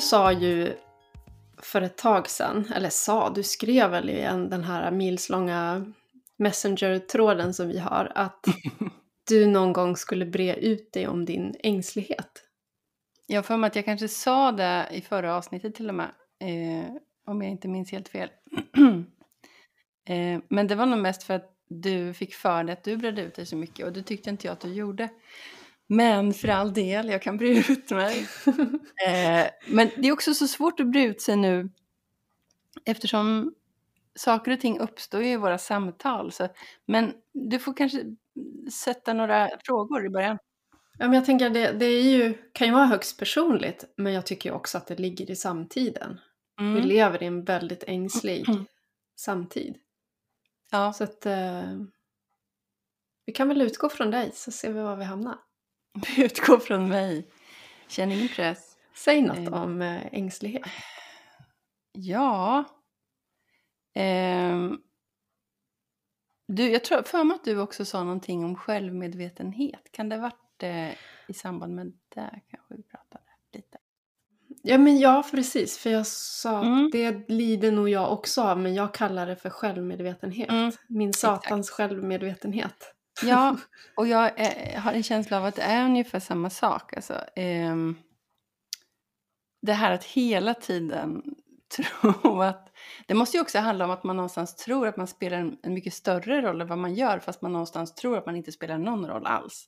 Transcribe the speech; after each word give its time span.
Du 0.00 0.06
sa 0.06 0.32
ju 0.32 0.76
för 1.58 1.82
ett 1.82 1.96
tag 1.96 2.28
sedan, 2.28 2.72
eller 2.74 2.90
sa, 2.90 3.30
du 3.30 3.42
skrev 3.42 3.90
väl 3.90 4.10
i 4.10 4.20
en, 4.20 4.50
den 4.50 4.64
här 4.64 4.90
milslånga 4.90 5.86
Messenger-tråden 6.36 7.54
som 7.54 7.68
vi 7.68 7.78
har, 7.78 8.12
att 8.14 8.46
du 9.28 9.46
någon 9.46 9.72
gång 9.72 9.96
skulle 9.96 10.26
bre 10.26 10.54
ut 10.54 10.92
dig 10.92 11.08
om 11.08 11.24
din 11.24 11.54
ängslighet. 11.62 12.44
Jag 13.26 13.46
för 13.46 13.56
mig 13.56 13.68
att 13.68 13.76
jag 13.76 13.84
kanske 13.84 14.08
sa 14.08 14.52
det 14.52 14.88
i 14.92 15.00
förra 15.00 15.36
avsnittet 15.36 15.74
till 15.74 15.88
och 15.88 15.94
med, 15.94 16.10
eh, 16.40 16.92
om 17.26 17.42
jag 17.42 17.50
inte 17.50 17.68
minns 17.68 17.92
helt 17.92 18.08
fel. 18.08 18.28
eh, 20.08 20.40
men 20.48 20.66
det 20.66 20.74
var 20.74 20.86
nog 20.86 20.98
mest 20.98 21.22
för 21.22 21.34
att 21.34 21.56
du 21.68 22.14
fick 22.14 22.34
för 22.34 22.64
dig 22.64 22.72
att 22.72 22.84
du 22.84 22.96
bredde 22.96 23.22
ut 23.22 23.34
dig 23.34 23.46
så 23.46 23.56
mycket 23.56 23.86
och 23.86 23.92
det 23.92 24.02
tyckte 24.02 24.30
inte 24.30 24.46
jag 24.46 24.52
att 24.52 24.60
du 24.60 24.72
gjorde. 24.72 25.08
Men 25.92 26.34
för 26.34 26.48
all 26.48 26.72
del, 26.72 27.08
jag 27.08 27.22
kan 27.22 27.36
bre 27.36 27.48
ut 27.48 27.90
mig. 27.90 28.26
eh, 29.06 29.50
men 29.66 29.90
det 29.96 30.08
är 30.08 30.12
också 30.12 30.34
så 30.34 30.48
svårt 30.48 30.80
att 30.80 30.86
bre 30.86 31.04
ut 31.04 31.20
sig 31.20 31.36
nu 31.36 31.70
eftersom 32.84 33.54
saker 34.14 34.52
och 34.52 34.60
ting 34.60 34.78
uppstår 34.78 35.22
ju 35.22 35.32
i 35.32 35.36
våra 35.36 35.58
samtal. 35.58 36.32
Så, 36.32 36.48
men 36.86 37.12
du 37.32 37.58
får 37.58 37.74
kanske 37.74 38.04
sätta 38.72 39.12
några 39.12 39.50
frågor 39.64 40.06
i 40.06 40.10
början. 40.10 40.38
Ja, 40.98 41.06
men 41.06 41.12
jag 41.12 41.24
tänker 41.24 41.50
det, 41.50 41.72
det 41.72 41.86
är 41.86 42.02
ju, 42.02 42.34
kan 42.52 42.66
ju 42.66 42.74
vara 42.74 42.86
högst 42.86 43.18
personligt, 43.18 43.84
men 43.96 44.12
jag 44.12 44.26
tycker 44.26 44.52
också 44.52 44.78
att 44.78 44.86
det 44.86 44.98
ligger 44.98 45.30
i 45.30 45.36
samtiden. 45.36 46.20
Mm. 46.60 46.74
Vi 46.74 46.80
lever 46.80 47.22
i 47.22 47.26
en 47.26 47.44
väldigt 47.44 47.84
ängslig 47.86 48.48
mm. 48.48 48.66
samtid. 49.16 49.76
Ja. 50.70 50.92
Så 50.92 51.04
att 51.04 51.26
eh, 51.26 51.80
vi 53.26 53.32
kan 53.32 53.48
väl 53.48 53.62
utgå 53.62 53.88
från 53.88 54.10
dig 54.10 54.30
så 54.34 54.50
ser 54.50 54.72
vi 54.72 54.80
var 54.80 54.96
vi 54.96 55.04
hamnar. 55.04 55.38
Utgå 56.18 56.58
från 56.58 56.88
mig. 56.88 57.26
Känn 57.88 58.12
ingen 58.12 58.28
press. 58.28 58.76
Säg 58.94 59.22
något 59.22 59.38
eh. 59.38 59.62
om 59.62 59.82
eh, 59.82 60.06
ängslighet. 60.12 60.62
Ja. 61.92 62.64
Eh, 63.94 64.70
du, 66.48 66.70
jag 66.70 66.84
tror 66.84 67.02
för 67.02 67.24
mig 67.24 67.34
att 67.34 67.44
du 67.44 67.60
också 67.60 67.84
sa 67.84 68.04
någonting 68.04 68.44
om 68.44 68.56
självmedvetenhet. 68.56 69.92
Kan 69.92 70.08
det 70.08 70.16
ha 70.16 70.22
varit 70.22 70.62
eh, 70.62 70.90
i 71.28 71.34
samband 71.34 71.74
med 71.74 71.92
det 72.14 72.40
kanske 72.50 72.74
vi 72.74 72.82
pratade 72.82 73.24
lite? 73.52 73.78
Ja, 74.62 74.78
men 74.78 74.98
ja, 74.98 75.24
precis. 75.30 75.78
För 75.78 75.90
jag 75.90 76.06
sa 76.06 76.62
mm. 76.62 76.86
att 76.86 76.92
det 76.92 77.28
lider 77.28 77.72
nog 77.72 77.88
jag 77.88 78.12
också 78.12 78.42
av, 78.42 78.58
men 78.58 78.74
jag 78.74 78.94
kallar 78.94 79.26
det 79.26 79.36
för 79.36 79.50
självmedvetenhet. 79.50 80.50
Mm. 80.50 80.72
Min 80.88 81.12
satans 81.12 81.66
Exakt. 81.66 81.76
självmedvetenhet. 81.76 82.94
Ja, 83.22 83.56
och 83.96 84.06
jag 84.06 84.40
är, 84.40 84.78
har 84.78 84.92
en 84.92 85.02
känsla 85.02 85.38
av 85.38 85.44
att 85.44 85.56
det 85.56 85.62
är 85.62 85.84
ungefär 85.84 86.20
samma 86.20 86.50
sak. 86.50 86.96
Alltså, 86.96 87.14
eh, 87.36 87.76
det 89.62 89.72
här 89.72 89.92
att 89.92 90.04
hela 90.04 90.54
tiden 90.54 91.22
tro 91.76 92.42
att... 92.42 92.66
Det 93.06 93.14
måste 93.14 93.36
ju 93.36 93.40
också 93.40 93.58
handla 93.58 93.84
om 93.84 93.90
att 93.90 94.04
man 94.04 94.16
någonstans 94.16 94.56
tror 94.56 94.86
att 94.88 94.96
man 94.96 95.06
spelar 95.06 95.38
en, 95.38 95.58
en 95.62 95.74
mycket 95.74 95.94
större 95.94 96.42
roll 96.42 96.60
än 96.60 96.66
vad 96.66 96.78
man 96.78 96.94
gör 96.94 97.18
fast 97.18 97.42
man 97.42 97.52
någonstans 97.52 97.94
tror 97.94 98.18
att 98.18 98.26
man 98.26 98.36
inte 98.36 98.52
spelar 98.52 98.78
någon 98.78 99.06
roll 99.06 99.26
alls. 99.26 99.66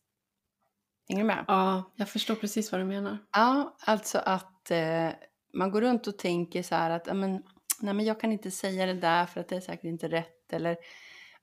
Hänger 1.09 1.23
du 1.23 1.27
med? 1.27 1.45
Ja, 1.49 1.93
jag 1.97 2.09
förstår 2.09 2.35
precis 2.35 2.73
vad 2.73 2.81
du 2.81 2.85
menar. 2.85 3.19
Ja, 3.33 3.77
alltså 3.81 4.19
att 4.19 4.71
eh, 4.71 5.09
man 5.55 5.71
går 5.71 5.81
runt 5.81 6.07
och 6.07 6.19
tänker 6.19 6.63
så 6.63 6.75
här 6.75 6.91
att 6.91 7.17
men, 7.17 7.43
nej, 7.81 7.95
men 7.95 8.05
jag 8.05 8.21
kan 8.21 8.33
inte 8.33 8.51
säga 8.51 8.87
det 8.87 8.95
där 8.95 9.27
för 9.27 9.41
att 9.41 9.49
det 9.49 9.57
är 9.57 9.61
säkert 9.61 9.85
inte 9.85 10.09
rätt 10.09 10.53
eller 10.53 10.77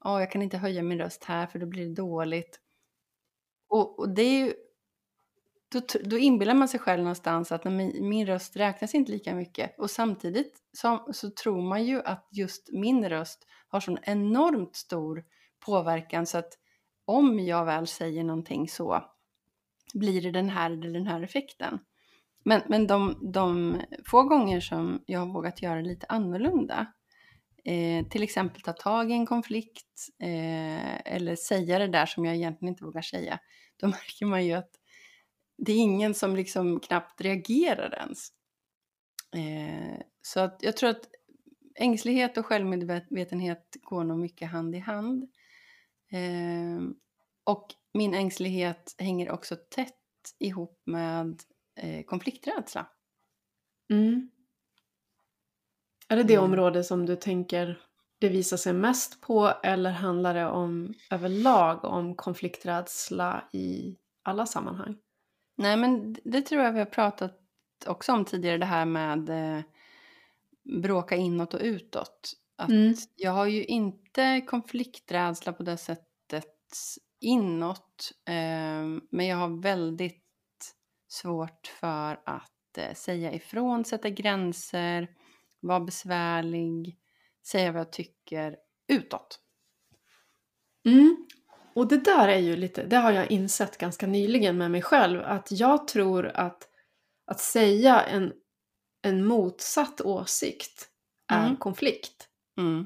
oh, 0.02 0.20
jag 0.20 0.32
kan 0.32 0.42
inte 0.42 0.58
höja 0.58 0.84
min 0.84 0.98
röst 1.00 1.24
här 1.24 1.48
för 1.48 1.60
då 1.60 1.66
blir 1.66 1.86
det 1.86 1.96
dåligt. 1.96 2.60
Och, 3.70 4.00
och 4.00 4.10
det 4.10 4.22
är 4.22 4.46
ju, 4.46 4.54
då, 5.72 5.82
då 6.04 6.18
inbillar 6.18 6.54
man 6.54 6.68
sig 6.68 6.80
själv 6.80 7.04
någonstans 7.04 7.52
att 7.52 7.64
min, 7.66 8.10
min 8.10 8.28
röst 8.28 8.56
räknas 8.56 8.96
inte 8.96 9.12
lika 9.12 9.36
mycket. 9.36 9.80
Och 9.80 9.92
samtidigt 9.92 10.58
så, 10.78 11.08
så 11.14 11.30
tror 11.30 11.62
man 11.62 11.86
ju 11.86 12.02
att 12.04 12.28
just 12.32 12.70
min 12.72 13.10
röst 13.10 13.48
har 13.68 13.80
sån 13.80 13.98
enormt 14.02 14.76
stor 14.76 15.24
påverkan 15.66 16.26
så 16.26 16.38
att 16.38 16.54
om 17.06 17.40
jag 17.40 17.66
väl 17.66 17.88
säger 17.88 18.24
någonting 18.24 18.70
så 18.70 19.04
blir 19.94 20.22
det 20.22 20.32
den 20.32 20.50
här 20.50 20.72
eller 20.72 20.90
den 20.90 21.08
här 21.08 21.22
effekten. 21.22 21.80
Men, 22.44 22.62
men 22.68 22.88
de, 22.88 23.32
de 23.34 23.82
få 24.06 24.24
gånger 24.24 24.60
som 24.60 25.04
jag 25.06 25.20
har 25.20 25.34
vågat 25.34 25.62
göra 25.62 25.82
lite 25.82 26.06
annorlunda, 26.10 26.88
eh, 27.66 28.08
till 28.08 28.24
exempel 28.24 28.62
ta 28.62 28.74
tag 28.74 29.12
i 29.12 29.14
en 29.14 29.26
konflikt 29.26 30.10
eh, 30.24 31.14
eller 31.14 31.36
säga 31.36 31.80
det 31.80 31.88
där 31.88 32.06
som 32.06 32.26
jag 32.26 32.36
egentligen 32.36 32.74
inte 32.74 32.84
vågar 32.84 33.02
säga, 33.02 33.40
då 33.78 33.88
märker 33.88 34.26
man 34.26 34.46
ju 34.46 34.54
att 34.54 34.72
det 35.58 35.72
är 35.72 35.78
ingen 35.78 36.14
som 36.14 36.36
liksom 36.36 36.80
knappt 36.80 37.22
reagerar 37.22 37.96
ens. 38.00 38.30
Eh, 39.36 40.02
så 40.22 40.40
att 40.40 40.60
jag 40.62 40.78
tror 40.78 40.90
att 40.90 41.10
ängslighet 41.76 42.38
och 42.38 42.46
självmedvetenhet 42.46 43.78
går 43.82 44.04
nog 44.04 44.20
mycket 44.20 44.52
hand 44.52 44.76
i 44.76 44.80
hand. 44.80 45.24
Eh, 46.12 46.90
och 47.44 47.68
min 47.94 48.14
ängslighet 48.14 48.96
hänger 48.98 49.32
också 49.32 49.56
tätt 49.56 49.96
ihop 50.40 50.82
med 50.86 51.42
eh, 51.76 52.04
konflikträdsla. 52.04 52.88
Mm. 53.90 54.30
Är 56.10 56.16
det 56.16 56.24
det 56.24 56.34
mm. 56.34 56.46
område 56.46 56.84
som 56.84 57.06
du 57.06 57.16
tänker 57.16 57.80
det 58.20 58.30
visar 58.30 58.58
sig 58.58 58.74
mest 58.74 59.22
på 59.22 59.54
eller 59.64 59.92
handlar 59.92 60.34
det 60.34 60.46
om 60.46 60.94
överlag 61.12 61.86
om 61.86 62.16
konflikträdsla 62.16 63.44
i 63.52 63.98
alla 64.24 64.46
sammanhang? 64.46 64.98
Nej 65.58 65.78
men 65.78 66.16
det 66.24 66.42
tror 66.42 66.64
jag 66.64 66.72
vi 66.72 66.80
har 66.80 66.86
pratat 66.86 67.40
också 67.88 68.14
om 68.14 68.26
tidigare 68.26 68.58
det 68.58 68.66
här 68.66 68.86
med 68.86 69.30
eh, 69.30 69.64
bråka 70.82 71.16
inåt 71.16 71.54
och 71.54 71.62
utåt. 71.64 72.34
Att 72.58 72.70
mm. 72.70 72.96
Jag 73.16 73.32
har 73.32 73.46
ju 73.46 73.66
inte 73.66 74.42
konflikträdsla 74.42 75.54
på 75.54 75.64
det 75.64 75.78
sättet 75.78 76.46
inåt. 77.20 78.12
Eh, 78.26 79.02
men 79.12 79.28
jag 79.28 79.38
har 79.38 79.62
väldigt 79.62 80.26
svårt 81.08 81.68
för 81.68 82.22
att 82.26 82.78
eh, 82.78 82.94
säga 82.94 83.34
ifrån, 83.34 83.86
sätta 83.86 84.10
gränser, 84.10 85.08
vara 85.60 85.80
besvärlig, 85.80 86.98
säga 87.48 87.72
vad 87.72 87.80
jag 87.80 87.92
tycker 87.92 88.56
utåt. 88.88 89.40
Mm. 90.86 91.28
Och 91.76 91.88
det 91.88 91.98
där 91.98 92.28
är 92.28 92.40
ju 92.40 92.56
lite, 92.56 92.84
det 92.84 92.98
har 92.98 93.12
jag 93.12 93.32
insett 93.32 93.78
ganska 93.78 94.08
nyligen 94.08 94.58
med 94.58 94.72
mig 94.72 94.82
själv, 94.82 95.22
att 95.22 95.48
jag 95.52 95.88
tror 95.88 96.28
att 96.28 96.70
att 97.26 97.40
säga 97.40 98.02
en, 98.02 98.34
en 99.02 99.26
motsatt 99.26 100.02
åsikt 100.02 100.90
är 101.28 101.46
mm. 101.46 101.58
konflikt. 101.58 102.28
Mm. 102.58 102.86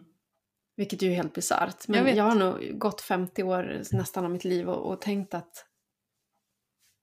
Vilket 0.75 1.01
ju 1.01 1.11
är 1.11 1.15
helt 1.15 1.33
bisarrt. 1.33 1.87
Men 1.87 2.05
jag, 2.05 2.15
jag, 2.15 2.23
har 2.23 2.35
nog 2.35 2.79
gått 2.79 3.01
50 3.01 3.43
år 3.43 3.81
nästan 3.91 4.25
av 4.25 4.31
mitt 4.31 4.43
liv 4.43 4.69
och, 4.69 4.91
och 4.91 5.01
tänkt 5.01 5.33
att 5.33 5.65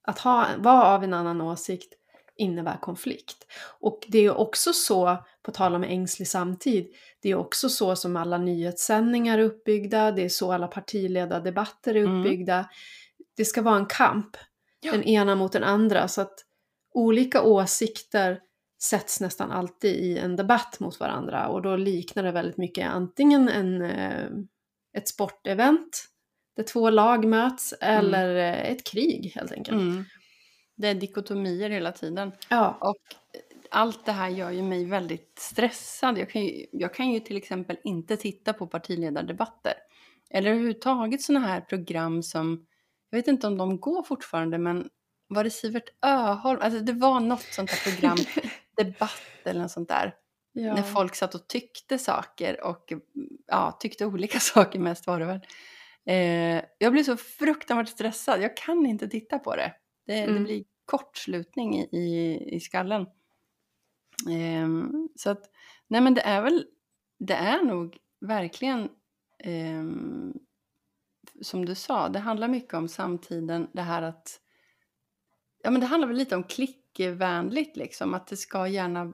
att 0.02 0.18
ha, 0.18 0.48
vara 0.58 0.84
av 0.84 1.04
en 1.04 1.14
annan 1.14 1.40
åsikt 1.40 1.94
innebär 2.36 2.76
konflikt. 2.80 3.46
Och 3.80 4.06
det 4.08 4.18
är 4.18 4.36
också 4.36 4.72
så, 4.72 5.24
på 5.42 5.50
tal 5.50 5.74
om 5.74 5.84
ängslig 5.84 6.28
samtid, 6.28 6.86
det 7.22 7.30
är 7.30 7.34
också 7.34 7.68
så 7.68 7.96
som 7.96 8.16
alla 8.16 8.38
nyhetssändningar 8.38 9.38
är 9.38 9.42
uppbyggda, 9.42 10.10
det 10.10 10.22
är 10.22 10.28
så 10.28 10.52
alla 10.52 10.66
partiledardebatter 10.66 11.94
är 11.94 12.04
mm. 12.04 12.20
uppbyggda. 12.20 12.54
Mm. 12.54 12.66
Det 13.36 13.44
ska 13.44 13.62
vara 13.62 13.76
en 13.76 13.86
kamp, 13.86 14.36
ja. 14.80 14.92
den 14.92 15.02
ena 15.02 15.34
mot 15.34 15.52
den 15.52 15.64
andra, 15.64 16.08
så 16.08 16.20
att 16.20 16.44
olika 16.94 17.42
åsikter 17.42 18.40
sätts 18.82 19.20
nästan 19.20 19.50
alltid 19.50 19.96
i 19.96 20.18
en 20.18 20.36
debatt 20.36 20.80
mot 20.80 21.00
varandra 21.00 21.48
och 21.48 21.62
då 21.62 21.76
liknar 21.76 22.22
det 22.22 22.32
väldigt 22.32 22.56
mycket 22.56 22.88
antingen 22.88 23.48
en, 23.48 23.82
eh, 23.82 24.28
ett 24.96 25.08
sportevent 25.08 26.04
där 26.56 26.62
två 26.62 26.90
lag 26.90 27.24
möts 27.24 27.74
mm. 27.80 27.98
eller 27.98 28.30
mm. 28.30 28.72
ett 28.72 28.84
krig 28.84 29.32
helt 29.34 29.52
enkelt. 29.52 29.80
Mm. 29.80 30.04
Det 30.80 30.88
är 30.88 30.94
dikotomier 30.94 31.70
hela 31.70 31.92
tiden. 31.92 32.32
Ja. 32.48 32.78
Och 32.80 32.96
allt 33.70 34.06
det 34.06 34.12
här 34.12 34.28
gör 34.28 34.50
ju 34.50 34.62
mig 34.62 34.84
väldigt 34.84 35.38
stressad. 35.38 36.18
Jag 36.18 36.30
kan 36.30 36.42
ju, 36.42 36.66
jag 36.72 36.94
kan 36.94 37.10
ju 37.10 37.20
till 37.20 37.36
exempel 37.36 37.76
inte 37.84 38.16
titta 38.16 38.52
på 38.52 38.66
partiledardebatter. 38.66 39.72
Eller 40.30 40.50
överhuvudtaget 40.50 41.22
sådana 41.22 41.46
här 41.46 41.60
program 41.60 42.22
som, 42.22 42.66
jag 43.10 43.18
vet 43.18 43.28
inte 43.28 43.46
om 43.46 43.58
de 43.58 43.80
går 43.80 44.02
fortfarande, 44.02 44.58
men 44.58 44.88
var 45.28 45.44
det 45.44 45.50
Sivert 45.50 45.88
Öholm? 46.02 46.60
Alltså 46.62 46.80
det 46.80 46.92
var 46.92 47.20
något 47.20 47.42
sånt 47.42 47.70
här 47.70 47.92
program, 47.92 48.18
debatt 48.76 49.22
eller 49.44 49.60
något 49.60 49.70
sånt 49.70 49.88
där. 49.88 50.14
Ja. 50.52 50.74
När 50.74 50.82
folk 50.82 51.14
satt 51.14 51.34
och 51.34 51.48
tyckte 51.48 51.98
saker 51.98 52.64
och 52.64 52.92
ja, 53.46 53.76
tyckte 53.80 54.06
olika 54.06 54.40
saker 54.40 54.78
mest 54.78 55.06
var 55.06 55.20
det 55.20 55.26
väl. 55.26 55.40
Eh, 56.06 56.64
jag 56.78 56.92
blir 56.92 57.02
så 57.02 57.16
fruktansvärt 57.16 57.88
stressad, 57.88 58.42
jag 58.42 58.56
kan 58.56 58.86
inte 58.86 59.08
titta 59.08 59.38
på 59.38 59.56
det. 59.56 59.72
Det, 60.06 60.18
mm. 60.18 60.34
det 60.34 60.40
blir 60.40 60.64
kortslutning 60.90 61.78
i, 61.78 61.88
i, 61.92 62.38
i 62.56 62.60
skallen. 62.60 63.02
Eh, 64.30 64.68
så 65.16 65.30
att, 65.30 65.50
nej 65.88 66.00
men 66.00 66.14
det 66.14 66.20
är 66.20 66.42
väl, 66.42 66.66
det 67.18 67.34
är 67.34 67.62
nog 67.62 67.98
verkligen 68.20 68.88
eh, 69.38 69.84
som 71.40 71.64
du 71.64 71.74
sa, 71.74 72.08
det 72.08 72.18
handlar 72.18 72.48
mycket 72.48 72.74
om 72.74 72.88
samtiden, 72.88 73.68
det 73.72 73.82
här 73.82 74.02
att, 74.02 74.40
ja 75.62 75.70
men 75.70 75.80
det 75.80 75.86
handlar 75.86 76.08
väl 76.08 76.16
lite 76.16 76.36
om 76.36 76.44
klickvänligt 76.44 77.76
liksom. 77.76 78.14
Att 78.14 78.26
det 78.26 78.36
ska 78.36 78.66
gärna 78.66 79.12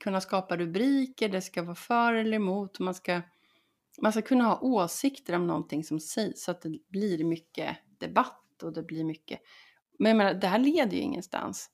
kunna 0.00 0.20
skapa 0.20 0.56
rubriker, 0.56 1.28
det 1.28 1.42
ska 1.42 1.62
vara 1.62 1.74
för 1.74 2.14
eller 2.14 2.36
emot. 2.36 2.78
Man 2.78 2.94
ska, 2.94 3.20
man 4.02 4.12
ska 4.12 4.22
kunna 4.22 4.44
ha 4.44 4.60
åsikter 4.60 5.34
om 5.34 5.46
någonting 5.46 5.84
som 5.84 6.00
sägs 6.00 6.44
så 6.44 6.50
att 6.50 6.62
det 6.62 6.78
blir 6.88 7.24
mycket 7.24 7.76
debatt 7.98 8.62
och 8.62 8.72
det 8.72 8.82
blir 8.82 9.04
mycket... 9.04 9.40
Men 9.98 10.08
jag 10.10 10.16
menar, 10.16 10.34
det 10.34 10.46
här 10.46 10.58
leder 10.58 10.92
ju 10.96 11.00
ingenstans. 11.02 11.68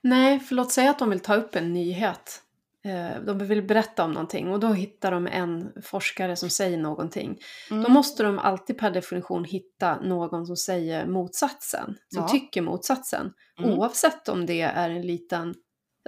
Nej, 0.00 0.40
för 0.40 0.54
låt 0.54 0.72
säga 0.72 0.90
att 0.90 0.98
de 0.98 1.10
vill 1.10 1.20
ta 1.20 1.34
upp 1.34 1.56
en 1.56 1.72
nyhet. 1.72 2.42
Eh, 2.84 3.22
De 3.22 3.38
vill 3.38 3.62
berätta 3.62 4.04
om 4.04 4.12
någonting 4.12 4.48
och 4.48 4.60
då 4.60 4.68
hittar 4.68 5.10
de 5.10 5.26
en 5.26 5.72
forskare 5.82 6.36
som 6.36 6.50
säger 6.50 6.78
någonting. 6.78 7.38
Då 7.68 7.74
Mm. 7.76 7.92
måste 7.92 8.22
de 8.22 8.38
alltid 8.38 8.78
per 8.78 8.90
definition 8.90 9.44
hitta 9.44 10.00
någon 10.00 10.46
som 10.46 10.56
säger 10.56 11.06
motsatsen, 11.06 11.94
som 12.14 12.22
Ja. 12.22 12.28
tycker 12.28 12.62
motsatsen. 12.62 13.32
Mm. 13.58 13.70
Oavsett 13.70 14.28
om 14.28 14.46
det 14.46 14.60
är 14.60 14.90
en 14.90 15.02
liten... 15.06 15.54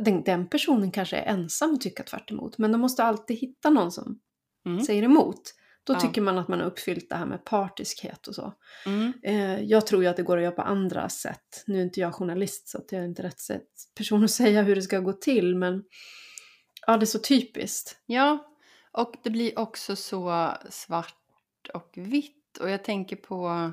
Den, 0.03 0.23
den 0.23 0.49
personen 0.49 0.91
kanske 0.91 1.17
är 1.17 1.33
ensam 1.33 1.71
och 1.75 1.81
tycker 1.81 2.05
tvärt 2.05 2.31
emot, 2.31 2.59
men 2.59 2.73
de 2.73 2.81
måste 2.81 3.05
alltid 3.05 3.37
hitta 3.39 3.71
någon 3.71 3.93
som 3.93 4.21
Mm. 4.67 4.81
säger 4.85 5.03
emot. 5.03 5.41
Då 5.91 5.97
Ja. 5.97 6.01
tycker 6.01 6.21
man 6.21 6.39
att 6.39 6.49
man 6.49 6.61
har 6.61 6.67
uppfyllt 6.67 7.09
det 7.09 7.17
här 7.17 7.27
med 7.27 7.45
partiskhet 7.45 8.27
och 8.27 8.35
så. 8.35 8.55
Mm. 8.87 9.13
Eh, 9.23 9.61
jag 9.63 9.87
tror 9.87 10.03
ju 10.03 10.09
att 10.09 10.17
det 10.17 10.23
går 10.23 10.37
att 10.37 10.43
göra 10.43 10.55
på 10.55 10.63
andra 10.63 11.09
sätt. 11.09 11.65
Nu 11.67 11.79
är 11.79 11.83
inte 11.83 12.01
jag 12.01 12.15
journalist 12.15 12.69
så 12.69 12.79
att 12.79 12.93
jag 12.93 13.01
är 13.01 13.05
inte 13.07 13.23
rätt 13.23 13.41
sätt 13.41 13.69
person 13.97 14.25
att 14.25 14.31
säga 14.41 14.63
hur 14.63 14.75
det 14.77 14.83
ska 14.83 14.99
gå 14.99 15.13
till, 15.13 15.57
men 15.57 15.85
ja, 16.87 16.97
det 16.97 17.05
är 17.05 17.07
så 17.07 17.19
typiskt. 17.19 17.97
Ja, 18.07 18.47
och 18.93 19.15
det 19.23 19.31
blir 19.31 19.59
också 19.59 19.97
så 19.97 20.53
svart 20.71 21.17
och 21.75 21.93
vitt. 21.97 22.59
Och 22.61 22.71
jag 22.71 22.85
tänker 22.85 23.17
på... 23.17 23.73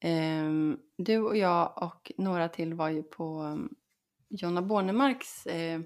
ehm, 0.00 0.76
du 0.98 1.18
och 1.18 1.36
jag 1.36 1.82
och 1.82 2.12
några 2.18 2.48
till 2.48 2.74
var 2.74 2.88
ju 2.88 3.02
på 3.02 3.42
um, 3.42 3.74
Jonna 4.28 4.62
Bornemarks... 4.62 5.46
Eh, 5.46 5.80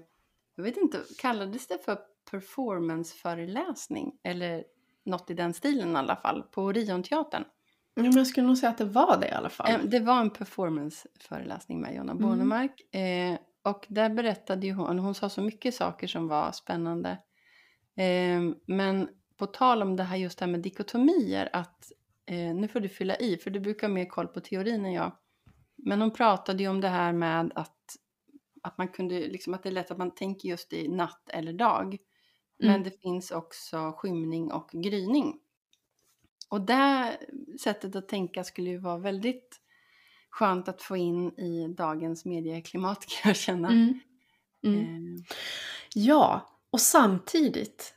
jag 0.55 0.63
vet 0.63 0.77
inte, 0.77 0.99
kallades 1.17 1.67
det 1.67 1.85
för 1.85 1.97
performanceföreläsning? 2.31 4.11
Eller 4.23 4.63
något 5.05 5.29
i 5.29 5.33
den 5.33 5.53
stilen 5.53 5.91
i 5.91 5.95
alla 5.95 6.15
fall, 6.15 6.43
på 6.43 6.63
Orionteatern. 6.63 7.43
Ja, 7.95 8.03
men 8.03 8.11
jag 8.17 8.27
skulle 8.27 8.47
nog 8.47 8.57
säga 8.57 8.69
att 8.69 8.77
det 8.77 8.85
var 8.85 9.17
det 9.17 9.27
i 9.27 9.31
alla 9.31 9.49
fall. 9.49 9.89
Det 9.89 9.99
var 9.99 10.19
en 10.19 10.29
performanceföreläsning 10.29 11.81
med 11.81 11.95
Jonna 11.95 12.11
Mm. 12.11 12.23
Bornemark. 12.23 12.95
Eh, 12.95 13.37
och 13.63 13.85
där 13.89 14.09
berättade 14.09 14.67
ju 14.67 14.73
hon, 14.73 14.99
hon 14.99 15.15
sa 15.15 15.29
så 15.29 15.41
mycket 15.41 15.75
saker 15.75 16.07
som 16.07 16.27
var 16.27 16.51
spännande. 16.51 17.09
Eh, 17.95 18.41
men 18.65 19.09
på 19.37 19.45
tal 19.45 19.81
om 19.81 19.95
det 19.95 20.03
här 20.03 20.17
just 20.17 20.39
det 20.39 20.45
här 20.45 20.51
med 20.51 20.61
dikotomier, 20.61 21.49
att 21.53 21.91
eh, 22.25 22.55
nu 22.55 22.67
får 22.67 22.79
du 22.79 22.89
fylla 22.89 23.15
i, 23.15 23.37
för 23.37 23.51
du 23.51 23.59
brukar 23.59 23.87
ha 23.87 23.93
mer 23.93 24.05
koll 24.05 24.27
på 24.27 24.39
teorin 24.39 24.85
än 24.85 24.93
jag. 24.93 25.11
Men 25.75 26.01
hon 26.01 26.11
pratade 26.11 26.63
ju 26.63 26.69
om 26.69 26.81
det 26.81 26.87
här 26.87 27.13
med 27.13 27.51
att, 27.55 27.95
att 28.63 28.77
man 28.77 28.87
kunde, 28.87 29.19
liksom 29.19 29.53
att 29.53 29.63
det 29.63 29.69
är 29.69 29.73
lätt 29.73 29.91
att 29.91 29.97
man 29.97 30.15
tänker 30.15 30.49
just 30.49 30.73
i 30.73 30.87
natt 30.87 31.29
eller 31.29 31.53
dag. 31.53 31.97
Men 32.59 32.69
Mm. 32.69 32.83
det 32.83 33.01
finns 33.01 33.31
också 33.31 33.93
skymning 33.97 34.51
och 34.51 34.69
gryning. 34.73 35.39
Och 36.49 36.61
det 36.61 37.17
sättet 37.61 37.95
att 37.95 38.09
tänka 38.09 38.43
skulle 38.43 38.69
ju 38.69 38.77
vara 38.77 38.97
väldigt 38.97 39.59
skönt 40.29 40.67
att 40.69 40.81
få 40.81 40.97
in 40.97 41.39
i 41.39 41.67
dagens 41.77 42.25
medieklimat 42.25 43.05
kan 43.07 43.29
jag 43.29 43.37
känna. 43.37 43.69
Mm. 43.69 43.99
Mm. 44.65 45.15
Eh, 45.17 45.23
Ja, 45.95 46.49
och 46.71 46.81
samtidigt. 46.81 47.95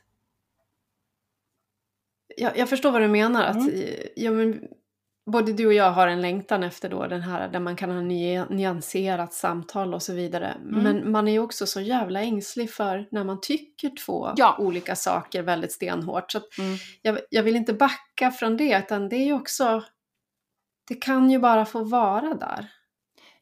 Jag, 2.37 2.57
jag 2.57 2.69
förstår 2.69 2.91
vad 2.91 3.01
du 3.01 3.07
menar. 3.07 3.43
Att, 3.43 3.55
Mm. 3.55 3.85
ja, 4.15 4.31
men, 4.31 4.67
både 5.27 5.53
du 5.53 5.67
och 5.67 5.73
jag 5.73 5.91
har 5.91 6.07
en 6.07 6.21
längtan 6.21 6.63
efter 6.63 6.89
då 6.89 7.07
den 7.07 7.21
här 7.21 7.47
där 7.47 7.59
man 7.59 7.75
kan 7.75 7.91
ha 7.91 8.01
ny, 8.01 8.39
nyanserat 8.49 9.33
samtal 9.33 9.93
och 9.93 10.03
så 10.03 10.13
vidare. 10.13 10.47
Mm. 10.47 10.83
Men 10.83 11.11
man 11.11 11.27
är 11.27 11.31
ju 11.31 11.39
också 11.39 11.67
så 11.67 11.81
jävla 11.81 12.21
ängslig 12.21 12.71
för 12.71 13.07
när 13.11 13.23
man 13.23 13.41
tycker 13.41 13.89
två 14.05 14.33
Ja. 14.35 14.55
olika 14.59 14.95
saker 14.95 15.43
väldigt 15.43 15.71
stenhårt. 15.71 16.31
Så 16.31 16.37
mm. 16.37 16.77
jag, 17.01 17.19
jag 17.29 17.43
vill 17.43 17.55
inte 17.55 17.73
backa 17.73 18.31
från 18.31 18.57
det, 18.57 18.77
utan 18.85 19.09
det 19.09 19.15
är 19.15 19.25
ju 19.25 19.33
också... 19.33 19.83
Det 20.87 20.95
kan 20.95 21.29
ju 21.29 21.39
bara 21.39 21.65
få 21.65 21.83
vara 21.83 22.33
där. 22.33 22.71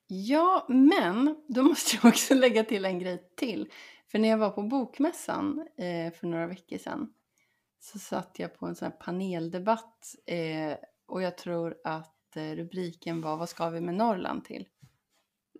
Ja, 0.07 0.65
men 0.69 1.35
då 1.47 1.63
måste 1.63 1.95
jag 1.95 2.09
också 2.09 2.33
lägga 2.35 2.63
till 2.63 2.85
en 2.85 2.99
grej 2.99 3.19
till. 3.37 3.69
För 4.11 4.19
när 4.19 4.29
jag 4.29 4.37
var 4.37 4.49
på 4.49 4.61
Bokmässan 4.63 5.67
eh, 5.77 6.13
för 6.13 6.27
några 6.27 6.47
veckor 6.47 6.77
sedan 6.77 7.07
så 7.79 7.99
satt 7.99 8.39
jag 8.39 8.59
på 8.59 8.65
en 8.65 8.75
sån 8.75 8.85
här 8.85 8.97
paneldebatt 8.97 10.15
eh, 10.25 10.77
och 11.07 11.21
jag 11.21 11.37
tror 11.37 11.75
att 11.83 12.35
eh, 12.35 12.51
rubriken 12.55 13.21
var 13.21 13.37
Vad 13.37 13.49
ska 13.49 13.69
vi 13.69 13.81
med 13.81 13.95
Norrland 13.95 14.45
till? 14.45 14.67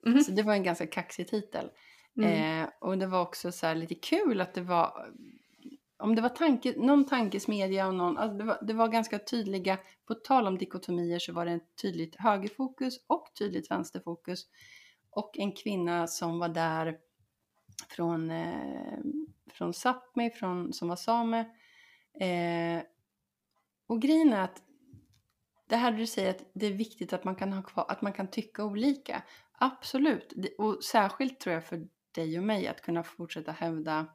Mhm. 0.06 0.20
Så 0.20 0.32
det 0.32 0.44
var 0.44 0.54
en 0.54 0.64
ganska 0.64 0.88
kaxig 0.88 1.28
titel. 1.28 1.70
Mm. 2.18 2.64
Eh, 2.64 2.70
och 2.80 2.98
det 2.98 3.08
var 3.08 3.22
också 3.22 3.52
så 3.52 3.68
här 3.68 3.76
lite 3.76 3.96
kul 3.96 4.42
att 4.42 4.54
det 4.54 4.62
var, 4.62 5.14
om 5.98 6.16
det 6.16 6.22
var 6.22 6.30
tanke, 6.30 6.74
någon 6.78 7.06
tankesmedja 7.06 7.88
och 7.88 7.96
någon, 7.96 8.18
alltså 8.18 8.38
det, 8.38 8.44
var, 8.44 8.60
det 8.62 8.74
var 8.74 8.88
ganska 8.88 9.20
tydliga, 9.20 9.78
på 10.08 10.14
tal 10.14 10.48
om 10.48 10.58
dikotomier 10.58 11.20
så 11.20 11.34
var 11.34 11.46
det 11.46 11.52
ett 11.52 11.76
tydligt 11.82 12.16
högerfokus 12.16 13.00
och 13.08 13.32
tydligt 13.40 13.72
vänsterfokus. 13.72 14.46
Och 15.10 15.38
en 15.38 15.52
kvinna 15.52 16.08
som 16.08 16.40
var 16.40 16.50
där 16.50 16.98
från, 17.90 18.32
eh, 18.32 19.00
från 19.52 19.72
Sápmi, 19.72 20.30
från, 20.30 20.74
som 20.74 20.88
var 20.88 20.96
same. 20.96 21.40
Eh, 22.20 22.84
och 23.88 24.02
grejen 24.02 24.34
är 24.34 24.44
att 24.44 24.65
det 25.68 25.76
här 25.76 25.92
du 25.92 26.08
säger 26.08 26.30
att 26.30 26.52
det 26.54 26.66
är 26.66 26.74
viktigt 26.74 27.14
att 27.14 27.24
man 27.24 27.36
kan 27.36 27.54
ha 27.54 27.64
kvar, 27.64 27.86
att 27.90 28.02
man 28.02 28.14
kan 28.14 28.28
tycka 28.28 28.66
olika. 28.66 29.24
Absolut, 29.52 30.34
och 30.58 30.84
särskilt 30.84 31.40
tror 31.40 31.54
jag 31.54 31.66
för 31.66 31.88
dig 32.12 32.38
och 32.38 32.44
mig 32.44 32.68
att 32.68 32.82
kunna 32.82 33.04
fortsätta 33.04 33.52
hävda 33.52 34.08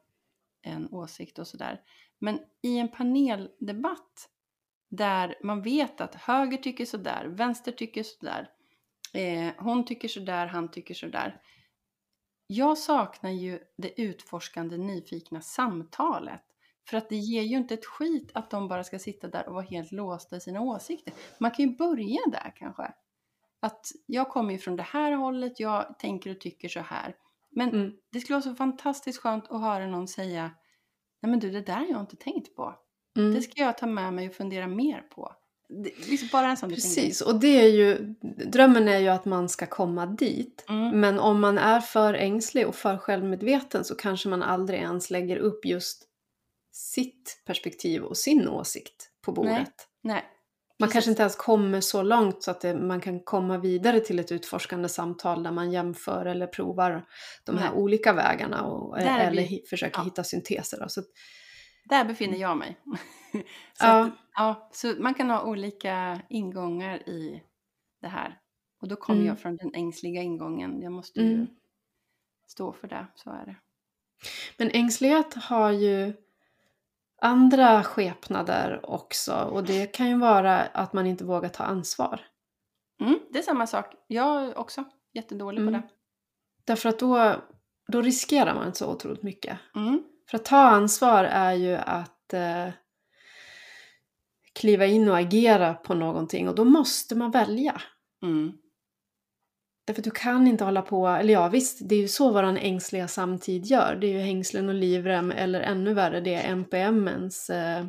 en 0.61 0.93
åsikt 0.93 1.39
och 1.39 1.47
sådär. 1.47 1.81
Men 2.19 2.39
i 2.61 2.77
en 2.77 2.91
paneldebatt 2.91 4.29
där 4.89 5.35
man 5.43 5.61
vet 5.61 6.01
att 6.01 6.15
höger 6.15 6.57
tycker 6.57 6.85
sådär, 6.85 7.25
vänster 7.25 7.71
tycker 7.71 8.03
sådär, 8.03 8.49
eh, 9.13 9.53
hon 9.57 9.85
tycker 9.85 10.07
sådär, 10.07 10.47
han 10.47 10.71
tycker 10.71 10.93
sådär. 10.93 11.41
Jag 12.47 12.77
saknar 12.77 13.29
ju 13.29 13.59
det 13.77 14.01
utforskande, 14.01 14.77
nyfikna 14.77 15.41
samtalet. 15.41 16.41
För 16.89 16.97
att 16.97 17.09
det 17.09 17.15
ger 17.15 17.41
ju 17.41 17.57
inte 17.57 17.73
ett 17.73 17.85
skit 17.85 18.31
att 18.33 18.49
de 18.49 18.67
bara 18.67 18.83
ska 18.83 18.99
sitta 18.99 19.27
där 19.27 19.47
och 19.47 19.53
vara 19.53 19.63
helt 19.63 19.91
låsta 19.91 20.35
i 20.35 20.39
sina 20.39 20.61
åsikter. 20.61 21.13
Man 21.37 21.51
kan 21.51 21.65
ju 21.65 21.75
börja 21.75 22.19
där 22.31 22.53
kanske. 22.55 22.93
Att 23.59 23.91
jag 24.05 24.29
kommer 24.29 24.51
ju 24.51 24.57
från 24.57 24.75
det 24.75 24.83
här 24.83 25.11
hållet, 25.11 25.59
jag 25.59 25.99
tänker 25.99 26.31
och 26.31 26.39
tycker 26.39 26.69
så 26.69 26.79
här. 26.79 27.15
Men 27.51 27.69
Mm. 27.69 27.91
det 28.11 28.19
skulle 28.19 28.35
vara 28.35 28.43
så 28.43 28.55
fantastiskt 28.55 29.19
skönt 29.19 29.51
att 29.51 29.61
höra 29.61 29.87
någon 29.87 30.07
säga 30.07 30.51
Nej 31.21 31.29
men 31.29 31.39
du, 31.39 31.51
det 31.51 31.61
där 31.61 31.75
har 31.75 31.87
jag 31.89 31.99
inte 31.99 32.15
tänkt 32.15 32.55
på. 32.55 32.75
Mm. 33.17 33.33
Det 33.33 33.41
ska 33.41 33.61
jag 33.61 33.77
ta 33.77 33.87
med 33.87 34.13
mig 34.13 34.29
och 34.29 34.35
fundera 34.35 34.67
mer 34.67 35.01
på. 35.01 35.33
Det, 35.69 36.07
liksom 36.09 36.29
bara 36.31 36.49
en 36.49 36.57
sån. 36.57 36.69
Precis, 36.69 37.21
och 37.21 37.39
det 37.39 37.47
är 37.47 37.69
ju, 37.69 38.15
drömmen 38.47 38.87
är 38.87 38.99
ju 38.99 39.07
att 39.07 39.25
man 39.25 39.49
ska 39.49 39.65
komma 39.65 40.05
dit. 40.05 40.65
Mm. 40.69 40.99
Men 40.99 41.19
om 41.19 41.41
man 41.41 41.57
är 41.57 41.79
för 41.79 42.13
ängslig 42.13 42.67
och 42.67 42.75
för 42.75 42.97
självmedveten 42.97 43.83
så 43.83 43.95
kanske 43.95 44.29
man 44.29 44.43
aldrig 44.43 44.79
ens 44.79 45.09
lägger 45.09 45.37
upp 45.37 45.65
just 45.65 46.07
sitt 46.71 47.41
perspektiv 47.45 48.03
och 48.03 48.17
sin 48.17 48.47
åsikt 48.47 49.09
på 49.21 49.31
bordet. 49.31 49.87
Nej. 50.03 50.23
Man 50.79 50.87
precis. 50.87 50.93
kanske 50.93 51.11
inte 51.11 51.21
ens 51.21 51.35
kommer 51.35 51.81
så 51.81 52.01
långt 52.03 52.43
så 52.43 52.51
att 52.51 52.61
det, 52.61 52.75
man 52.75 53.01
kan 53.01 53.19
komma 53.19 53.57
vidare 53.57 53.99
till 53.99 54.19
ett 54.19 54.31
utforskande 54.31 54.89
samtal 54.89 55.43
där 55.43 55.51
man 55.51 55.71
jämför 55.71 56.25
eller 56.25 56.47
provar 56.47 57.05
de 57.45 57.57
här 57.57 57.71
Nej. 57.71 57.79
olika 57.81 58.13
vägarna 58.13 58.63
och, 58.65 58.99
eller 58.99 59.31
vi- 59.31 59.63
försöker 59.69 59.97
ja. 59.99 60.03
hitta 60.03 60.23
synteser. 60.23 60.79
Då. 60.79 60.89
Så, 60.89 61.01
Där 61.89 62.05
befinner 62.05 62.37
jag 62.37 62.57
mig. 62.57 62.77
så, 63.73 63.85
Ja. 63.85 64.03
att, 64.05 64.13
ja, 64.35 64.69
så 64.73 64.93
man 64.99 65.13
kan 65.13 65.29
ha 65.29 65.43
olika 65.43 66.21
ingångar 66.29 67.09
i 67.09 67.43
det 68.01 68.07
här. 68.07 68.37
Och 68.81 68.87
då 68.87 68.95
kommer 68.95 69.19
Mm. 69.19 69.27
jag 69.27 69.39
från 69.39 69.57
den 69.57 69.73
ängsliga 69.75 70.21
ingången. 70.21 70.81
Jag 70.81 70.91
måste 70.91 71.19
ju 71.19 71.33
Mm. 71.33 71.47
stå 72.47 72.73
för 72.73 72.87
det, 72.87 73.07
så 73.15 73.29
är 73.29 73.45
det. 73.45 73.55
Men 74.57 74.69
ängslighet 74.71 75.33
har 75.33 75.71
ju 75.71 76.13
andra 77.21 77.83
skepnader 77.83 78.79
också 78.83 79.33
och 79.33 79.63
det 79.63 79.85
kan 79.85 80.09
ju 80.09 80.17
vara 80.17 80.59
att 80.61 80.93
man 80.93 81.07
inte 81.07 81.23
vågar 81.23 81.49
ta 81.49 81.63
ansvar. 81.63 82.21
Mm, 83.01 83.19
det 83.29 83.39
är 83.39 83.43
samma 83.43 83.67
sak. 83.67 83.85
Jag 84.07 84.43
är 84.43 84.57
också 84.57 84.83
jättedålig 85.13 85.61
Mm. 85.61 85.73
på 85.73 85.79
det. 85.79 85.87
Därför 86.65 86.89
att 86.89 86.99
då, 86.99 87.35
då 87.87 88.01
riskerar 88.01 88.55
man 88.55 88.73
så 88.73 88.91
otroligt 88.91 89.23
mycket. 89.23 89.57
Mm. 89.75 90.03
För 90.29 90.37
att 90.37 90.45
ta 90.45 90.57
ansvar 90.57 91.23
är 91.23 91.53
ju 91.53 91.75
att 91.75 92.33
eh, 92.33 92.67
kliva 94.53 94.85
in 94.85 95.09
och 95.09 95.17
agera 95.17 95.73
på 95.73 95.93
någonting 95.93 96.49
och 96.49 96.55
då 96.55 96.63
måste 96.63 97.15
man 97.15 97.31
välja. 97.31 97.81
Mm. 98.23 98.51
Därför 99.91 100.01
att 100.01 100.05
du 100.05 100.11
kan 100.11 100.47
inte 100.47 100.63
hålla 100.63 100.81
på, 100.81 101.07
eller 101.07 101.33
ja 101.33 101.47
visst, 101.47 101.89
det 101.89 101.95
är 101.95 101.99
ju 101.99 102.07
så 102.07 102.31
våran 102.31 102.57
ängsliga 102.57 103.07
samtid 103.07 103.65
gör. 103.65 103.95
Det 103.95 104.07
är 104.07 104.11
ju 104.11 104.19
hängslen 104.19 104.69
och 104.69 104.75
livrem 104.75 105.31
eller 105.31 105.61
ännu 105.61 105.93
värre, 105.93 106.21
det 106.21 106.33
är 106.33 106.51
NPMens 106.51 107.49
eh, 107.49 107.85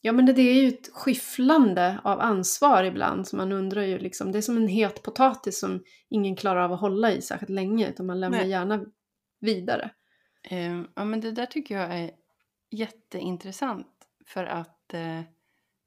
Ja 0.00 0.12
men 0.12 0.26
det, 0.26 0.32
det 0.32 0.42
är 0.42 0.62
ju 0.62 0.68
ett 0.68 0.90
skifflande 0.92 2.00
av 2.04 2.20
ansvar 2.20 2.84
ibland 2.84 3.28
så 3.28 3.36
man 3.36 3.52
undrar 3.52 3.82
ju 3.82 3.98
liksom, 3.98 4.32
det 4.32 4.38
är 4.38 4.42
som 4.42 4.56
en 4.56 4.68
het 4.68 5.02
potatis 5.02 5.60
som 5.60 5.84
ingen 6.08 6.36
klarar 6.36 6.60
av 6.60 6.72
att 6.72 6.80
hålla 6.80 7.12
i 7.12 7.22
särskilt 7.22 7.50
länge 7.50 7.88
utan 7.88 8.06
man 8.06 8.20
lämnar 8.20 8.38
Nej. 8.38 8.48
gärna 8.48 8.84
vidare. 9.40 9.90
Eh, 10.50 10.82
ja, 10.94 11.04
men 11.04 11.20
det 11.20 11.32
där 11.32 11.46
tycker 11.46 11.78
jag 11.78 11.98
är 11.98 12.10
jätteintressant 12.70 13.86
för 14.26 14.44
att 14.44 14.94
eh, 14.94 15.20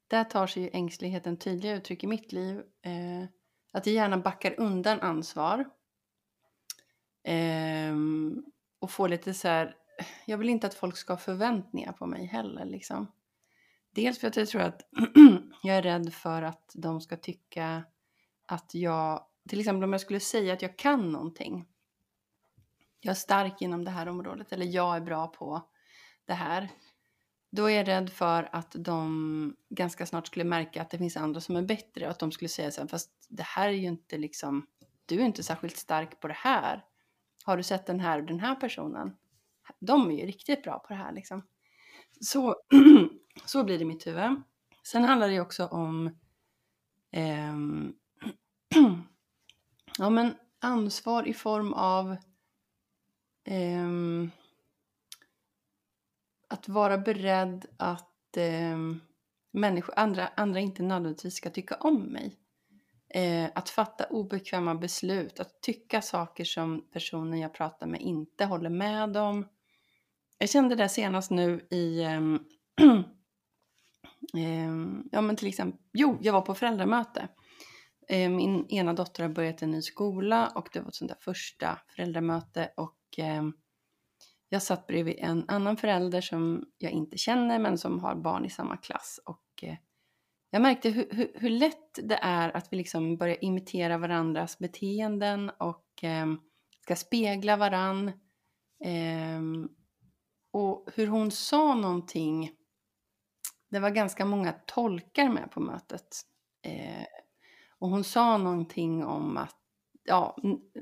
där 0.08 0.24
tar 0.24 0.46
sig 0.46 0.62
ju 0.62 0.70
ängsligheten 0.72 1.36
tydliga 1.36 1.76
uttryck 1.76 2.04
i 2.04 2.06
mitt 2.06 2.32
liv. 2.32 2.58
Eh, 2.58 3.28
att 3.70 3.86
jag 3.86 3.94
gärna 3.94 4.18
backar 4.18 4.60
undan 4.60 5.00
ansvar. 5.00 5.70
Ehm, 7.22 8.44
och 8.78 8.90
får 8.90 9.08
lite 9.08 9.34
så 9.34 9.48
här, 9.48 9.76
jag 10.24 10.38
vill 10.38 10.48
inte 10.48 10.66
att 10.66 10.74
folk 10.74 10.96
ska 10.96 11.12
ha 11.12 11.18
förväntningar 11.18 11.92
på 11.92 12.06
mig 12.06 12.26
heller 12.26 12.64
liksom. 12.64 13.06
Dels 13.90 14.18
för 14.18 14.28
att 14.28 14.36
jag 14.36 14.48
tror 14.48 14.62
att 14.62 14.82
jag 15.62 15.76
är 15.76 15.82
rädd 15.82 16.14
för 16.14 16.42
att 16.42 16.72
de 16.74 17.00
ska 17.00 17.16
tycka 17.16 17.84
att 18.46 18.74
jag, 18.74 19.24
till 19.48 19.60
exempel 19.60 19.84
om 19.84 19.92
jag 19.92 20.00
skulle 20.00 20.20
säga 20.20 20.52
att 20.52 20.62
jag 20.62 20.78
kan 20.78 21.12
någonting. 21.12 21.66
Jag 23.00 23.10
är 23.10 23.14
stark 23.14 23.62
inom 23.62 23.84
det 23.84 23.90
här 23.90 24.08
området 24.08 24.52
eller 24.52 24.66
jag 24.66 24.96
är 24.96 25.00
bra 25.00 25.26
på 25.26 25.62
det 26.24 26.34
här. 26.34 26.68
Då 27.50 27.70
är 27.70 27.76
jag 27.76 27.88
rädd 27.88 28.10
för 28.10 28.48
att 28.52 28.76
de 28.78 29.56
ganska 29.68 30.06
snart 30.06 30.26
skulle 30.26 30.44
märka 30.44 30.82
att 30.82 30.90
det 30.90 30.98
finns 30.98 31.16
andra 31.16 31.40
som 31.40 31.56
är 31.56 31.62
bättre 31.62 32.04
och 32.04 32.10
att 32.10 32.18
de 32.18 32.32
skulle 32.32 32.48
säga 32.48 32.70
sen 32.70 32.88
fast 32.88 33.10
det 33.28 33.42
här 33.42 33.68
är 33.68 33.72
ju 33.72 33.86
inte 33.86 34.18
liksom, 34.18 34.66
du 35.06 35.20
är 35.20 35.24
inte 35.24 35.42
särskilt 35.42 35.76
stark 35.76 36.20
på 36.20 36.28
det 36.28 36.36
här. 36.36 36.84
Har 37.44 37.56
du 37.56 37.62
sett 37.62 37.86
den 37.86 38.00
här 38.00 38.18
och 38.18 38.26
den 38.26 38.40
här 38.40 38.54
personen? 38.54 39.16
De 39.78 40.10
är 40.10 40.16
ju 40.16 40.26
riktigt 40.26 40.62
bra 40.62 40.78
på 40.78 40.88
det 40.88 40.94
här 40.94 41.12
liksom. 41.12 41.46
Så, 42.20 42.56
så 43.44 43.64
blir 43.64 43.78
det 43.78 43.82
i 43.82 43.86
mitt 43.86 44.06
huvud. 44.06 44.42
Sen 44.82 45.04
handlar 45.04 45.28
det 45.28 45.34
ju 45.34 45.40
också 45.40 45.66
om 45.66 46.06
eh, 47.10 47.54
ja, 49.98 50.10
men 50.10 50.34
ansvar 50.58 51.28
i 51.28 51.34
form 51.34 51.72
av 51.72 52.16
eh, 53.44 53.88
att 56.50 56.68
vara 56.68 56.98
beredd 56.98 57.66
att 57.76 58.36
eh, 58.36 58.78
människor, 59.52 59.94
andra, 59.96 60.28
andra 60.34 60.60
inte 60.60 60.82
nödvändigtvis 60.82 61.34
ska 61.34 61.50
tycka 61.50 61.74
om 61.74 62.02
mig. 62.02 62.36
Eh, 63.14 63.50
att 63.54 63.68
fatta 63.68 64.04
obekväma 64.04 64.74
beslut, 64.74 65.40
att 65.40 65.62
tycka 65.62 66.02
saker 66.02 66.44
som 66.44 66.88
personen 66.92 67.40
jag 67.40 67.54
pratar 67.54 67.86
med 67.86 68.00
inte 68.00 68.44
håller 68.44 68.70
med 68.70 69.16
om. 69.16 69.48
Jag 70.38 70.50
kände 70.50 70.74
det 70.74 70.88
senast 70.88 71.30
nu 71.30 71.66
i, 71.70 72.02
eh, 72.02 72.20
ja 75.10 75.20
men 75.20 75.36
till 75.36 75.48
exempel, 75.48 75.80
jo, 75.92 76.18
jag 76.20 76.32
var 76.32 76.40
på 76.40 76.54
föräldramöte. 76.54 77.28
Eh, 78.08 78.30
min 78.30 78.66
ena 78.68 78.92
dotter 78.92 79.22
har 79.22 79.30
börjat 79.30 79.62
en 79.62 79.70
ny 79.70 79.82
skola 79.82 80.52
och 80.54 80.68
det 80.72 80.80
var 80.80 80.88
ett 80.88 80.94
sånt 80.94 81.10
där 81.10 81.18
första 81.20 81.78
föräldramöte 81.96 82.72
och 82.76 82.98
ehm, 83.18 83.52
jag 84.52 84.62
satt 84.62 84.86
bredvid 84.86 85.14
en 85.18 85.44
annan 85.48 85.76
förälder 85.76 86.20
som 86.20 86.64
jag 86.78 86.92
inte 86.92 87.18
känner 87.18 87.58
men 87.58 87.78
som 87.78 88.00
har 88.00 88.14
barn 88.14 88.44
i 88.44 88.50
samma 88.50 88.76
klass 88.76 89.20
och 89.24 89.44
eh, 89.62 89.76
jag 90.50 90.62
märkte 90.62 90.90
hur, 90.90 91.08
hur, 91.10 91.32
hur 91.34 91.50
lätt 91.50 91.98
det 92.02 92.18
är 92.22 92.56
att 92.56 92.72
vi 92.72 92.76
liksom 92.76 93.16
börjar 93.16 93.44
imitera 93.44 93.98
varandras 93.98 94.58
beteenden 94.58 95.50
och 95.50 96.04
eh, 96.04 96.26
ska 96.82 96.96
spegla 96.96 97.56
varann. 97.56 98.08
Eh, 98.84 99.40
och 100.52 100.90
hur 100.94 101.06
hon 101.06 101.30
sa 101.30 101.74
någonting, 101.74 102.52
det 103.70 103.78
var 103.78 103.90
ganska 103.90 104.24
många 104.24 104.52
tolkar 104.52 105.28
med 105.28 105.50
på 105.50 105.60
mötet. 105.60 106.22
Eh, 106.62 107.04
och 107.78 107.88
hon 107.88 108.04
sa 108.04 108.38
någonting 108.38 109.04
om 109.04 109.36
att, 109.36 109.56
ja, 110.04 110.36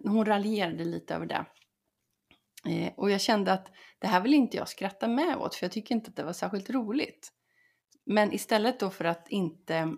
hon 0.04 0.24
raljerade 0.24 0.84
lite 0.84 1.14
över 1.14 1.26
det. 1.26 1.46
Eh, 2.66 2.92
och 2.96 3.10
jag 3.10 3.20
kände 3.20 3.52
att 3.52 3.72
det 3.98 4.06
här 4.06 4.20
vill 4.20 4.34
inte 4.34 4.56
jag 4.56 4.68
skratta 4.68 5.08
med 5.08 5.36
åt 5.36 5.54
för 5.54 5.64
jag 5.64 5.72
tycker 5.72 5.94
inte 5.94 6.08
att 6.08 6.16
det 6.16 6.24
var 6.24 6.32
särskilt 6.32 6.70
roligt. 6.70 7.32
Men 8.06 8.32
istället 8.32 8.80
då 8.80 8.90
för 8.90 9.04
att 9.04 9.28
inte, 9.28 9.94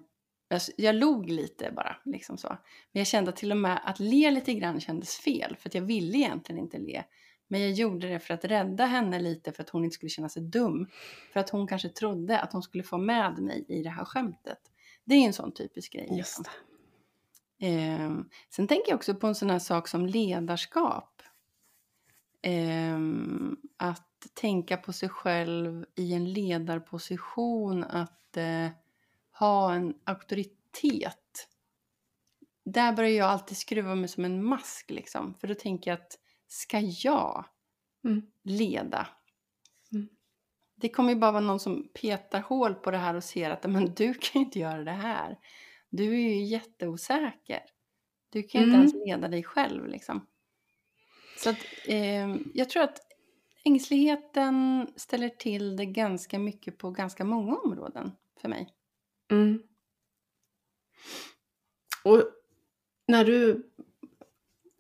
alltså, 0.51 0.73
jag 0.77 0.95
log 0.95 1.31
lite 1.31 1.73
bara 1.77 1.97
liksom 2.05 2.39
så. 2.39 2.49
Men 2.93 3.01
jag 3.01 3.07
kände 3.07 3.31
att 3.31 3.37
till 3.37 3.51
och 3.51 3.59
med 3.59 3.81
att 3.85 4.01
le 4.01 4.31
lite 4.31 4.55
grann 4.55 4.81
kändes 4.81 5.17
fel 5.17 5.57
för 5.57 5.69
att 5.69 5.75
jag 5.75 5.83
ville 5.83 6.19
egentligen 6.19 6.59
inte 6.59 6.79
le. 6.79 7.03
Men 7.49 7.61
jag 7.61 7.71
gjorde 7.71 8.09
det 8.09 8.21
för 8.21 8.35
att 8.35 8.45
rädda 8.45 8.87
henne 8.87 9.21
lite 9.21 9.53
för 9.53 9.63
att 9.63 9.71
hon 9.71 9.85
inte 9.85 9.95
skulle 9.95 10.11
känna 10.11 10.29
sig 10.29 10.43
dum. 10.43 10.89
För 11.33 11.41
att 11.41 11.51
hon 11.51 11.67
kanske 11.67 11.89
trodde 11.89 12.41
att 12.41 12.53
hon 12.53 12.63
skulle 12.63 12.85
få 12.85 12.99
med 12.99 13.39
mig 13.39 13.65
i 13.69 13.83
det 13.83 13.91
här 13.91 14.05
skämtet. 14.05 14.59
Det 15.05 15.15
är 15.15 15.27
en 15.27 15.33
sån 15.33 15.53
typisk 15.53 15.93
grej. 15.93 16.07
det. 16.43 17.67
Ehm, 17.67 18.29
sen 18.51 18.69
tänker 18.69 18.91
jag 18.91 18.97
också 18.97 19.15
på 19.15 19.27
en 19.27 19.35
sån 19.35 19.51
här 19.51 19.59
sak 19.59 19.89
som 19.89 20.07
ledarskap. 20.07 21.10
Ehm, 22.43 23.57
att 23.77 24.27
tänka 24.35 24.77
på 24.77 24.93
sig 24.93 25.09
själv 25.09 25.85
i 25.97 26.15
en 26.15 26.33
ledarposition, 26.33 27.85
att 27.85 28.37
eh, 28.37 28.69
ha 29.39 29.75
en 29.75 29.95
auktoritet. 30.05 31.49
Där 32.65 32.93
börjar 32.97 33.11
jag 33.11 33.29
alltid 33.29 33.57
skruva 33.57 33.95
mig 33.95 34.09
som 34.09 34.25
en 34.25 34.45
mask 34.45 34.91
liksom. 34.91 35.35
För 35.35 35.49
då 35.49 35.55
tänker 35.55 35.91
jag 35.91 36.01
att 36.01 36.19
ska 36.49 36.79
jag 36.81 37.45
Mm. 38.05 38.23
leda? 38.45 39.09
Mm. 39.93 40.09
Det 40.77 40.89
kommer 40.89 41.11
ju 41.13 41.17
bara 41.19 41.33
vara 41.33 41.45
någon 41.45 41.61
som 41.61 41.89
petar 42.03 42.41
hål 42.41 42.75
på 42.75 42.91
det 42.91 42.99
här 42.99 43.15
och 43.15 43.25
ser 43.25 43.51
att 43.51 43.71
men 43.71 43.95
du 43.95 44.15
kan 44.15 44.41
ju 44.41 44.47
inte 44.47 44.59
göra 44.59 44.85
det 44.85 44.91
här. 44.91 45.39
Du 45.91 46.05
är 46.15 46.19
ju 46.19 46.45
jätteosäker. 46.45 47.61
Du 48.31 48.43
kan 48.43 48.61
ju 48.61 48.65
inte 48.67 48.77
Mm. 48.77 48.81
ens 48.87 48.95
leda 49.07 49.29
dig 49.29 49.43
själv 49.45 49.87
liksom. 49.87 50.27
Så 51.43 51.51
att, 51.51 51.57
eh, 51.85 52.37
jag 52.55 52.71
tror 52.71 52.83
att 52.83 52.99
ängsligheten 53.65 54.87
ställer 54.97 55.29
till 55.29 55.77
det 55.77 55.87
ganska 55.87 56.39
mycket 56.39 56.79
på 56.79 56.91
ganska 56.91 57.25
många 57.25 57.57
områden 57.57 58.13
för 58.41 58.49
mig. 58.49 58.69
Mm. 59.33 59.63
Och 62.05 62.23
när 63.09 63.25
du... 63.25 63.71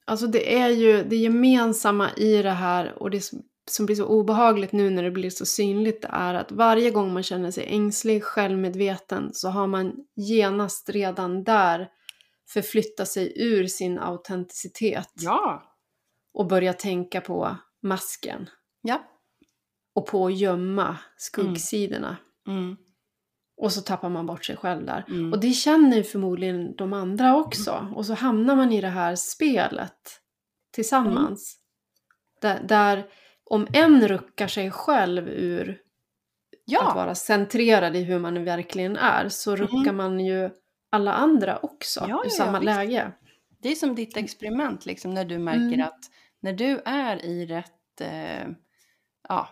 Alltså 0.05 0.27
det 0.27 0.59
är 0.59 0.69
ju 0.69 1.05
det 1.05 1.17
gemensamma 1.17 2.11
i 2.17 2.43
det 2.43 2.51
här 2.51 3.03
och 3.03 3.11
det 3.11 3.31
som, 3.71 3.87
blir 3.87 3.97
så 3.97 4.05
obehagligt 4.07 4.73
nu 4.73 4.91
när 4.91 5.03
det 5.03 5.11
blir 5.11 5.31
så 5.31 5.47
synligt 5.47 6.05
är 6.09 6.35
att 6.35 6.53
varje 6.53 6.91
gång 6.91 7.13
man 7.13 7.23
känner 7.23 7.51
sig 7.51 7.67
ängslig, 7.67 8.25
självmedveten 8.25 9.31
så 9.35 9.49
har 9.49 9.67
man 9.67 9.93
genast 10.17 10.91
redan 10.91 11.45
där 11.45 11.89
förflyttat 12.49 13.09
sig 13.09 13.33
ur 13.37 13.67
sin 13.67 13.99
autenticitet 13.99 15.09
Ja! 15.15 15.70
Och 16.35 16.47
börjat 16.47 16.79
tänka 16.79 17.21
på 17.21 17.57
masken 17.83 18.49
Ja. 18.83 19.05
och 19.95 20.07
på 20.07 20.27
att 20.27 20.37
gömma 20.39 20.99
skuggsidorna. 21.17 22.17
Mm. 22.49 22.77
Och 23.57 23.73
så 23.73 23.81
tappar 23.81 24.09
man 24.09 24.27
bort 24.27 24.45
sig 24.45 24.57
själv 24.57 24.87
där. 24.87 25.05
Mm. 25.09 25.33
Och 25.33 25.41
det 25.41 25.51
känner 25.51 25.97
ju 25.97 26.03
förmodligen 26.03 26.77
de 26.77 26.93
andra 26.93 27.37
också. 27.37 27.93
Och 27.97 28.07
så 28.07 28.15
hamnar 28.15 28.57
man 28.57 28.73
i 28.73 28.81
det 28.81 28.89
här 28.89 29.17
spelet 29.17 30.21
tillsammans. 30.73 31.57
Där, 32.41 32.63
där 32.63 33.07
om 33.45 33.67
en 33.73 34.09
ruckar 34.09 34.49
sig 34.49 34.71
själv 34.71 35.29
ur 35.29 35.71
att 35.71 35.77
Ja! 36.65 36.93
vara 36.95 37.15
centrerad 37.15 37.97
i 37.97 38.03
hur 38.03 38.19
man 38.19 38.45
verkligen 38.45 38.97
är 38.97 39.29
så 39.29 39.57
ruckar 39.57 39.93
man 39.93 40.21
ju 40.21 40.51
alla 40.91 41.13
andra 41.13 41.59
också 41.59 42.01
Ja, 42.09 42.25
i 42.25 42.29
ja, 42.29 42.31
samma 42.31 42.59
visst. 42.59 42.71
Det 43.63 43.69
är 43.69 43.75
som 43.75 43.95
ditt 43.95 44.17
experiment 44.17 44.87
liksom 44.87 45.15
när 45.15 45.25
du 45.25 45.39
märker 45.39 45.75
Mm. 45.75 45.87
att 45.87 46.11
när 46.41 46.53
du 46.53 46.81
är 46.85 47.25
i 47.25 47.47
rätt, 47.47 48.01
eh, 48.01 48.49
ja, 49.29 49.49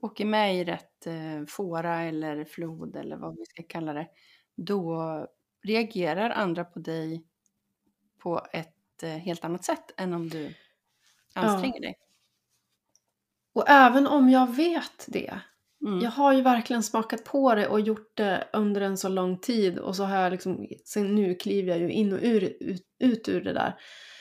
åker 0.00 0.24
med 0.24 0.56
i 0.56 0.64
rätt 0.64 1.06
eh, 1.06 1.46
fåra 1.48 2.00
eller 2.02 2.44
flod 2.44 2.96
eller 2.96 3.16
vad 3.16 3.36
vi 3.36 3.44
ska 3.46 3.62
kalla 3.62 3.92
det, 3.92 4.08
då 4.56 5.26
reagerar 5.62 6.30
andra 6.30 6.64
på 6.64 6.78
dig 6.78 7.24
på 8.18 8.46
ett 8.52 9.02
eh, 9.02 9.10
helt 9.10 9.44
annat 9.44 9.64
sätt 9.64 9.90
än 9.96 10.14
om 10.14 10.28
du 10.28 10.54
anstränger 11.34 11.80
dig. 11.80 11.94
Och 13.52 13.64
även 13.68 14.06
om 14.06 14.28
jag 14.28 14.54
vet 14.54 15.04
det 15.08 15.40
Mm. 15.86 16.00
Jag 16.00 16.10
har 16.10 16.32
ju 16.32 16.42
verkligen 16.42 16.82
smakat 16.82 17.24
på 17.24 17.54
det 17.54 17.68
och 17.68 17.80
gjort 17.80 18.16
det 18.16 18.48
under 18.52 18.80
en 18.80 18.96
så 18.96 19.08
lång 19.08 19.38
tid 19.38 19.78
och 19.78 19.96
så 19.96 20.04
har 20.04 20.16
jag 20.16 20.32
liksom, 20.32 20.66
sen 20.84 21.14
nu 21.14 21.34
kliver 21.34 21.68
jag 21.68 21.78
ju 21.78 21.90
in 21.90 22.12
och 22.12 22.18
ur, 22.22 22.44
ut, 22.60 22.82
ut 22.98 23.28
ur 23.28 23.40
det 23.40 23.52
där. 23.52 23.74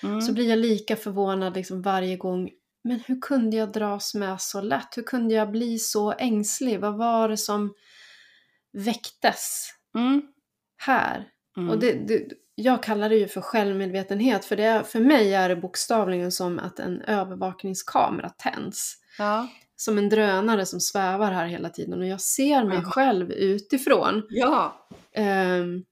Mm. 0.04 0.22
Så 0.22 0.34
blir 0.34 0.50
jag 0.50 0.60
lika 0.60 0.96
förvånad 0.96 1.56
liksom 1.56 1.82
varje 1.82 2.18
gång. 2.18 2.50
Men 2.84 3.00
hur 3.00 3.22
kunde 3.22 3.58
jag 3.58 3.72
dras 3.72 4.16
med 4.16 4.42
så 4.42 4.62
lätt? 4.62 4.98
Hur 4.98 5.04
kunde 5.04 5.34
jag 5.34 5.52
bli 5.52 5.80
så 5.80 6.12
ängslig? 6.12 6.80
Vad 6.80 6.98
var 6.98 7.30
det 7.30 7.38
som 7.38 7.74
väcktes 8.74 9.70
Mm. 9.96 10.22
här? 10.78 11.28
Mm. 11.58 11.70
Och 11.70 11.80
det, 11.80 11.94
det, 11.94 12.24
jag 12.56 12.84
kallar 12.84 13.10
det 13.10 13.16
ju 13.16 13.28
för 13.28 13.42
självmedvetenhet 13.42 14.46
för 14.46 14.56
det 14.56 14.84
för 14.88 15.00
mig 15.00 15.34
är 15.34 15.50
det 15.50 15.56
bokstavligen 15.56 16.32
som 16.32 16.60
att 16.60 16.80
en 16.80 17.02
övervakningskamera 17.02 18.30
tänds. 18.30 18.96
Ja. 19.18 19.48
Som 19.82 19.98
en 19.98 20.10
drönare 20.10 20.66
som 20.66 20.80
svävar 20.80 21.32
här 21.32 21.46
hela 21.46 21.70
tiden 21.70 22.00
och 22.00 22.08
jag 22.08 22.22
ser 22.22 22.64
mig 22.64 22.78
Ja. 22.84 22.92
själv 22.92 23.32
utifrån. 23.32 24.24
Ja. 24.30 24.88
Ehm, 25.14 25.84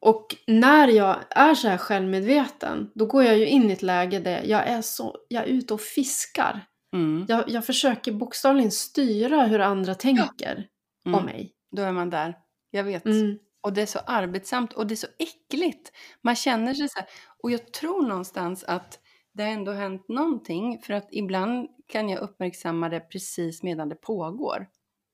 och 0.00 0.36
när 0.46 0.88
jag 0.88 1.16
är 1.30 1.54
så 1.54 1.68
här 1.68 1.78
självmedveten, 1.78 2.90
då 2.94 3.06
går 3.06 3.24
jag 3.24 3.38
ju 3.38 3.46
in 3.46 3.70
i 3.70 3.72
ett 3.72 3.82
läge 3.82 4.18
där 4.18 4.42
jag 4.44 4.66
är, 4.66 4.82
så, 4.82 5.16
jag 5.28 5.42
är 5.42 5.46
ute 5.48 5.74
och 5.74 5.80
fiskar. 5.80 6.60
Mm. 6.92 7.26
Jag, 7.28 7.48
jag 7.50 7.66
försöker 7.66 8.12
bokstavligen 8.12 8.70
styra 8.70 9.44
hur 9.44 9.58
andra 9.60 9.94
tänker 9.94 10.66
Mm. 11.06 11.18
om 11.18 11.24
mig. 11.24 11.52
Då 11.76 11.82
är 11.82 11.92
man 11.92 12.10
där. 12.10 12.34
Jag 12.70 12.84
vet. 12.84 13.04
Mm. 13.06 13.38
Och 13.60 13.72
det 13.72 13.82
är 13.82 13.86
så 13.86 13.98
arbetsamt 14.06 14.72
och 14.72 14.86
det 14.86 14.94
är 14.94 14.96
så 14.96 15.06
äckligt. 15.18 15.92
Man 16.22 16.36
känner 16.36 16.74
sig 16.74 16.88
så 16.88 16.98
här. 16.98 17.08
Och 17.42 17.50
jag 17.50 17.72
tror 17.72 18.06
någonstans 18.06 18.64
att 18.64 18.98
det 19.34 19.42
har 19.42 19.50
ändå 19.50 19.72
hänt 19.72 20.08
någonting. 20.08 20.78
För 20.82 20.92
att 20.94 21.08
ibland 21.10 21.68
kan 21.92 22.08
jag 22.08 22.20
uppmärksamma 22.20 22.88
det 22.88 23.00
precis 23.00 23.62
medan 23.62 23.88
det 23.88 23.94
pågår. 23.94 24.66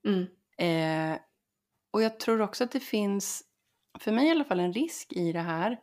Mm. 0.07 0.27
Eh, 0.59 1.19
och 1.91 2.03
jag 2.03 2.21
tror 2.21 2.41
också 2.41 2.65
att 2.65 2.73
det 2.73 2.81
finns, 2.81 3.43
för 3.99 4.13
mig 4.13 4.27
i 4.27 4.31
alla 4.31 4.45
fall, 4.45 4.61
en 4.61 4.73
risk 4.73 5.13
i 5.13 5.33
det 5.33 5.41
här. 5.41 5.81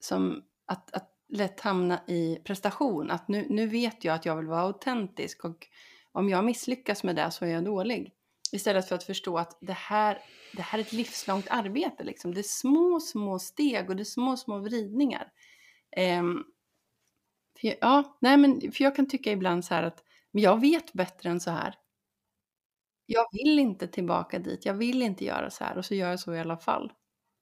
Som 0.00 0.44
att, 0.66 0.94
att 0.94 1.10
lätt 1.28 1.60
hamna 1.60 2.00
i 2.06 2.36
prestation. 2.44 3.10
Att 3.10 3.28
nu, 3.28 3.46
nu 3.50 3.66
vet 3.66 4.04
jag 4.04 4.14
att 4.14 4.26
jag 4.26 4.36
vill 4.36 4.46
vara 4.46 4.60
autentisk. 4.60 5.44
Och 5.44 5.66
om 6.12 6.28
jag 6.28 6.44
misslyckas 6.44 7.04
med 7.04 7.16
det 7.16 7.30
så 7.30 7.44
är 7.44 7.48
jag 7.48 7.64
dålig. 7.64 8.12
Istället 8.52 8.88
för 8.88 8.94
att 8.94 9.04
förstå 9.04 9.38
att 9.38 9.58
det 9.60 9.72
här, 9.72 10.18
det 10.56 10.62
här 10.62 10.78
är 10.78 10.82
ett 10.82 10.92
livslångt 10.92 11.46
arbete. 11.50 12.04
Liksom. 12.04 12.34
Det 12.34 12.40
är 12.40 12.42
små, 12.42 13.00
små 13.00 13.38
steg 13.38 13.90
och 13.90 13.96
det 13.96 14.02
är 14.02 14.04
små, 14.04 14.36
små 14.36 14.58
vridningar. 14.58 15.32
Ehm, 15.96 16.44
för, 17.60 17.68
jag- 17.68 17.76
ja, 17.80 18.16
nej 18.20 18.36
men, 18.36 18.60
för 18.60 18.84
jag 18.84 18.96
kan 18.96 19.08
tycka 19.08 19.32
ibland 19.32 19.64
så 19.64 19.74
här 19.74 19.82
att 19.82 20.04
men 20.32 20.42
jag 20.42 20.60
vet 20.60 20.92
bättre 20.92 21.30
än 21.30 21.40
så 21.40 21.50
här. 21.50 21.74
Jag 23.06 23.26
vill 23.32 23.58
inte 23.58 23.86
tillbaka 23.88 24.38
dit, 24.38 24.66
jag 24.66 24.74
vill 24.74 25.02
inte 25.02 25.24
göra 25.24 25.50
så 25.50 25.64
här 25.64 25.78
och 25.78 25.84
så 25.84 25.94
gör 25.94 26.10
jag 26.10 26.20
så 26.20 26.34
i 26.34 26.40
alla 26.40 26.56
fall. 26.56 26.92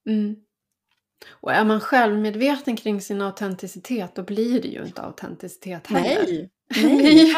Mm. 0.09 0.35
Och 1.29 1.53
är 1.53 1.65
man 1.65 1.79
självmedveten 1.79 2.75
kring 2.77 3.01
sin 3.01 3.21
autenticitet, 3.21 4.15
då 4.15 4.23
blir 4.23 4.61
det 4.61 4.67
ju 4.67 4.85
inte 4.85 5.01
autenticitet 5.01 5.87
heller. 5.87 6.25
Nej, 6.25 6.49
nej, 6.83 7.35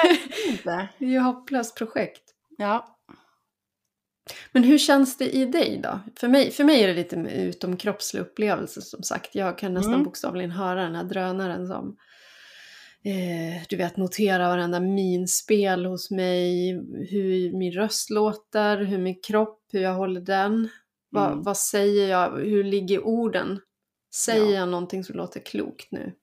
inte. 0.50 0.90
Det 1.00 1.06
är 1.06 1.10
ju 1.10 1.18
ett 1.18 1.24
hopplöst 1.24 1.78
projekt. 1.78 2.24
Ja, 2.58 2.98
Men 4.52 4.64
hur 4.64 4.78
känns 4.78 5.18
det 5.18 5.30
i 5.36 5.46
dig 5.46 5.80
då? 5.84 6.00
För 6.20 6.28
mig, 6.28 6.52
för 6.52 6.64
mig 6.64 6.84
är 6.84 6.88
det 6.88 6.94
lite 6.94 7.16
utomkroppslig 7.16 8.22
upplevelse 8.22 8.82
som 8.82 9.04
sagt. 9.04 9.36
Jag 9.36 9.58
kan 9.58 9.74
nästan 9.74 9.94
Mm. 9.94 10.04
bokstavligen 10.04 10.52
höra 10.52 10.84
den 10.84 10.96
här 10.96 11.04
drönaren 11.04 11.68
som 11.68 11.98
eh, 13.04 13.64
du 13.70 13.76
vet, 13.76 13.98
notera 13.98 14.48
varenda 14.48 14.80
minspel 14.80 15.86
hos 15.86 16.12
mig, 16.12 16.72
hur 17.10 17.54
min 17.54 17.72
röst 17.72 18.10
låter, 18.10 18.78
hur 18.78 18.98
min 18.98 19.22
kropp, 19.22 19.64
hur 19.72 19.82
jag 19.82 19.94
håller 19.96 20.22
den. 20.22 20.70
Vad, 21.10 21.32
Mm. 21.32 21.44
vad 21.44 21.58
säger 21.58 22.10
jag? 22.10 22.30
Hur 22.40 22.64
ligger 22.64 23.04
orden? 23.06 23.60
Säger 24.16 24.46
Ja. 24.54 24.60
jag 24.60 24.70
någonting 24.70 25.04
som 25.04 25.16
låter 25.16 25.40
klokt 25.40 25.92
nu? 25.92 26.14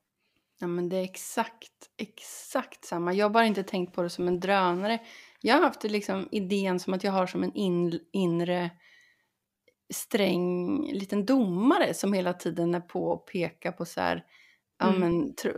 ja, 0.60 0.66
men 0.66 0.88
det 0.88 0.96
är 0.96 1.02
exakt, 1.02 1.72
exakt 1.96 2.84
samma. 2.84 3.12
Jag 3.14 3.24
har 3.24 3.30
bara 3.30 3.46
inte 3.46 3.62
tänkt 3.62 3.94
på 3.94 4.02
det 4.02 4.10
som 4.10 4.28
en 4.28 4.40
drönare. 4.40 4.98
Jag 5.40 5.54
har 5.54 5.62
haft 5.62 5.84
liksom 5.84 6.28
idén 6.32 6.80
som 6.80 6.94
att 6.94 7.04
jag 7.04 7.12
har 7.12 7.26
som 7.26 7.42
en 7.42 7.52
in, 7.54 8.00
inre 8.12 8.70
sträng 9.94 10.82
liten 10.92 11.26
domare 11.26 11.94
som 11.94 12.12
hela 12.12 12.32
tiden 12.32 12.74
är 12.74 12.80
på 12.80 13.04
och 13.08 13.26
pekar 13.26 13.72
på 13.72 13.84
så 13.84 14.00
här, 14.00 14.24
ja 14.78 14.88
Mm. 14.88 15.00
men, 15.00 15.34
tro, 15.34 15.52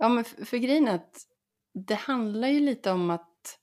ja 0.00 0.08
men 0.08 0.24
för, 0.24 0.44
för 0.44 0.56
grejen 0.56 0.88
är 0.88 0.94
att 0.94 1.26
det 1.74 1.94
handlar 1.94 2.48
ju 2.48 2.60
lite 2.60 2.90
om 2.90 3.10
att 3.10 3.58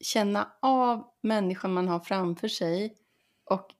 känna 0.00 0.52
av 0.62 1.04
människan 1.22 1.72
man 1.72 1.88
har 1.88 2.00
framför 2.00 2.48
sig 2.48 2.96
och 3.44 3.74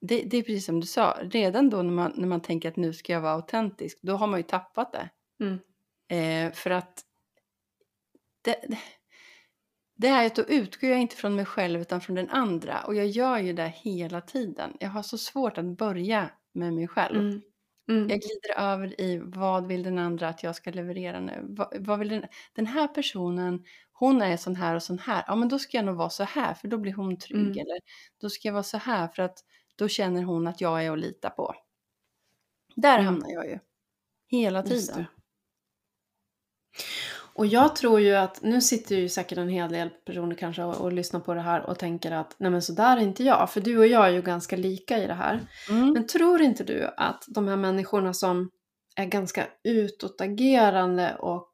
det, 0.00 0.22
det 0.22 0.36
är 0.36 0.42
precis 0.42 0.66
som 0.66 0.80
du 0.80 0.86
sa, 0.86 1.18
redan 1.22 1.70
då 1.70 1.82
när 1.82 1.92
man, 1.92 2.12
när 2.16 2.28
man 2.28 2.40
tänker 2.40 2.68
att 2.68 2.76
nu 2.76 2.92
ska 2.92 3.12
jag 3.12 3.20
vara 3.20 3.32
autentisk, 3.32 3.98
då 4.02 4.16
har 4.16 4.26
man 4.26 4.38
ju 4.38 4.42
tappat 4.42 4.92
det. 4.92 5.10
Mm. 5.44 5.58
Eh, 6.08 6.52
för 6.52 6.70
att 6.70 7.04
det, 8.42 8.64
det, 8.68 8.78
det 9.96 10.08
här 10.08 10.22
är 10.22 10.26
att 10.26 10.34
då 10.34 10.42
utgår 10.42 10.90
jag 10.90 11.00
inte 11.00 11.16
från 11.16 11.34
mig 11.34 11.44
själv 11.44 11.80
utan 11.80 12.00
från 12.00 12.16
den 12.16 12.30
andra. 12.30 12.84
Och 12.84 12.94
jag 12.94 13.06
gör 13.06 13.38
ju 13.38 13.52
det 13.52 13.68
hela 13.76 14.20
tiden. 14.20 14.76
Jag 14.80 14.88
har 14.88 15.02
så 15.02 15.18
svårt 15.18 15.58
att 15.58 15.64
börja 15.64 16.30
med 16.52 16.72
mig 16.72 16.88
själv. 16.88 17.20
Mm. 17.20 17.42
Mm. 17.90 18.08
Jag 18.08 18.20
glider 18.20 18.58
över 18.58 19.00
i 19.00 19.18
vad 19.24 19.66
vill 19.66 19.82
den 19.82 19.98
andra 19.98 20.28
att 20.28 20.42
jag 20.42 20.56
ska 20.56 20.70
leverera 20.70 21.20
nu? 21.20 21.40
Vad, 21.48 21.76
vad 21.86 21.98
vill 21.98 22.08
den, 22.08 22.24
den 22.54 22.66
här 22.66 22.88
personen, 22.88 23.64
hon 23.92 24.22
är 24.22 24.36
sån 24.36 24.56
här 24.56 24.74
och 24.74 24.82
sån 24.82 24.98
här. 24.98 25.24
Ja 25.26 25.36
men 25.36 25.48
då 25.48 25.58
ska 25.58 25.76
jag 25.76 25.86
nog 25.86 25.96
vara 25.96 26.10
så 26.10 26.24
här 26.24 26.54
för 26.54 26.68
då 26.68 26.78
blir 26.78 26.94
hon 26.94 27.18
trygg. 27.18 27.38
Mm. 27.40 27.58
Eller 27.58 27.80
då 28.20 28.30
ska 28.30 28.48
jag 28.48 28.52
vara 28.52 28.62
så 28.62 28.78
här 28.78 29.08
för 29.08 29.22
att 29.22 29.38
då 29.76 29.88
känner 29.88 30.22
hon 30.22 30.46
att 30.46 30.60
jag 30.60 30.84
är 30.84 30.92
att 30.92 30.98
lita 30.98 31.30
på. 31.30 31.54
Där 32.76 32.94
Mm. 32.98 33.06
hamnar 33.06 33.30
jag 33.30 33.46
ju. 33.46 33.58
Hela 34.28 34.62
tiden. 34.62 35.06
Och 37.34 37.46
jag 37.46 37.76
tror 37.76 38.00
ju 38.00 38.14
att, 38.14 38.42
nu 38.42 38.60
sitter 38.60 38.96
ju 38.96 39.08
säkert 39.08 39.38
en 39.38 39.48
hel 39.48 39.72
del 39.72 39.90
personer 39.90 40.34
kanske 40.36 40.62
och, 40.62 40.80
och 40.80 40.92
lyssnar 40.92 41.20
på 41.20 41.34
det 41.34 41.40
här 41.40 41.70
och 41.70 41.78
tänker 41.78 42.12
att 42.12 42.34
nej 42.38 42.50
men 42.50 42.62
så 42.62 42.72
där 42.72 42.96
är 42.96 43.00
inte 43.00 43.24
jag, 43.24 43.52
för 43.52 43.60
du 43.60 43.78
och 43.78 43.86
jag 43.86 44.06
är 44.06 44.10
ju 44.10 44.22
ganska 44.22 44.56
lika 44.56 44.98
i 44.98 45.06
det 45.06 45.14
här. 45.14 45.40
Mm. 45.70 45.92
Men 45.92 46.06
tror 46.06 46.42
inte 46.42 46.64
du 46.64 46.90
att 46.96 47.24
de 47.28 47.48
här 47.48 47.56
människorna 47.56 48.14
som 48.14 48.50
är 48.96 49.06
ganska 49.06 49.46
utåtagerande 49.64 51.16
och 51.18 51.52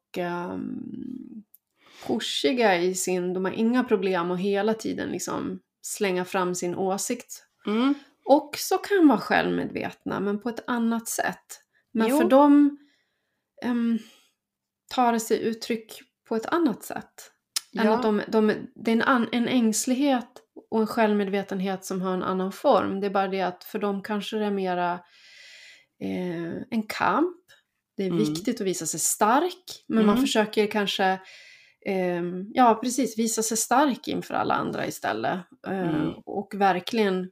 um, 0.51 1.43
pushiga 2.07 2.77
i 2.77 2.95
sin, 2.95 3.33
de 3.33 3.45
har 3.45 3.51
inga 3.51 3.83
problem 3.83 4.31
att 4.31 4.39
hela 4.39 4.73
tiden 4.73 5.09
liksom 5.09 5.59
slänga 5.81 6.25
fram 6.25 6.55
sin 6.55 6.75
åsikt 6.75 7.43
Mm. 7.67 7.93
också 8.23 8.77
kan 8.77 9.07
vara 9.07 9.19
självmedvetna 9.19 10.19
men 10.19 10.39
på 10.39 10.49
ett 10.49 10.63
annat 10.67 11.07
sätt. 11.07 11.61
Men 11.91 12.07
Jo. 12.07 12.17
för 12.17 12.29
dem 12.29 12.77
um, 13.65 13.99
tar 14.87 15.17
sig 15.19 15.41
uttryck 15.43 16.01
på 16.27 16.35
ett 16.35 16.45
annat 16.45 16.83
sätt. 16.83 17.31
Än 17.79 17.85
att 17.93 18.03
de, 18.03 18.21
de, 18.27 18.67
det 18.75 18.91
är 18.91 18.95
en, 18.95 19.01
an, 19.01 19.29
en 19.31 19.47
ängslighet 19.47 20.29
och 20.71 20.79
en 20.81 20.87
självmedvetenhet 20.87 21.85
som 21.85 22.01
har 22.01 22.13
en 22.13 22.23
annan 22.23 22.51
form. 22.51 22.99
Det 22.99 23.05
är 23.07 23.11
bara 23.11 23.27
det 23.27 23.41
att 23.41 23.63
för 23.63 23.79
dem 23.79 24.03
kanske 24.03 24.37
det 24.37 24.45
är 24.45 24.51
mera 24.51 24.93
eh, 26.03 26.61
en 26.69 26.83
kamp. 26.89 27.37
Det 27.97 28.03
är 28.03 28.07
Mm. 28.07 28.17
viktigt 28.19 28.61
att 28.61 28.67
visa 28.67 28.85
sig 28.85 28.99
stark, 28.99 29.83
men 29.87 30.05
man 30.05 30.15
Mm. 30.15 30.21
försöker 30.21 30.67
kanske 30.67 31.19
ehm, 31.85 32.45
ja, 32.53 32.79
precis, 32.83 33.17
visa 33.19 33.43
sig 33.43 33.57
stark 33.57 34.07
inför 34.07 34.33
alla 34.33 34.53
andra 34.55 34.87
istället. 34.87 35.39
Eh, 35.67 35.89
Mm. 35.89 36.13
Och 36.25 36.53
verkligen 36.55 37.29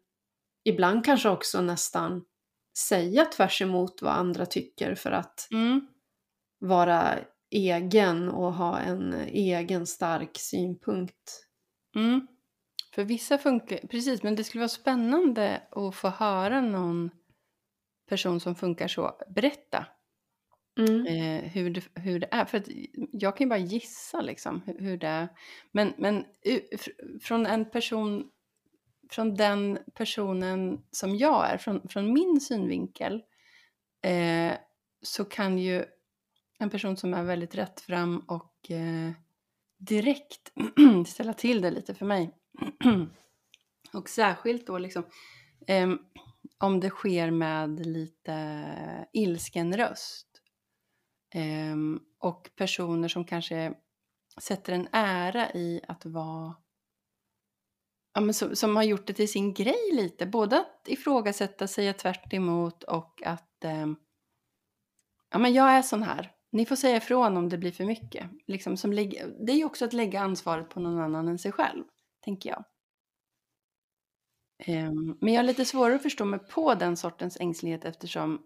ibland 0.64 1.06
kanske 1.06 1.30
också 1.30 1.62
nästan 1.62 2.24
säga 2.78 3.26
tvärs 3.26 3.62
emot 3.62 4.02
vad 4.02 4.14
andra 4.14 4.46
tycker 4.46 4.96
för 4.96 5.12
att 5.12 5.48
Mm. 5.52 5.88
vara 6.60 7.16
egen 7.56 8.30
och 8.30 8.54
ha 8.54 8.80
en 8.80 9.14
egen 9.28 9.88
stark 9.88 10.38
synpunkt. 10.38 11.46
Mm. 11.96 12.28
För 12.96 13.04
vissa 13.04 13.38
funkar, 13.38 13.78
precis, 13.78 14.24
men 14.24 14.36
det 14.36 14.44
skulle 14.44 14.62
vara 14.62 14.70
spännande 14.70 15.62
att 15.72 15.96
få 15.96 16.10
höra 16.10 16.62
någon 16.62 17.10
person 18.10 18.40
som 18.40 18.56
funkar 18.56 18.88
så 18.88 19.12
berätta 19.36 19.86
Mm. 20.80 21.06
eh, 21.06 21.52
hur, 21.52 21.70
det, 21.70 21.82
hur 21.96 22.20
det 22.20 22.28
är. 22.32 22.46
För 22.46 22.58
att 22.58 22.68
jag 23.12 23.38
kan 23.38 23.46
ju 23.46 23.50
bara 23.50 23.60
gissa 23.60 24.22
liksom 24.22 24.62
hur, 24.66 24.80
hur 24.80 24.98
det 24.98 25.08
är. 25.08 25.28
Men, 25.72 25.94
men 25.98 26.26
från 27.22 27.46
en 27.46 27.70
person, 27.70 28.30
från 29.12 29.36
den 29.36 29.80
personen 29.94 30.82
som 30.92 31.16
jag 31.16 31.50
är, 31.50 31.58
från, 31.58 31.88
från 31.88 32.14
min 32.14 32.42
synvinkel, 32.42 33.24
eh, 34.02 34.54
så 35.02 35.26
kan 35.26 35.58
ju 35.58 35.86
en 36.60 36.70
person 36.70 36.98
som 36.98 37.14
är 37.14 37.24
väldigt 37.24 37.56
rättfram 37.56 38.20
och 38.20 38.72
eh, 38.72 39.12
direkt 39.78 40.54
ställa 41.08 41.34
till 41.34 41.62
det 41.62 41.72
lite 41.72 41.96
för 41.96 42.06
mig. 42.06 42.32
och 43.94 44.10
särskilt 44.10 44.68
då 44.68 44.78
liksom 44.78 45.04
eh, 45.68 45.94
om 46.58 46.80
det 46.80 46.90
sker 46.90 47.32
med 47.32 47.86
lite 47.86 48.66
ilsken 49.14 49.78
röst. 49.78 50.28
Eh, 51.34 51.76
och 52.20 52.50
personer 52.56 53.08
som 53.08 53.26
kanske 53.26 53.74
sätter 54.42 54.74
en 54.74 54.88
ära 54.92 55.52
i 55.54 55.82
att 55.88 56.06
vara 56.06 56.56
Ja, 58.18 58.22
men 58.22 58.34
som, 58.34 58.56
som 58.56 58.76
har 58.76 58.84
gjort 58.84 59.08
det 59.08 59.14
till 59.14 59.32
sin 59.32 59.54
grej 59.54 59.92
lite. 59.94 60.26
Både 60.26 60.60
att 60.60 60.88
ifrågasätta, 60.88 61.68
säga 61.68 61.94
tvärt 61.94 62.34
emot 62.34 62.84
och 62.84 63.22
att 63.26 63.64
eh, 63.64 63.88
ja, 65.32 65.38
men 65.38 65.54
jag 65.54 65.72
är 65.72 65.82
sån 65.82 66.04
här. 66.04 66.35
Ni 66.56 66.66
får 66.66 66.76
säga 66.76 66.98
ifrån 66.98 67.38
om 67.38 67.50
det 67.50 67.58
blir 67.58 67.72
för 67.72 67.86
mycket. 67.86 68.30
Liksom 68.48 68.78
som 68.78 68.94
lägg, 68.94 69.22
det 69.40 69.52
är 69.52 69.56
ju 69.56 69.66
också 69.66 69.86
att 69.86 69.94
lägga 69.94 70.20
ansvaret 70.22 70.70
på 70.70 70.80
någon 70.80 71.00
annan 71.00 71.28
än 71.28 71.40
sig 71.40 71.52
själv, 71.52 71.84
tänker 72.24 72.50
jag. 72.50 72.64
Ehm, 74.60 75.18
men 75.22 75.34
jag 75.34 75.42
har 75.42 75.46
lite 75.46 75.66
svårare 75.66 75.96
att 75.96 76.04
förstå 76.04 76.26
mig 76.26 76.40
på 76.40 76.76
den 76.76 76.98
sortens 76.98 77.38
ängslighet 77.40 77.86
eftersom 77.86 78.42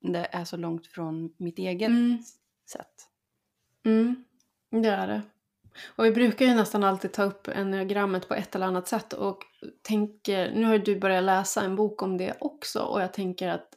det 0.00 0.28
är 0.32 0.44
så 0.44 0.56
långt 0.56 0.86
från 0.86 1.34
mitt 1.36 1.58
eget 1.58 1.88
Mm. 1.88 2.18
sätt. 2.70 3.08
Mm. 3.84 4.24
Det 4.70 4.88
är 4.88 5.06
det. 5.06 5.22
Och 5.96 6.04
vi 6.04 6.10
brukar 6.10 6.46
ju 6.46 6.54
nästan 6.54 6.84
alltid 6.84 7.12
ta 7.12 7.22
upp 7.22 7.48
enneagrammet 7.48 8.28
på 8.28 8.34
ett 8.34 8.54
eller 8.54 8.66
annat 8.66 8.88
sätt 8.88 9.12
och 9.12 9.38
tänker, 9.82 10.52
nu 10.54 10.64
har 10.64 10.78
du 10.78 11.00
börjat 11.00 11.24
läsa 11.24 11.62
en 11.62 11.76
bok 11.76 12.02
om 12.02 12.18
det 12.18 12.36
också 12.40 12.80
och 12.80 13.02
jag 13.02 13.12
tänker 13.12 13.48
att 13.48 13.68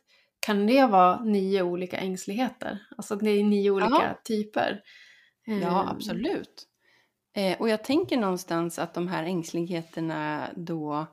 kan 0.45 0.67
det 0.67 0.86
vara 0.86 1.23
nio 1.23 1.62
olika 1.62 1.97
ängsligheter? 1.97 2.79
Alltså 2.97 3.15
det 3.15 3.29
är 3.29 3.43
nio 3.43 3.71
olika 3.71 3.89
Ja. 3.91 4.19
typer. 4.23 4.82
Ja, 5.45 5.53
Eh, 5.84 5.89
absolut. 5.89 6.67
Eh, 7.36 7.62
och 7.62 7.69
jag 7.69 7.84
tänker 7.84 8.17
någonstans 8.17 8.79
att 8.79 8.93
de 8.93 9.08
här 9.08 9.23
ängsligheterna 9.23 10.47
då, 10.56 11.08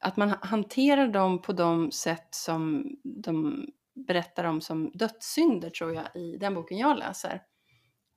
att 0.00 0.16
man 0.16 0.30
ha- 0.30 0.38
hanterar 0.46 1.08
dem 1.08 1.42
på 1.42 1.52
de 1.52 1.90
sätt 1.92 2.28
som 2.34 2.86
de 3.04 3.66
berättar 4.06 4.44
om 4.44 4.60
som 4.60 4.90
dödssynder 4.94 5.70
tror 5.70 5.94
jag 5.94 6.16
i 6.16 6.36
den 6.36 6.54
boken 6.54 6.78
jag 6.78 6.98
läser. 6.98 7.42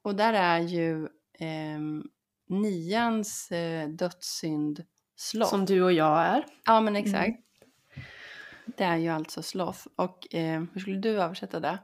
Och 0.04 0.16
där 0.16 0.34
är 0.34 0.60
ju 0.60 1.08
ehm, 1.40 2.04
nians 2.50 3.52
eh, 3.52 3.90
dödssynd 3.90 4.84
sloth. 5.16 5.50
Som 5.50 5.66
du 5.66 5.82
och 5.84 5.94
jag 5.94 6.22
är. 6.22 6.46
Ja 6.66 6.82
men 6.82 6.96
exakt. 6.96 7.40
Det 8.66 8.84
är 8.84 8.98
ju 8.98 9.10
alltså 9.10 9.44
sloth. 9.44 9.88
Och 9.96 10.36
eh, 10.36 10.64
hur 10.74 10.80
skulle 10.82 10.98
du 10.98 11.10
översätta 11.22 11.60
det? 11.60 11.80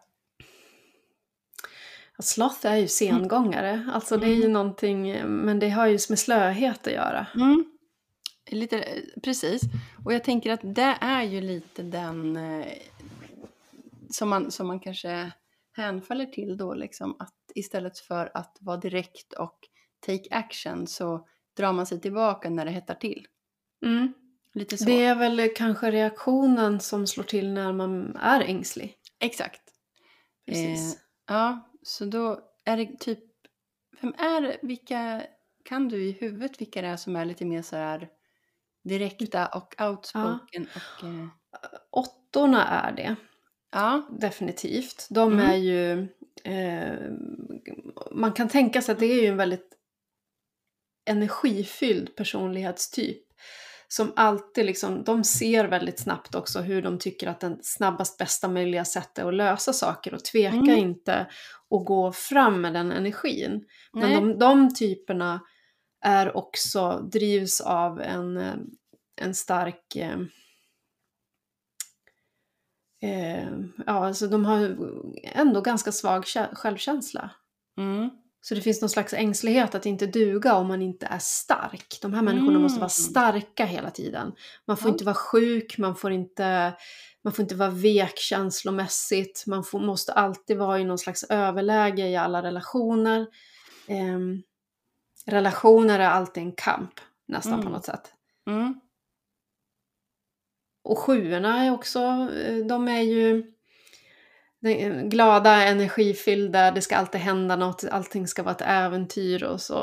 Sloth 2.19 2.67
är 2.67 2.75
ju 2.75 2.87
sengångare, 2.87 3.89
alltså 3.93 4.17
det 4.17 4.25
är 4.27 4.35
ju 4.35 4.41
Mm. 4.41 4.53
någonting, 4.53 5.25
men 5.25 5.59
det 5.59 5.69
har 5.69 5.87
ju 5.87 5.99
med 6.09 6.19
slöhet 6.19 6.87
att 6.87 6.93
göra. 6.93 7.27
Mm. 7.35 7.65
Lite, 8.51 8.79
eh, 8.79 9.03
precis. 9.23 9.61
Och 10.05 10.13
jag 10.13 10.23
tänker 10.23 10.51
att 10.51 10.59
det 10.63 10.97
är 11.01 11.23
ju 11.23 11.41
lite 11.41 11.83
den 11.83 12.37
eh, 12.37 12.67
som, 14.09 14.29
man, 14.29 14.51
som 14.51 14.67
man 14.67 14.79
kanske 14.79 15.31
hänfaller 15.71 16.25
till 16.25 16.57
då, 16.57 16.73
liksom 16.73 17.15
att 17.19 17.33
istället 17.55 17.99
för 17.99 18.31
att 18.33 18.57
vara 18.59 18.77
direkt 18.77 19.33
och 19.33 19.59
take 20.05 20.27
action 20.31 20.87
så 20.87 21.27
drar 21.57 21.73
man 21.73 21.85
sig 21.85 22.01
tillbaka 22.01 22.49
när 22.49 22.65
det 22.65 22.71
hettar 22.71 22.95
till. 22.95 23.27
Mm. 23.85 24.13
Lite 24.57 24.77
så. 24.77 24.85
Det 24.85 25.05
är 25.05 25.15
väl 25.15 25.49
kanske 25.55 25.91
reaktionen 25.91 26.79
som 26.79 27.07
slår 27.07 27.23
till 27.23 27.53
när 27.53 27.73
man 27.73 28.15
är 28.15 28.41
ängslig. 28.41 28.95
Exakt. 29.19 29.61
Precis. 30.45 30.95
Eh, 30.95 31.01
ja, 31.27 31.69
så 31.83 32.05
då 32.05 32.39
är 32.65 32.77
det 32.77 32.99
typ, 32.99 33.19
vem 34.01 34.13
är 34.17 34.57
vilka, 34.61 35.23
kan 35.65 35.87
du 35.89 36.03
i 36.05 36.11
huvudet 36.11 36.61
vilka 36.61 36.81
det 36.81 36.87
är 36.87 36.97
som 36.97 37.15
är 37.15 37.25
lite 37.25 37.45
mer 37.45 37.61
så 37.61 37.75
här 37.75 38.09
direkta 38.83 39.45
och 39.47 39.81
outspoken 39.81 40.67
och 40.75 41.03
eh, 41.07 41.27
Åttorna 41.91 42.67
är 42.67 42.91
det. 42.91 43.15
ja, 43.71 44.07
Definitivt. 44.19 45.07
De 45.09 45.33
Mm. 45.33 45.45
är 45.49 45.55
ju... 45.55 46.07
Eh, 46.43 47.11
man 48.11 48.31
kan 48.33 48.49
tänka 48.49 48.81
sig 48.81 48.93
att 48.93 48.99
det 48.99 49.05
är 49.05 49.21
ju 49.21 49.27
en 49.27 49.37
väldigt 49.37 49.69
energifylld 51.05 52.15
personlighetstyp. 52.15 53.26
Som 53.89 54.13
alltid 54.15 54.65
liksom, 54.65 55.03
de 55.03 55.23
ser 55.23 55.65
väldigt 55.65 55.99
snabbt 55.99 56.35
också 56.35 56.59
hur 56.61 56.81
de 56.81 56.99
tycker 56.99 57.27
att 57.27 57.39
den 57.39 57.59
snabbast 57.63 58.17
bästa 58.17 58.47
möjliga 58.47 58.85
sättet 58.85 59.25
att 59.25 59.33
lösa 59.33 59.73
saker 59.73 60.13
och 60.13 60.25
tvekar 60.25 60.57
Mm. 60.57 60.77
inte 60.77 61.15
att 61.69 61.85
gå 61.85 62.11
fram 62.11 62.61
med 62.61 62.73
den 62.73 62.91
energin. 62.91 63.65
Men 63.93 64.13
de, 64.13 64.39
de 64.39 64.73
typerna 64.73 65.39
är 66.01 66.37
också, 66.37 66.99
drivs 67.11 67.61
av 67.61 68.01
en, 68.01 68.37
eh, 68.37 68.55
en 69.21 69.35
stark 69.35 69.95
eh, 69.95 70.19
eh, 73.01 73.49
ja, 73.85 74.07
alltså 74.07 74.27
de 74.27 74.45
har 74.45 74.77
ändå 75.23 75.61
ganska 75.61 75.91
svag 75.91 76.23
kä- 76.23 76.55
självkänsla. 76.55 77.29
mm, 77.77 78.09
Så 78.41 78.55
det 78.55 78.61
finns 78.61 78.81
någon 78.81 78.89
slags 78.89 79.13
ängslighet 79.13 79.75
att 79.75 79.85
inte 79.85 80.05
duga 80.05 80.53
om 80.55 80.67
man 80.67 80.81
inte 80.81 81.05
är 81.05 81.19
stark. 81.19 81.97
De 82.01 82.13
här 82.13 82.21
människorna 82.21 82.59
måste 82.59 82.79
vara 82.79 82.85
Mm. 82.85 82.89
starka 82.89 83.65
hela 83.65 83.91
tiden. 83.91 84.31
Man 84.65 84.77
får 84.77 84.89
Ja. 84.89 84.93
inte 84.93 85.03
vara 85.05 85.15
sjuk, 85.15 85.77
man 85.77 85.95
får 85.95 86.11
inte, 86.11 86.73
man 87.23 87.33
får 87.33 87.43
inte 87.43 87.55
vara 87.55 87.69
vek 87.69 88.17
känslomässigt. 88.17 89.43
Man 89.47 89.63
får, 89.63 89.79
måste 89.79 90.13
alltid 90.13 90.57
vara 90.57 90.79
i 90.79 90.83
någon 90.83 90.97
slags 90.97 91.23
överläge 91.23 92.07
i 92.07 92.15
alla 92.15 92.43
relationer. 92.43 93.27
Ehm, 93.87 94.41
relationer 95.25 95.99
är 95.99 96.09
alltid 96.09 96.43
en 96.43 96.51
kamp, 96.51 96.93
nästan 97.27 97.53
på 97.53 97.59
Mm. 97.61 97.71
något 97.73 97.85
sätt. 97.85 98.13
mm, 98.47 98.79
Och 100.83 100.99
sjuorna 100.99 101.65
är 101.65 101.71
också, 101.71 101.99
eh, 102.45 102.65
de 102.65 102.87
är 102.87 103.01
ju 103.01 103.53
glada, 105.09 105.65
energifyllda, 105.65 106.71
det 106.71 106.81
ska 106.81 106.95
alltid 106.95 107.21
hända 107.21 107.55
något, 107.55 107.83
allting 107.91 108.27
ska 108.27 108.43
vara 108.43 108.55
ett 108.55 108.61
äventyr 108.65 109.43
och 109.43 109.61
så. 109.61 109.79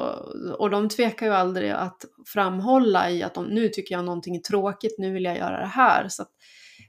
Och 0.58 0.70
de 0.70 0.88
tvekar 0.88 1.26
ju 1.26 1.32
aldrig 1.32 1.70
att 1.70 2.04
framhålla 2.26 3.10
i 3.10 3.22
att 3.22 3.34
de, 3.34 3.46
nu 3.46 3.68
tycker 3.68 3.94
jag 3.94 4.04
någonting 4.04 4.36
är 4.36 4.40
tråkigt, 4.40 4.94
nu 4.98 5.12
vill 5.12 5.24
jag 5.24 5.38
göra 5.38 5.60
det 5.60 5.66
här. 5.66 6.08
Så 6.08 6.22
att, 6.22 6.30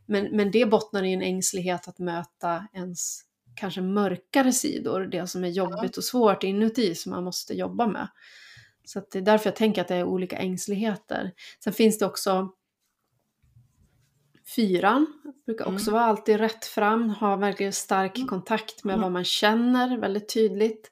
men, 0.05 0.27
men 0.31 0.51
det 0.51 0.65
bottnar 0.65 1.03
i 1.03 1.13
en 1.13 1.21
ängslighet 1.21 1.87
att 1.87 1.99
möta 1.99 2.67
ens 2.73 3.21
kanske 3.55 3.81
mörkare 3.81 4.51
sidor, 4.51 5.01
det 5.01 5.27
som 5.27 5.43
är 5.43 5.49
jobbigt 5.49 5.97
och 5.97 6.03
svårt 6.03 6.43
inuti 6.43 6.95
som 6.95 7.11
man 7.11 7.23
måste 7.23 7.53
jobba 7.53 7.87
med. 7.87 8.07
Så 8.85 8.99
att 8.99 9.11
det 9.11 9.19
är 9.19 9.23
därför 9.23 9.47
jag 9.47 9.55
tänker 9.55 9.81
att 9.81 9.87
det 9.87 9.95
är 9.95 10.03
olika 10.03 10.37
ängsligheter. 10.37 11.31
Sen 11.63 11.73
finns 11.73 11.99
det 11.99 12.05
också 12.05 12.49
Fyran 14.55 15.07
brukar 15.45 15.65
också 15.65 15.89
Mm. 15.89 15.93
vara 15.93 16.05
alltid 16.05 16.37
rätt 16.37 16.65
fram, 16.65 17.09
ha 17.09 17.35
verkligen 17.35 17.73
stark 17.73 18.17
Mm. 18.17 18.27
kontakt 18.27 18.83
med 18.83 18.93
Mm. 18.93 19.01
vad 19.03 19.11
man 19.11 19.23
känner 19.23 19.97
väldigt 19.97 20.33
tydligt. 20.33 20.91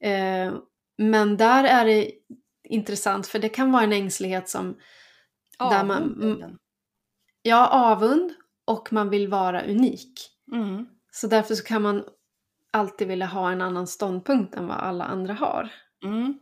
Eh, 0.00 0.54
men 0.98 1.36
där 1.36 1.64
är 1.64 1.84
det 1.84 2.10
intressant 2.64 3.26
för 3.26 3.38
det 3.38 3.48
kan 3.48 3.72
vara 3.72 3.82
en 3.82 3.92
ängslighet 3.92 4.48
som, 4.48 4.76
där 5.58 5.84
man, 5.84 6.02
avund 6.02 6.24
är 6.24 6.36
den. 6.40 6.58
ja 7.42 7.66
avund 7.68 8.32
och 8.64 8.92
man 8.92 9.10
vill 9.10 9.28
vara 9.28 9.62
unik. 9.64 10.12
Mm, 10.52 10.86
Så 11.12 11.26
därför 11.26 11.54
så 11.54 11.64
kan 11.64 11.82
man 11.82 12.04
alltid 12.70 13.08
vilja 13.08 13.26
ha 13.26 13.52
en 13.52 13.60
annan 13.62 13.86
ståndpunkt 13.86 14.54
än 14.54 14.66
vad 14.66 14.76
alla 14.76 15.04
andra 15.04 15.34
har. 15.34 15.68
mm, 16.04 16.38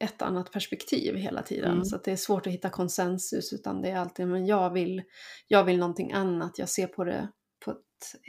Ett 0.00 0.22
annat 0.22 0.52
perspektiv 0.52 1.14
hela 1.14 1.42
tiden. 1.42 1.72
Mm. 1.72 1.84
Så 1.84 1.96
att 1.96 2.04
det 2.04 2.12
är 2.12 2.16
svårt 2.16 2.46
att 2.46 2.52
hitta 2.52 2.70
konsensus 2.70 3.52
utan 3.52 3.82
det 3.82 3.90
är 3.90 3.96
alltid 3.96 4.28
men 4.28 4.46
jag 4.46 4.70
vill, 4.70 5.02
jag 5.48 5.64
vill 5.64 5.78
någonting 5.78 6.12
annat. 6.12 6.58
Jag 6.58 6.68
ser 6.68 6.86
på 6.86 7.04
det 7.04 7.28
på 7.64 7.70
ett 7.70 8.20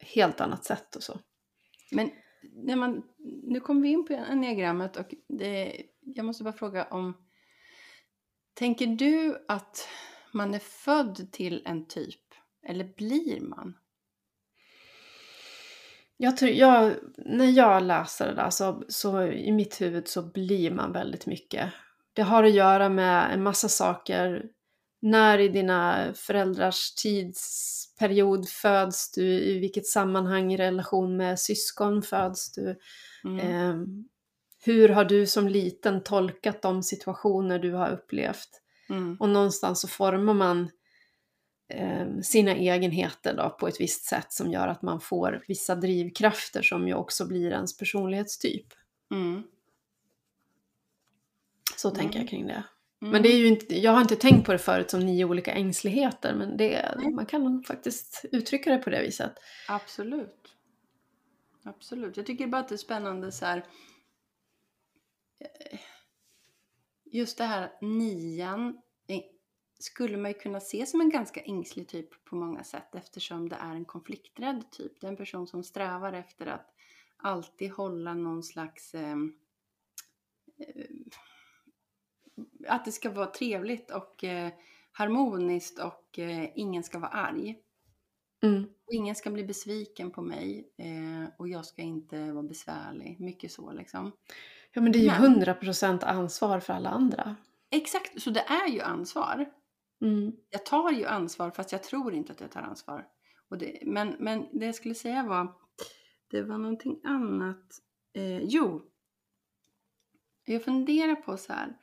helt 0.00 0.40
annat 0.40 0.64
sätt 0.64 0.96
och 0.96 1.02
så. 1.02 1.20
Men 1.90 2.10
när 2.52 2.76
man, 2.76 3.02
nu 3.42 3.60
kommer 3.60 3.82
vi 3.82 3.88
in 3.88 4.06
på 4.06 4.14
enneagrammet 4.14 4.96
och 4.96 5.14
det, 5.28 5.82
jag 6.00 6.26
måste 6.26 6.44
bara 6.44 6.52
fråga 6.52 6.84
om... 6.84 7.16
Tänker 8.54 8.86
du 8.86 9.44
att 9.48 9.88
man 10.32 10.54
är 10.54 10.58
född 10.58 11.32
till 11.32 11.62
en 11.66 11.86
typ? 11.86 12.20
Eller 12.68 12.84
blir 12.84 13.40
man? 13.40 13.78
Jag 16.16 16.36
tror, 16.36 16.50
jag, 16.50 16.94
när 17.16 17.50
jag 17.50 17.82
läser 17.82 18.26
det 18.26 18.34
där 18.34 18.50
så, 18.50 18.84
så 18.88 19.22
i 19.22 19.52
mitt 19.52 19.80
huvud 19.80 20.08
så 20.08 20.22
blir 20.22 20.70
man 20.70 20.92
väldigt 20.92 21.26
mycket. 21.26 21.72
Det 22.12 22.22
har 22.22 22.44
att 22.44 22.54
göra 22.54 22.88
med 22.88 23.32
en 23.32 23.42
massa 23.42 23.68
saker. 23.68 24.42
När 25.02 25.38
i 25.38 25.48
dina 25.48 26.12
föräldrars 26.14 26.94
tidsperiod 26.94 28.48
föds 28.48 29.12
du? 29.12 29.24
I 29.24 29.58
vilket 29.58 29.86
sammanhang 29.86 30.52
i 30.52 30.56
relation 30.56 31.16
med 31.16 31.40
syskon 31.40 32.02
föds 32.02 32.52
du? 32.52 32.78
Mm. 33.24 33.38
Eh, 33.38 33.86
hur 34.64 34.88
har 34.88 35.04
du 35.04 35.26
som 35.26 35.48
liten 35.48 36.02
tolkat 36.02 36.62
de 36.62 36.82
situationer 36.82 37.58
du 37.58 37.72
har 37.72 37.90
upplevt? 37.90 38.48
Mm. 38.90 39.16
Och 39.20 39.28
någonstans 39.28 39.80
så 39.80 39.88
formar 39.88 40.34
man 40.34 40.70
sina 42.22 42.54
egenheter 42.54 43.36
då, 43.36 43.50
på 43.50 43.68
ett 43.68 43.80
visst 43.80 44.04
sätt 44.04 44.32
som 44.32 44.50
gör 44.50 44.68
att 44.68 44.82
man 44.82 45.00
får 45.00 45.44
vissa 45.48 45.74
drivkrafter 45.74 46.62
som 46.62 46.88
ju 46.88 46.94
också 46.94 47.26
blir 47.26 47.50
ens 47.50 47.76
personlighetstyp. 47.78 48.66
Mm. 49.10 49.42
Så 51.76 51.88
Mm. 51.88 52.00
tänker 52.00 52.18
jag 52.18 52.28
kring 52.28 52.46
det. 52.46 52.64
Mm. 53.02 53.12
Men 53.12 53.22
det 53.22 53.28
är 53.28 53.36
ju 53.38 53.46
inte, 53.46 53.78
jag 53.80 53.92
har 53.92 54.00
inte 54.00 54.16
tänkt 54.16 54.46
på 54.46 54.52
det 54.52 54.58
förut 54.58 54.90
som 54.90 55.00
nio 55.00 55.24
olika 55.24 55.52
ängsligheter, 55.52 56.34
men 56.34 56.56
det, 56.56 56.94
man 57.12 57.26
kan 57.26 57.62
faktiskt 57.62 58.24
uttrycka 58.32 58.70
det 58.72 58.78
på 58.78 58.90
det 58.90 59.02
viset. 59.02 59.32
Absolut. 59.68 60.56
Absolut. 61.64 62.16
Jag 62.16 62.26
tycker 62.26 62.46
bara 62.46 62.60
att 62.60 62.68
det 62.68 62.74
är 62.74 62.76
spännande 62.76 63.32
så 63.32 63.46
här. 63.46 63.58
eh, 65.40 65.78
Just 67.04 67.38
det 67.38 67.44
här 67.44 67.72
nian 67.80 68.80
skulle 69.84 70.16
man 70.16 70.30
ju 70.30 70.38
kunna 70.38 70.60
se 70.60 70.86
som 70.86 71.00
en 71.00 71.10
ganska 71.10 71.40
ängslig 71.40 71.88
typ 71.88 72.24
på 72.24 72.36
många 72.36 72.64
sätt 72.64 72.94
eftersom 72.94 73.48
det 73.48 73.56
är 73.56 73.74
en 73.74 73.84
konflikträdd 73.84 74.70
typ. 74.70 75.00
Det 75.00 75.06
är 75.06 75.10
en 75.10 75.16
person 75.16 75.46
som 75.46 75.64
strävar 75.64 76.12
efter 76.12 76.46
att 76.46 76.74
alltid 77.16 77.72
hålla 77.72 78.14
någon 78.14 78.42
slags 78.42 78.94
eh, 78.94 79.16
eh, 80.58 80.86
att 82.68 82.84
det 82.84 82.92
ska 82.92 83.10
vara 83.10 83.26
trevligt 83.26 83.90
och 83.90 84.24
eh, 84.24 84.52
harmoniskt 84.92 85.78
och 85.78 86.18
eh, 86.18 86.48
ingen 86.54 86.82
ska 86.82 86.98
vara 86.98 87.10
arg. 87.10 87.58
Mm. 88.42 88.64
Och 88.86 88.92
ingen 88.92 89.14
ska 89.14 89.30
bli 89.30 89.44
besviken 89.44 90.10
på 90.10 90.22
mig 90.22 90.68
eh, 90.76 91.28
och 91.38 91.48
jag 91.48 91.64
jag 91.64 91.68
ska 91.68 91.82
inte 91.82 92.32
vara 92.32 92.42
besvärlig. 92.42 93.20
Mycket 93.20 93.52
så 93.52 93.72
liksom. 93.72 94.12
Ja 94.72 94.80
men 94.80 94.92
det 94.92 94.98
är 94.98 95.02
ju 95.02 95.28
Men- 95.28 95.42
100% 95.42 96.04
ansvar 96.04 96.60
för 96.60 96.72
alla 96.72 96.90
andra. 96.90 97.36
Exakt, 97.70 98.22
så 98.22 98.30
det 98.30 98.40
är 98.40 98.68
ju 98.68 98.80
ansvar. 98.80 99.50
Mm. 100.00 100.32
Jag 100.50 100.66
tar 100.66 100.90
ju 100.90 101.04
ansvar 101.04 101.50
fast 101.50 101.72
jag 101.72 101.82
tror 101.82 102.14
inte 102.14 102.32
att 102.32 102.40
jag 102.40 102.50
tar 102.50 102.62
ansvar. 102.62 103.08
Det, 103.58 103.82
men, 103.86 104.16
men 104.18 104.58
det 104.58 104.66
jag 104.66 104.74
skulle 104.74 104.94
säga 104.94 105.22
var, 105.22 105.54
det 106.28 106.42
var 106.42 106.58
någonting 106.58 107.00
annat. 107.04 107.80
Eh, 108.12 108.42
jo, 108.42 108.90
jag 110.44 110.64
funderar 110.64 111.14
på 111.14 111.36
så 111.36 111.52
här, 111.52 111.78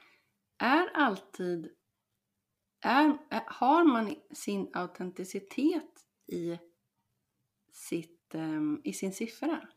är 0.57 0.87
alltid, 0.93 1.69
är, 2.81 3.17
är, 3.29 3.43
har 3.47 3.83
man 3.83 4.15
sin 4.33 4.69
autenticitet 4.73 6.05
i, 6.27 6.59
sitt, 7.71 8.35
ehm, 8.35 8.81
i 8.83 8.93
sin 8.93 9.13
siffra? 9.13 9.67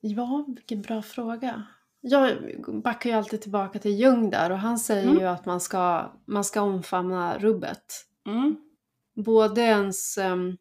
Ja, 0.00 0.44
vilken 0.48 0.82
bra 0.82 1.02
fråga. 1.02 1.66
Jag 2.00 2.36
backar 2.82 3.10
ju 3.10 3.16
alltid 3.16 3.40
tillbaka 3.42 3.78
till 3.78 4.00
Jung 4.00 4.30
där 4.30 4.50
och 4.50 4.58
han 4.58 4.78
säger 4.78 5.02
Mm. 5.08 5.18
ju 5.18 5.24
att 5.26 5.46
man 5.46 5.60
ska, 5.60 6.12
man 6.26 6.44
ska 6.44 6.60
omfamna 6.62 7.38
rubbet. 7.38 7.84
Mm, 8.26 8.56
Både 9.14 9.60
ens 9.62 10.18
em, 10.18 10.56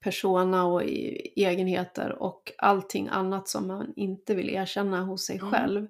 persona 0.00 0.64
och 0.64 0.84
i- 0.84 1.32
egenheter 1.44 2.22
och 2.22 2.52
allting 2.58 3.08
annat 3.08 3.48
som 3.48 3.66
man 3.66 3.92
inte 3.96 4.34
vill 4.34 4.50
erkänna 4.50 5.02
hos 5.04 5.26
sig 5.26 5.38
Mm. 5.38 5.50
själv. 5.50 5.86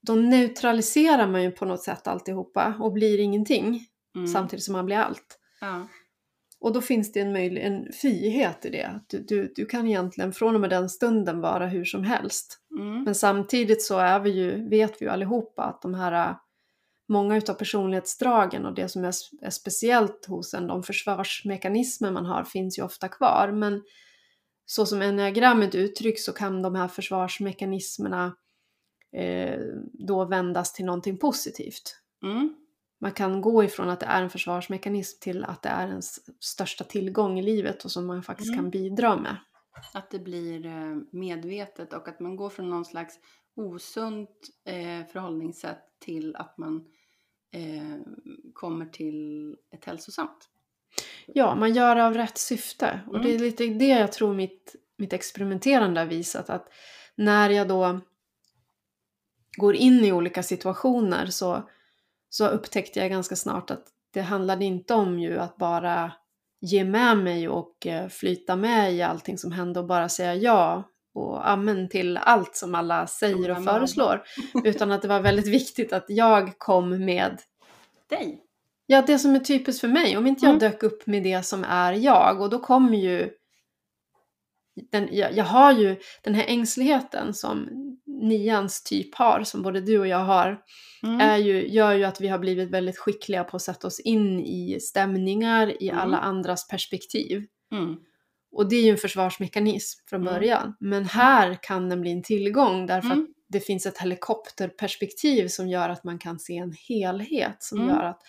Då 0.00 0.14
neutraliserar 0.14 1.26
man 1.28 1.42
ju 1.42 1.50
på 1.50 1.64
något 1.64 1.82
sätt 1.82 2.06
alltihopa 2.06 2.74
och 2.80 2.92
blir 2.92 3.20
ingenting 3.20 3.86
mm, 4.14 4.26
samtidigt 4.26 4.64
som 4.64 4.72
man 4.72 4.86
blir 4.86 4.96
allt. 4.96 5.38
ja, 5.60 5.88
Och 6.60 6.72
då 6.72 6.80
finns 6.80 7.12
det 7.12 7.20
en, 7.20 7.32
möjlig, 7.32 7.62
en 7.62 7.92
frihet 7.92 8.64
i 8.66 8.70
det. 8.70 9.00
Du, 9.06 9.18
du, 9.18 9.52
du 9.56 9.66
kan 9.66 9.86
egentligen 9.86 10.32
från 10.32 10.54
och 10.54 10.60
med 10.60 10.70
den 10.70 10.88
stunden 10.88 11.40
vara 11.40 11.66
hur 11.66 11.84
som 11.84 12.04
helst. 12.04 12.58
mm, 12.78 13.02
Men 13.02 13.14
samtidigt 13.14 13.82
så 13.82 13.98
är 13.98 14.20
vi 14.20 14.30
ju, 14.30 14.68
vet 14.68 15.02
vi 15.02 15.06
ju 15.06 15.10
allihopa 15.10 15.62
att 15.62 15.82
de 15.82 15.94
här, 15.94 16.30
äh, 16.30 16.36
många 17.08 17.36
utav 17.36 17.54
personlighetsdragen 17.54 18.66
och 18.66 18.74
det 18.74 18.88
som 18.88 19.04
är, 19.04 19.12
är 19.42 19.50
speciellt 19.50 20.26
hos 20.26 20.54
en, 20.54 20.66
de 20.66 20.82
försvarsmekanismer 20.82 22.10
man 22.10 22.26
har, 22.26 22.44
finns 22.44 22.78
ju 22.78 22.82
ofta 22.82 23.08
kvar. 23.08 23.52
Men 23.52 23.82
så 24.66 24.86
som 24.86 25.02
enneagrammet 25.02 25.74
uttrycks 25.74 26.24
så 26.24 26.32
kan 26.32 26.62
de 26.62 26.74
här 26.74 26.88
försvarsmekanismerna 26.88 28.36
eh, 29.12 29.60
då 29.92 30.24
vändas 30.24 30.72
till 30.72 30.84
någonting 30.84 31.18
positivt. 31.18 32.00
mm, 32.22 32.54
Man 33.00 33.12
kan 33.12 33.40
gå 33.40 33.64
ifrån 33.64 33.88
att 33.90 34.00
det 34.00 34.06
är 34.06 34.22
en 34.22 34.30
försvarsmekanism 34.30 35.18
till 35.20 35.44
att 35.44 35.62
det 35.62 35.68
är 35.68 35.88
ens 35.88 36.20
största 36.44 36.84
tillgång 36.84 37.38
i 37.38 37.42
livet 37.42 37.84
och 37.84 37.90
som 37.90 38.06
man 38.06 38.22
faktiskt 38.22 38.52
Mm. 38.52 38.58
kan 38.64 38.70
bidra 38.70 39.16
med. 39.16 39.36
Att 39.94 40.10
det 40.10 40.18
blir 40.18 40.66
eh, 40.66 40.96
medvetet 41.10 41.92
och 41.92 42.08
att 42.08 42.20
man 42.20 42.36
går 42.36 42.50
från 42.50 42.70
någon 42.70 42.84
slags 42.84 43.14
osunt 43.56 44.30
eh, 44.64 45.06
förhållningssätt 45.12 45.82
till 46.00 46.36
att 46.36 46.58
man 46.58 46.84
eh, 47.52 47.98
kommer 48.54 48.86
till 48.86 49.56
ett 49.74 49.84
hälsosamt. 49.84 50.48
Ja, 51.26 51.54
man 51.54 51.74
gör 51.74 51.94
det 51.96 52.06
av 52.06 52.14
rätt 52.14 52.38
syfte. 52.38 53.00
Och 53.06 53.14
Mm. 53.14 53.26
det 53.26 53.34
är 53.34 53.38
lite 53.38 53.66
det 53.66 53.88
jag 53.88 54.12
tror 54.12 54.34
mitt, 54.34 54.76
mitt 54.96 55.12
experimenterande 55.12 56.00
har 56.00 56.06
visat. 56.06 56.50
Att 56.50 56.68
när 57.14 57.50
jag 57.50 57.68
då 57.68 58.00
går 59.56 59.74
in 59.74 60.04
i 60.04 60.12
olika 60.12 60.42
situationer 60.42 61.26
så, 61.26 61.68
så 62.30 62.46
upptäckte 62.48 63.00
jag 63.00 63.10
ganska 63.10 63.36
snart 63.36 63.70
att 63.70 63.84
det 64.14 64.20
handlade 64.20 64.64
inte 64.64 64.94
om 64.94 65.18
ju 65.18 65.38
att 65.38 65.56
bara 65.56 66.12
ge 66.60 66.84
med 66.84 67.18
mig 67.18 67.48
och 67.48 67.86
eh, 67.86 68.08
flyta 68.08 68.56
med 68.56 68.92
i 68.92 69.02
allting 69.02 69.38
som 69.38 69.52
hände 69.52 69.80
och 69.80 69.86
bara 69.86 70.08
säga 70.08 70.34
ja 70.34 70.82
och 71.14 71.50
amen 71.50 71.88
till 71.88 72.16
allt 72.16 72.56
som 72.56 72.74
alla 72.74 73.06
säger 73.06 73.50
och 73.50 73.64
föreslår. 73.64 74.22
Utan 74.64 74.92
att 74.92 75.02
det 75.02 75.08
var 75.08 75.20
väldigt 75.20 75.48
viktigt 75.48 75.92
att 75.92 76.04
jag 76.08 76.58
kom 76.58 77.04
med 77.04 77.38
Dig! 78.10 78.44
Ja, 78.86 79.02
det 79.06 79.18
som 79.18 79.34
är 79.34 79.40
typiskt 79.40 79.80
för 79.80 79.88
mig. 79.88 80.16
Om 80.16 80.26
inte 80.26 80.44
jag 80.44 80.50
Mm. 80.50 80.58
dök 80.58 80.82
upp 80.82 81.06
med 81.06 81.22
det 81.22 81.42
som 81.42 81.64
är 81.64 81.92
jag 81.92 82.40
och 82.40 82.50
då 82.50 82.58
kommer 82.58 82.98
ju... 82.98 83.30
Den, 84.92 85.08
jag, 85.12 85.36
jag 85.36 85.44
har 85.44 85.72
ju 85.72 85.96
den 86.22 86.34
här 86.34 86.44
ängsligheten 86.48 87.34
som 87.34 87.68
nians 88.06 88.82
typ 88.82 89.14
har, 89.14 89.42
som 89.44 89.62
både 89.62 89.80
du 89.80 89.98
och 89.98 90.06
jag 90.08 90.24
har, 90.24 90.58
Mm. 91.02 91.20
är 91.20 91.36
ju, 91.36 91.68
gör 91.68 91.92
ju 91.92 92.04
att 92.04 92.20
vi 92.20 92.28
har 92.28 92.38
blivit 92.38 92.70
väldigt 92.70 92.98
skickliga 92.98 93.44
på 93.44 93.56
att 93.56 93.62
sätta 93.62 93.86
oss 93.86 94.00
in 94.00 94.40
i 94.40 94.78
stämningar, 94.80 95.82
i 95.82 95.88
Mm. 95.88 96.00
alla 96.00 96.18
andras 96.18 96.68
perspektiv. 96.68 97.44
Mm. 97.72 97.96
Och 98.52 98.68
det 98.68 98.76
är 98.76 98.82
ju 98.82 98.90
en 98.90 98.96
försvarsmekanism 98.96 100.00
från 100.08 100.20
Mm. 100.22 100.34
början. 100.34 100.76
Men 100.80 101.04
här 101.04 101.58
kan 101.62 101.88
den 101.88 102.00
bli 102.00 102.12
en 102.12 102.22
tillgång 102.22 102.86
därför 102.86 103.10
Mm. 103.10 103.20
att 103.24 103.28
det 103.48 103.60
finns 103.60 103.86
ett 103.86 103.98
helikopterperspektiv 103.98 105.48
som 105.48 105.68
gör 105.68 105.88
att 105.88 106.04
man 106.04 106.18
kan 106.18 106.38
se 106.38 106.56
en 106.56 106.74
helhet. 106.88 107.56
Som 107.58 107.78
Mm. 107.78 107.90
gör 107.90 108.02
att 108.04 108.20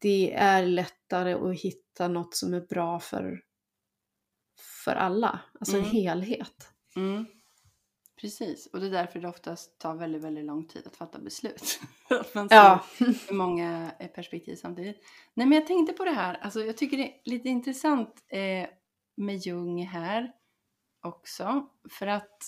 det 0.00 0.32
är 0.34 0.66
lättare 0.66 1.32
att 1.32 1.60
hitta 1.60 2.08
något 2.08 2.34
som 2.34 2.54
är 2.54 2.60
bra 2.60 3.00
för, 3.00 3.38
för 4.84 4.94
alla. 4.94 5.40
Alltså 5.60 5.76
en 5.76 5.82
Mm. 5.84 5.92
helhet. 5.92 6.68
Mm. 6.96 7.26
Precis, 8.20 8.66
och 8.66 8.80
det 8.80 8.86
är 8.86 8.90
därför 8.90 9.20
det 9.20 9.28
oftast 9.28 9.78
tar 9.78 9.94
väldigt, 9.94 10.22
väldigt 10.22 10.44
lång 10.44 10.68
tid 10.68 10.86
att 10.86 10.96
fatta 10.96 11.18
beslut. 11.18 11.80
Att 12.10 12.34
man 12.34 12.48
ser 12.48 12.56
Ja. 12.56 12.84
många 13.30 13.92
eh, 13.98 14.08
perspektiv 14.08 14.56
samtidigt. 14.56 14.96
Nej, 15.34 15.46
men 15.46 15.58
jag 15.58 15.66
tänkte 15.66 15.92
på 15.92 16.04
det 16.04 16.10
här, 16.10 16.34
alltså 16.34 16.64
jag 16.64 16.76
tycker 16.76 16.96
det 16.96 17.04
är 17.08 17.20
lite 17.24 17.48
intressant 17.48 18.24
eh, 18.28 18.66
med 19.16 19.36
Jung 19.36 19.86
här 19.86 20.32
också. 21.02 21.68
För 21.90 22.06
att 22.06 22.38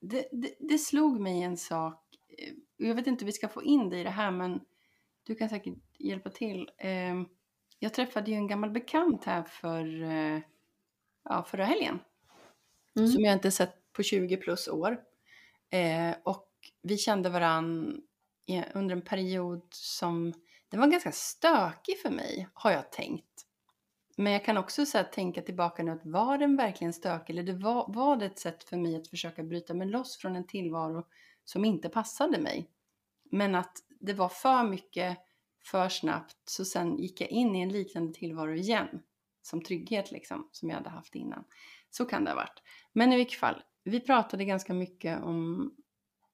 det, 0.00 0.28
det, 0.32 0.54
det 0.60 0.78
slog 0.78 1.20
mig 1.20 1.42
en 1.42 1.56
sak, 1.56 2.04
eh, 2.38 2.52
jag 2.76 2.94
vet 2.94 3.06
inte 3.06 3.22
hur 3.24 3.26
vi 3.26 3.32
ska 3.32 3.48
få 3.48 3.62
in 3.62 3.90
det 3.90 3.98
i 4.00 4.04
det 4.04 4.10
här, 4.10 4.30
men 4.30 4.60
du 5.22 5.34
kan 5.34 5.48
säkert 5.48 5.74
hjälpa 5.98 6.30
till. 6.30 6.70
Eh, 6.78 7.14
jag 7.78 7.94
träffade 7.94 8.30
ju 8.30 8.36
en 8.36 8.46
gammal 8.46 8.70
bekant 8.70 9.24
här 9.24 9.42
för 9.42 10.02
eh, 10.02 10.40
ja, 11.24 11.44
förra 11.44 11.64
helgen 11.64 11.98
Mm. 12.96 13.08
som 13.08 13.24
jag 13.24 13.32
inte 13.32 13.50
sett 13.50 13.92
på 13.92 14.02
20 14.02 14.36
plus 14.36 14.68
år. 14.68 15.00
Eh, 15.70 16.14
och 16.22 16.48
vi 16.82 16.98
kände 16.98 17.28
varann 17.30 18.00
under 18.74 18.96
en 18.96 19.02
period 19.02 19.66
som 19.70 20.32
den 20.68 20.80
var 20.80 20.86
ganska 20.86 21.12
stökig 21.12 22.00
för 22.02 22.10
mig, 22.10 22.48
har 22.54 22.70
jag 22.70 22.92
tänkt. 22.92 23.46
Men 24.16 24.32
jag 24.32 24.44
kan 24.44 24.56
också 24.56 24.86
så 24.86 25.02
tänka 25.02 25.42
tillbaka 25.42 25.82
nu 25.82 25.90
att 25.90 26.06
var 26.06 26.38
den 26.38 26.56
verkligen 26.56 26.92
stökig 26.92 27.32
eller 27.32 27.42
det 27.42 27.52
var, 27.52 27.84
var 27.88 28.16
det 28.16 28.26
ett 28.26 28.38
sätt 28.38 28.64
för 28.64 28.76
mig 28.76 28.96
att 28.96 29.08
försöka 29.08 29.42
bryta 29.42 29.74
mig 29.74 29.86
loss 29.86 30.16
från 30.16 30.36
en 30.36 30.46
tillvaro 30.46 31.06
som 31.44 31.64
inte 31.64 31.88
passade 31.88 32.38
mig. 32.38 32.70
Men 33.30 33.54
att 33.54 33.72
det 34.00 34.12
var 34.12 34.28
för 34.28 34.64
mycket 34.64 35.18
för 35.64 35.88
snabbt 35.88 36.36
så 36.44 36.64
sen 36.64 36.98
gick 36.98 37.20
jag 37.20 37.30
in 37.30 37.56
i 37.56 37.60
en 37.60 37.72
liknande 37.72 38.14
tillvaro 38.14 38.54
igen. 38.54 39.02
Som 39.44 39.62
trygghet 39.62 40.12
liksom, 40.12 40.48
som 40.52 40.68
jag 40.68 40.76
hade 40.76 40.90
haft 40.90 41.14
innan. 41.14 41.44
Så 41.90 42.04
kan 42.04 42.24
det 42.24 42.30
ha 42.30 42.36
varit. 42.36 42.62
Men 42.92 43.12
i 43.12 43.16
vilket 43.16 43.40
fall, 43.40 43.62
vi 43.84 44.00
pratade 44.00 44.44
ganska 44.44 44.74
mycket 44.74 45.22
om 45.22 45.74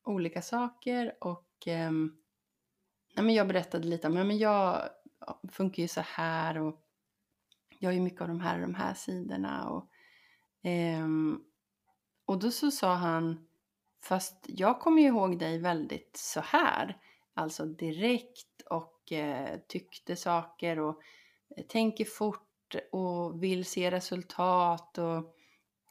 olika 0.04 0.42
saker 0.42 1.14
och 1.20 1.68
eh, 1.68 1.90
men 3.14 3.34
jag 3.34 3.48
berättade 3.48 3.88
lite 3.88 4.06
om, 4.06 4.14
men 4.14 4.38
jag 4.38 4.88
funkar 5.52 5.82
ju 5.82 5.88
så 5.88 6.00
här 6.00 6.58
och 6.58 6.80
jag 7.78 7.90
är 7.90 7.96
ju 7.96 8.02
mycket 8.02 8.20
av 8.20 8.28
de 8.28 8.40
här 8.40 8.54
och 8.54 8.60
de 8.60 8.74
här 8.74 8.94
sidorna. 8.94 9.68
Och, 9.68 9.90
eh, 10.68 11.06
och 12.24 12.38
då 12.38 12.50
så 12.50 12.70
sa 12.70 12.94
han, 12.94 13.46
fast 14.02 14.44
jag 14.48 14.80
kommer 14.80 15.02
ju 15.02 15.08
ihåg 15.08 15.38
dig 15.38 15.58
väldigt 15.58 16.16
så 16.16 16.40
här, 16.40 16.98
alltså 17.34 17.64
direkt 17.64 18.62
och 18.70 19.12
eh, 19.12 19.58
tyckte 19.68 20.16
saker 20.16 20.78
och 20.78 21.02
eh, 21.56 21.64
tänker 21.66 22.04
fort 22.04 22.49
och 22.92 23.42
vill 23.42 23.64
se 23.64 23.90
resultat 23.90 24.98
och 24.98 25.36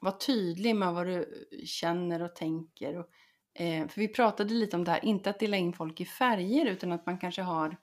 var 0.02 0.12
tydlig 0.12 0.76
med 0.76 0.94
vad 0.94 1.08
du 1.08 1.48
känner 1.66 2.22
och 2.22 2.36
tänker. 2.36 2.98
Och, 3.00 3.10
eh, 3.62 3.88
för 3.88 4.02
vi 4.02 4.08
pratade 4.08 4.54
lite 4.54 4.76
om 4.78 4.84
det 4.84 4.92
här, 4.92 5.06
inte 5.06 5.30
att 5.30 5.40
dela 5.40 5.58
in 5.58 5.74
folk 5.74 6.02
i 6.02 6.06
färger 6.06 6.66
utan 6.66 6.92
att 6.92 7.06
man 7.06 7.18
kanske 7.18 7.42
har, 7.42 7.78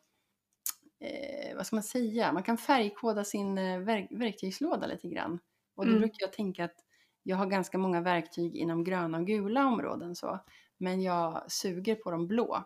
eh, 1.00 1.56
vad 1.56 1.66
ska 1.66 1.76
man 1.76 1.82
säga, 1.82 2.32
man 2.32 2.42
kan 2.42 2.58
färgkoda 2.58 3.24
sin 3.24 3.58
eh, 3.58 3.78
verk- 3.80 4.08
verktygslåda 4.10 4.86
lite 4.86 5.08
grann. 5.08 5.38
Och 5.74 5.84
då 5.84 5.90
Mm. 5.90 6.00
brukar 6.00 6.26
jag 6.26 6.32
tänka 6.32 6.64
att 6.64 6.76
jag 7.22 7.36
har 7.36 7.46
ganska 7.46 7.78
många 7.78 8.00
verktyg 8.00 8.56
inom 8.56 8.84
gröna 8.84 9.18
och 9.18 9.26
gula 9.26 9.66
områden 9.66 10.16
så, 10.16 10.38
men 10.78 11.02
jag 11.02 11.52
suger 11.52 11.94
på 11.94 12.10
de 12.10 12.26
blå 12.26 12.64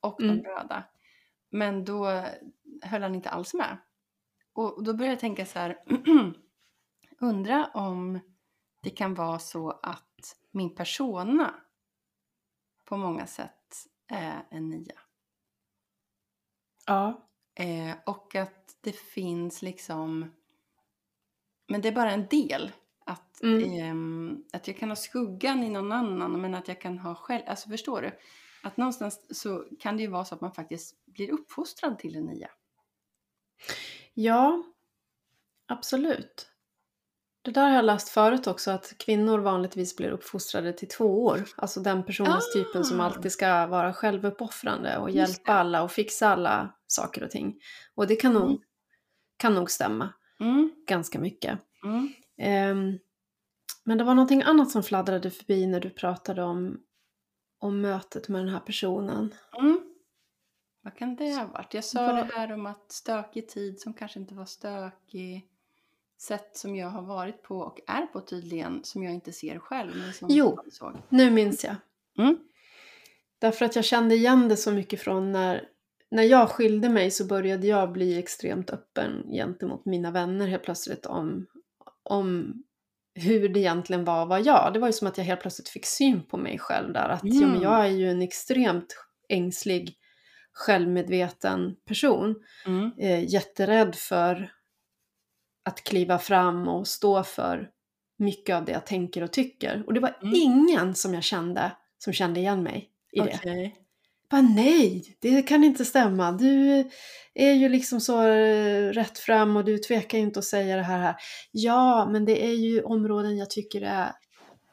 och 0.00 0.20
Mm. 0.22 0.36
de 0.36 0.48
röda. 0.48 0.84
Men 1.50 1.84
då 1.84 2.24
höll 2.82 3.02
han 3.02 3.14
inte 3.14 3.30
alls 3.30 3.54
med. 3.54 3.76
Och 4.52 4.84
då 4.84 4.94
började 4.94 5.12
jag 5.12 5.20
tänka 5.20 5.46
så 5.46 5.58
här, 5.58 5.78
undra 7.20 7.66
om 7.74 8.20
det 8.82 8.90
kan 8.90 9.14
vara 9.14 9.38
så 9.38 9.70
att 9.70 10.36
min 10.50 10.74
persona 10.74 11.54
på 12.84 12.96
många 12.96 13.26
sätt 13.26 13.86
är 14.08 14.46
en 14.50 14.70
nia. 14.70 15.00
Ja. 16.86 17.28
Eh, 17.54 17.96
och 18.06 18.34
att 18.34 18.78
det 18.80 18.92
finns 18.92 19.62
liksom... 19.62 20.30
Men 21.68 21.80
det 21.80 21.88
är 21.88 21.92
bara 21.92 22.10
en 22.12 22.26
del. 22.26 22.72
Att, 23.06 23.42
Mm. 23.42 23.62
ehm, 23.72 24.44
att 24.52 24.68
jag 24.68 24.76
kan 24.76 24.88
ha 24.88 24.96
skuggan 24.96 25.62
i 25.62 25.70
någon 25.70 25.92
annan 25.92 26.40
men 26.40 26.54
att 26.54 26.68
jag 26.68 26.80
kan 26.80 26.98
ha 26.98 27.14
själv... 27.14 27.42
Alltså 27.46 27.68
förstår 27.68 28.02
du? 28.02 28.18
Att 28.62 28.76
någonstans 28.76 29.40
så 29.42 29.64
kan 29.80 29.96
det 29.96 30.02
ju 30.02 30.08
vara 30.08 30.24
så 30.24 30.34
att 30.34 30.40
man 30.40 30.52
faktiskt 30.52 31.04
blir 31.06 31.30
uppfostrad 31.30 31.98
till 31.98 32.12
det 32.12 32.20
nya. 32.20 32.50
Ja, 34.14 34.62
absolut. 35.68 36.46
Det 37.42 37.50
där 37.50 37.68
har 37.68 37.74
jag 37.74 37.84
läst 37.84 38.08
förut 38.08 38.46
också, 38.46 38.70
att 38.70 38.94
kvinnor 38.98 39.38
vanligtvis 39.38 39.96
blir 39.96 40.10
uppfostrade 40.10 40.72
till 40.72 40.88
två 40.88 41.24
år. 41.24 41.40
Alltså 41.56 41.80
den 41.80 42.02
personstypen 42.04 42.84
som 42.84 43.00
Ah. 43.00 43.04
alltid 43.04 43.32
ska 43.32 43.66
vara 43.66 43.92
självuppoffrande 43.92 44.98
och 44.98 45.10
hjälpa 45.10 45.52
alla 45.52 45.82
och 45.82 45.92
fixa 45.92 46.28
alla 46.28 46.74
saker 46.86 47.22
och 47.24 47.30
ting. 47.30 47.60
Och 47.94 48.06
det 48.06 48.16
kan 48.16 48.32
nog, 48.32 48.42
Mm. 48.50 48.58
kan 49.36 49.54
nog 49.54 49.70
stämma 49.70 50.12
Mm, 50.40 50.70
ganska 50.86 51.18
mycket. 51.18 51.58
mm. 51.84 52.12
Ehm, 52.38 52.98
men 53.84 53.98
det 53.98 54.04
var 54.04 54.14
någonting 54.14 54.42
annat 54.42 54.70
som 54.70 54.82
fladdrade 54.82 55.30
förbi 55.30 55.66
när 55.66 55.80
du 55.80 55.90
pratade 55.90 56.42
om, 56.42 56.80
om 57.58 57.80
mötet 57.80 58.28
med 58.28 58.40
den 58.40 58.48
här 58.54 58.60
personen. 58.60 59.34
Mm. 59.58 59.89
Vad 60.82 60.94
kan 60.96 61.16
det 61.16 61.34
ha 61.34 61.46
varit? 61.46 61.74
Jag 61.74 61.84
sa 61.84 62.06
Vad- 62.06 62.16
det 62.16 62.32
här 62.34 62.52
om 62.52 62.66
att 62.66 62.92
stökig 62.92 63.48
tid 63.48 63.80
som 63.80 63.94
kanske 63.94 64.18
inte 64.20 64.34
var 64.34 64.44
stökig. 64.46 65.46
Sätt 66.18 66.56
som 66.56 66.76
jag 66.76 66.88
har 66.88 67.02
varit 67.02 67.42
på 67.42 67.58
och 67.58 67.78
är 67.86 68.06
på 68.06 68.20
tydligen 68.20 68.84
som 68.84 69.02
jag 69.02 69.14
inte 69.14 69.32
ser 69.32 69.58
själv 69.58 69.90
men 69.96 70.12
som 70.12 70.28
Jo. 70.30 70.58
såg. 70.72 70.96
Nu 71.08 71.30
minns 71.30 71.64
jag. 71.64 71.76
Mm. 72.18 72.38
Därför 73.38 73.64
att 73.64 73.76
jag 73.76 73.84
kände 73.84 74.14
igen 74.14 74.48
det 74.48 74.56
så 74.56 74.72
mycket 74.72 75.00
från 75.00 75.32
när, 75.32 75.68
när 76.10 76.22
jag 76.22 76.48
skilde 76.50 76.88
mig 76.88 77.10
så 77.10 77.24
började 77.24 77.66
jag 77.66 77.92
bli 77.92 78.18
extremt 78.18 78.70
öppen 78.70 79.24
gentemot 79.32 79.84
mina 79.84 80.10
vänner 80.10 80.46
helt 80.46 80.62
plötsligt 80.62 81.06
om, 81.06 81.46
om 82.02 82.52
hur 83.14 83.48
det 83.48 83.60
egentligen 83.60 84.04
var 84.04 84.26
vara 84.26 84.40
jag. 84.40 84.72
Det 84.72 84.78
var 84.78 84.88
ju 84.88 84.92
som 84.92 85.06
att 85.08 85.18
jag 85.18 85.24
helt 85.24 85.40
plötsligt 85.40 85.68
fick 85.68 85.86
syn 85.86 86.22
på 86.26 86.36
mig 86.36 86.58
själv 86.58 86.92
där. 86.92 87.08
Att 87.08 87.20
ja, 87.24 87.40
men 87.40 87.50
Mm. 87.50 87.62
jag 87.62 87.80
är 87.86 87.90
ju 87.90 88.10
en 88.10 88.22
extremt 88.22 88.96
ängslig, 89.28 89.96
självmedveten 90.52 91.76
person. 91.86 92.34
Mm. 92.66 92.90
Eh, 92.98 93.32
jätterädd 93.32 93.94
för 93.94 94.52
att 95.64 95.84
kliva 95.84 96.18
fram 96.18 96.68
och 96.68 96.88
stå 96.88 97.22
för 97.22 97.70
mycket 98.18 98.56
av 98.56 98.64
det 98.64 98.72
jag 98.72 98.86
tänker 98.86 99.22
och 99.22 99.32
tycker. 99.32 99.84
Och 99.86 99.94
det 99.94 100.00
var 100.00 100.16
Mm. 100.22 100.34
ingen 100.34 100.94
som 100.94 101.14
jag 101.14 101.22
kände 101.22 101.72
som 101.98 102.12
kände 102.12 102.40
igen 102.40 102.62
mig 102.62 102.90
i 103.12 103.20
det. 103.20 103.34
Okej. 103.34 103.76
Bara 104.30 104.40
nej, 104.42 105.16
det 105.20 105.42
kan 105.42 105.64
inte 105.64 105.84
stämma. 105.84 106.32
Du 106.32 106.84
är 107.34 107.52
ju 107.52 107.68
liksom 107.68 108.00
så 108.00 108.26
eh, 108.26 108.88
rätt 108.92 109.18
fram 109.18 109.56
och 109.56 109.64
du 109.64 109.78
tvekar 109.78 110.18
inte 110.18 110.38
att 110.38 110.44
säga 110.44 110.76
det 110.76 110.82
här, 110.82 110.98
här. 110.98 111.16
Ja, 111.50 112.08
men 112.12 112.24
det 112.24 112.44
är 112.44 112.54
ju 112.54 112.82
områden 112.82 113.36
jag 113.36 113.50
tycker 113.50 113.82
är 113.82 114.12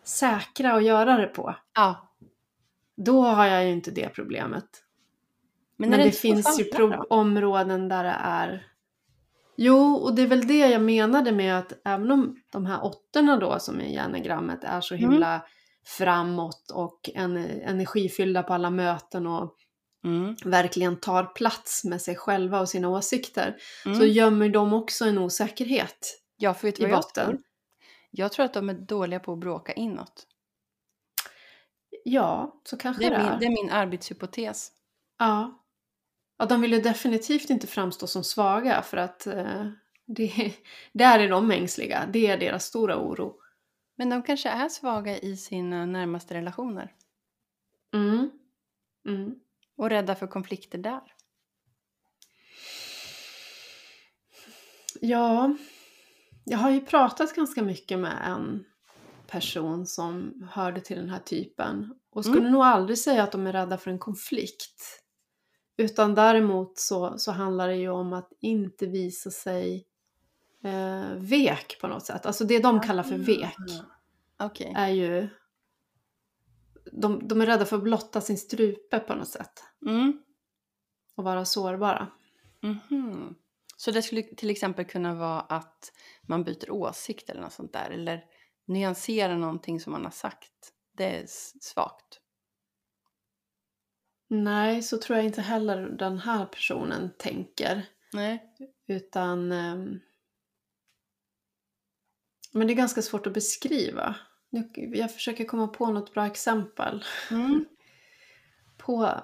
säkra 0.04 0.74
att 0.74 0.84
göra 0.84 1.18
det 1.18 1.28
på. 1.28 1.56
Ja. 1.76 2.14
Då 2.98 3.22
har 3.22 3.46
jag 3.46 3.66
ju 3.66 3.72
inte 3.72 3.92
det 3.92 4.10
problemet. 4.10 4.66
Men, 5.78 5.94
är 5.94 5.98
det, 5.98 6.12
finns 6.12 6.60
ju 6.60 6.70
områden 7.10 7.90
där 7.90 8.04
det 8.04 8.16
är... 8.20 8.68
Jo, 9.58 9.94
och 9.96 10.16
det 10.16 10.22
är 10.22 10.28
väl 10.28 10.48
det 10.48 10.58
jag 10.58 10.82
menade 10.82 11.32
med 11.32 11.58
att 11.60 11.74
även 11.86 12.12
om 12.12 12.36
de 12.52 12.66
här 12.66 12.84
åttorna 12.84 13.38
då 13.38 13.60
som 13.60 13.82
i 13.82 13.92
genagrammet 13.94 14.64
är 14.64 14.82
så 14.82 14.96
Mm. 14.96 15.10
himla 15.12 15.42
framåt 15.86 16.72
och 16.74 17.10
en, 17.14 17.38
energifyllda 17.38 18.44
på 18.44 18.54
alla 18.54 18.70
möten 18.70 19.28
och 19.28 19.54
Mm. 20.06 20.36
verkligen 20.46 20.96
tar 21.00 21.24
plats 21.24 21.84
med 21.84 22.02
sig 22.02 22.16
själva 22.16 22.60
och 22.60 22.70
sina 22.70 22.90
åsikter 22.90 23.56
Mm. 23.86 24.00
så 24.00 24.06
gömmer 24.06 24.50
de 24.50 24.74
också 24.74 25.06
en 25.06 25.18
osäkerhet 25.18 26.20
Ja, 26.38 26.54
för 26.54 26.68
vet 26.68 26.80
i 26.80 26.82
vad 26.82 26.92
jag 26.92 26.98
botten. 26.98 27.26
tror? 27.26 27.40
Jag 28.12 28.32
tror 28.32 28.46
att 28.46 28.54
de 28.54 28.70
är 28.70 28.74
dåliga 28.74 29.20
på 29.20 29.34
att 29.34 29.40
bråka 29.40 29.74
inåt. 29.74 30.28
Ja, 32.04 32.62
så 32.64 32.78
kanske 32.78 33.04
Det 33.04 33.10
det 33.10 33.16
är, 33.16 33.20
är. 33.20 33.30
min, 33.32 33.40
det 33.40 33.46
är 33.46 33.64
min 33.64 33.70
arbetshypotes. 33.72 34.72
Ja. 35.20 35.64
Ja, 36.38 36.46
de 36.46 36.62
vill 36.62 36.74
ju 36.74 36.82
definitivt 36.82 37.50
inte 37.50 37.68
framstå 37.68 38.08
som 38.08 38.24
svaga 38.24 38.82
för 38.82 38.98
att 38.98 39.28
eh, 39.28 39.70
det, 40.06 40.54
där 40.94 41.20
är 41.20 41.30
de 41.30 41.52
ängsliga. 41.52 42.10
Det 42.14 42.28
är 42.28 42.38
deras 42.38 42.66
stora 42.66 42.98
oro. 43.00 43.36
Men 43.96 44.10
de 44.10 44.24
kanske 44.24 44.50
är 44.50 44.70
svaga 44.70 45.18
i 45.18 45.38
sina 45.38 45.86
närmaste 45.86 46.34
relationer. 46.34 46.94
Mm. 47.94 48.30
Mm. 49.08 49.36
Och 49.78 49.90
rädda 49.90 50.16
för 50.16 50.28
konflikter 50.28 50.78
där. 50.78 51.02
Ja, 55.02 55.56
jag 56.44 56.58
har 56.58 56.70
ju 56.70 56.82
pratat 56.86 57.36
ganska 57.36 57.62
mycket 57.64 58.00
med 58.00 58.18
en 58.26 58.66
person 59.28 59.86
som 59.86 60.44
hörde 60.52 60.82
till 60.82 60.98
den 60.98 61.10
här 61.10 61.20
typen 61.20 61.94
och 62.12 62.26
skulle 62.26 62.40
Mm. 62.40 62.52
nog 62.52 62.64
aldrig 62.64 62.98
säga 62.98 63.24
att 63.24 63.32
de 63.32 63.48
är 63.48 63.54
rädda 63.54 63.78
för 63.78 63.92
en 63.92 64.00
konflikt. 64.00 65.04
Utan 65.78 66.16
däremot 66.16 66.78
så, 66.80 67.18
så 67.18 67.32
handlar 67.32 67.68
det 67.68 67.76
ju 67.76 67.90
om 67.90 68.14
att 68.14 68.30
inte 68.40 68.86
visa 68.86 69.32
sig 69.32 69.88
eh, 70.64 71.14
vek 71.18 71.78
på 71.82 71.88
något 71.88 72.06
sätt. 72.06 72.26
Alltså 72.26 72.46
det 72.46 72.60
de 72.60 72.80
kallar 72.80 73.04
för 73.04 73.18
vek 73.18 73.56
Okej. 74.40 74.74
är 74.76 74.88
ju... 74.90 75.30
De, 76.92 77.28
de 77.28 77.42
är 77.42 77.46
rädda 77.46 77.66
för 77.66 77.76
att 77.78 77.84
blotta 77.84 78.22
sin 78.22 78.38
strupe 78.38 79.00
på 79.00 79.16
något 79.16 79.28
sätt 79.28 79.64
Mm. 79.86 80.22
och 81.16 81.24
vara 81.24 81.46
sårbara. 81.46 82.08
Mhm. 82.62 83.36
Så 83.78 83.92
det 83.92 84.02
skulle 84.02 84.24
till 84.24 84.50
exempel 84.50 84.86
kunna 84.86 85.14
vara 85.16 85.40
att 85.40 85.92
man 86.22 86.44
byter 86.44 86.72
åsikt 86.72 87.30
eller 87.30 87.42
något 87.42 87.54
sånt 87.54 87.74
där. 87.74 87.90
Eller 87.90 88.24
nyanserar 88.66 89.38
någonting 89.38 89.80
som 89.80 89.92
man 89.92 90.04
har 90.04 90.12
sagt. 90.12 90.74
Det 90.98 91.18
är 91.18 91.26
svagt. 91.62 92.20
Nej, 94.28 94.84
så 94.84 94.98
tror 94.98 95.18
jag 95.18 95.26
inte 95.26 95.42
heller 95.42 95.90
den 95.90 96.20
här 96.20 96.46
personen 96.46 97.10
tänker. 97.18 97.86
Nej. 98.14 98.54
Utan... 98.88 99.52
ehm, 99.52 100.00
men 102.52 102.68
det 102.68 102.74
är 102.74 102.76
ganska 102.76 103.02
svårt 103.02 103.28
att 103.28 103.34
beskriva. 103.34 104.16
Jag 104.76 105.14
försöker 105.14 105.46
komma 105.46 105.68
på 105.68 105.92
något 105.92 106.14
bra 106.14 106.26
exempel. 106.26 107.04
Mm. 107.32 107.66
På... 108.78 109.22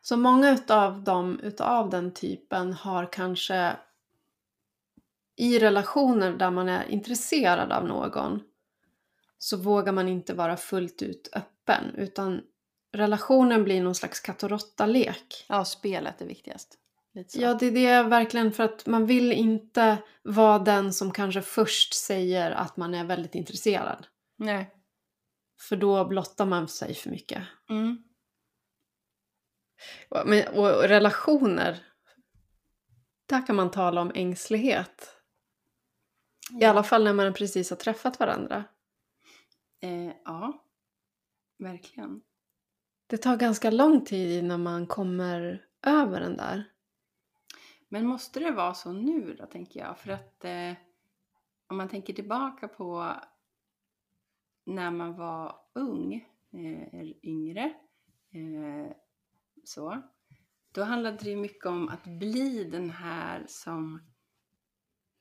Så 0.00 0.16
många 0.16 0.50
utav 0.50 1.04
dem 1.04 1.40
utav 1.40 1.90
den 1.90 2.14
typen 2.14 2.72
har 2.72 3.12
kanske 3.12 3.76
i 5.36 5.58
relationer 5.58 6.32
där 6.32 6.50
man 6.50 6.68
är 6.68 6.88
intresserad 6.88 7.72
av 7.72 7.86
någon 7.86 8.42
så 9.38 9.56
vågar 9.56 9.92
man 9.92 10.08
inte 10.08 10.34
vara 10.34 10.56
fullt 10.56 11.02
ut 11.02 11.28
öppen 11.32 11.94
utan 11.96 12.42
relationen 12.92 13.64
blir 13.64 13.82
någon 13.82 13.94
slags 13.94 14.20
katt 14.20 14.42
och 14.42 14.50
råtta-lek. 14.50 15.44
Ja, 15.48 15.64
spelet 15.64 16.20
är 16.20 16.26
viktigast. 16.26 16.78
Ja, 17.32 17.54
det 17.54 17.66
är 17.66 17.72
det 17.72 18.08
verkligen 18.08 18.52
för 18.52 18.64
att 18.64 18.86
man 18.86 19.06
vill 19.06 19.32
inte 19.32 19.98
vara 20.22 20.58
den 20.58 20.92
som 20.92 21.10
kanske 21.10 21.42
först 21.42 21.94
säger 21.94 22.50
att 22.50 22.76
man 22.76 22.94
är 22.94 23.04
väldigt 23.04 23.34
intresserad. 23.34 24.06
Nej. 24.36 24.74
För 25.60 25.76
då 25.76 26.04
blottar 26.04 26.46
man 26.46 26.68
sig 26.68 26.94
för 26.94 27.10
mycket. 27.10 27.42
Mm. 27.70 28.02
Och, 30.08 30.28
men, 30.28 30.48
och 30.48 30.82
relationer, 30.82 31.78
där 33.26 33.46
kan 33.46 33.56
man 33.56 33.70
tala 33.70 34.00
om 34.00 34.12
ängslighet. 34.14 35.14
I 36.60 36.64
alla 36.64 36.82
fall 36.82 37.04
när 37.04 37.12
man 37.12 37.32
precis 37.32 37.70
har 37.70 37.76
träffat 37.76 38.20
varandra. 38.20 38.64
Eh, 39.80 40.12
ja, 40.24 40.64
verkligen. 41.58 42.22
Det 43.06 43.16
tar 43.16 43.36
ganska 43.36 43.70
lång 43.70 44.04
tid 44.04 44.44
innan 44.44 44.62
man 44.62 44.86
kommer 44.86 45.66
över 45.86 46.20
den 46.20 46.36
där. 46.36 46.64
Men 47.88 48.06
måste 48.06 48.40
det 48.40 48.50
vara 48.50 48.74
så 48.74 48.92
nu 48.92 49.34
då, 49.34 49.46
tänker 49.46 49.80
jag? 49.80 49.98
För 49.98 50.10
att 50.10 50.44
eh, 50.44 50.72
om 51.66 51.76
man 51.76 51.88
tänker 51.88 52.12
tillbaka 52.12 52.68
på 52.68 53.14
när 54.66 54.90
man 54.90 55.16
var 55.16 55.56
ung, 55.74 56.14
eh, 56.52 57.00
eller 57.00 57.26
yngre, 57.26 57.64
eh, 58.30 58.92
så, 59.64 60.02
då 60.72 60.82
handlade 60.82 61.16
det 61.16 61.30
ju 61.30 61.36
mycket 61.36 61.66
om 61.66 61.88
att 61.88 62.04
bli 62.04 62.64
den 62.64 62.90
här 62.90 63.44
som 63.48 64.00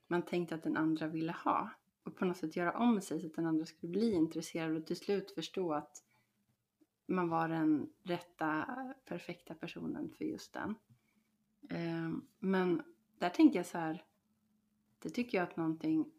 man 0.08 0.22
tänkte 0.26 0.56
att 0.56 0.64
den 0.64 0.78
andra 0.78 1.08
ville 1.08 1.32
ha. 1.32 1.70
Och 2.08 2.16
på 2.16 2.26
något 2.26 2.38
sätt 2.38 2.56
göra 2.56 2.78
om 2.78 3.02
sig 3.02 3.22
så 3.22 3.28
att 3.28 3.34
den 3.34 3.46
andra 3.46 3.66
skulle 3.66 3.92
bli 3.92 4.12
intresserad 4.12 4.78
och 4.78 4.86
till 4.86 4.96
slut 4.96 5.32
förstå 5.32 5.74
att 5.74 6.04
man 7.06 7.30
var 7.30 7.50
den 7.50 7.90
rätta, 8.04 8.66
perfekta 9.06 9.56
personen 9.56 10.10
för 10.18 10.26
just 10.26 10.54
den. 10.54 10.76
Ehm, 11.70 12.28
Men 12.40 12.84
där 13.18 13.30
tänker 13.30 13.60
jag 13.60 13.66
så 13.66 13.78
här, 13.78 14.06
det 15.00 15.10
tycker 15.10 15.38
jag 15.38 15.48
att 15.48 15.58
någonting 15.58 16.12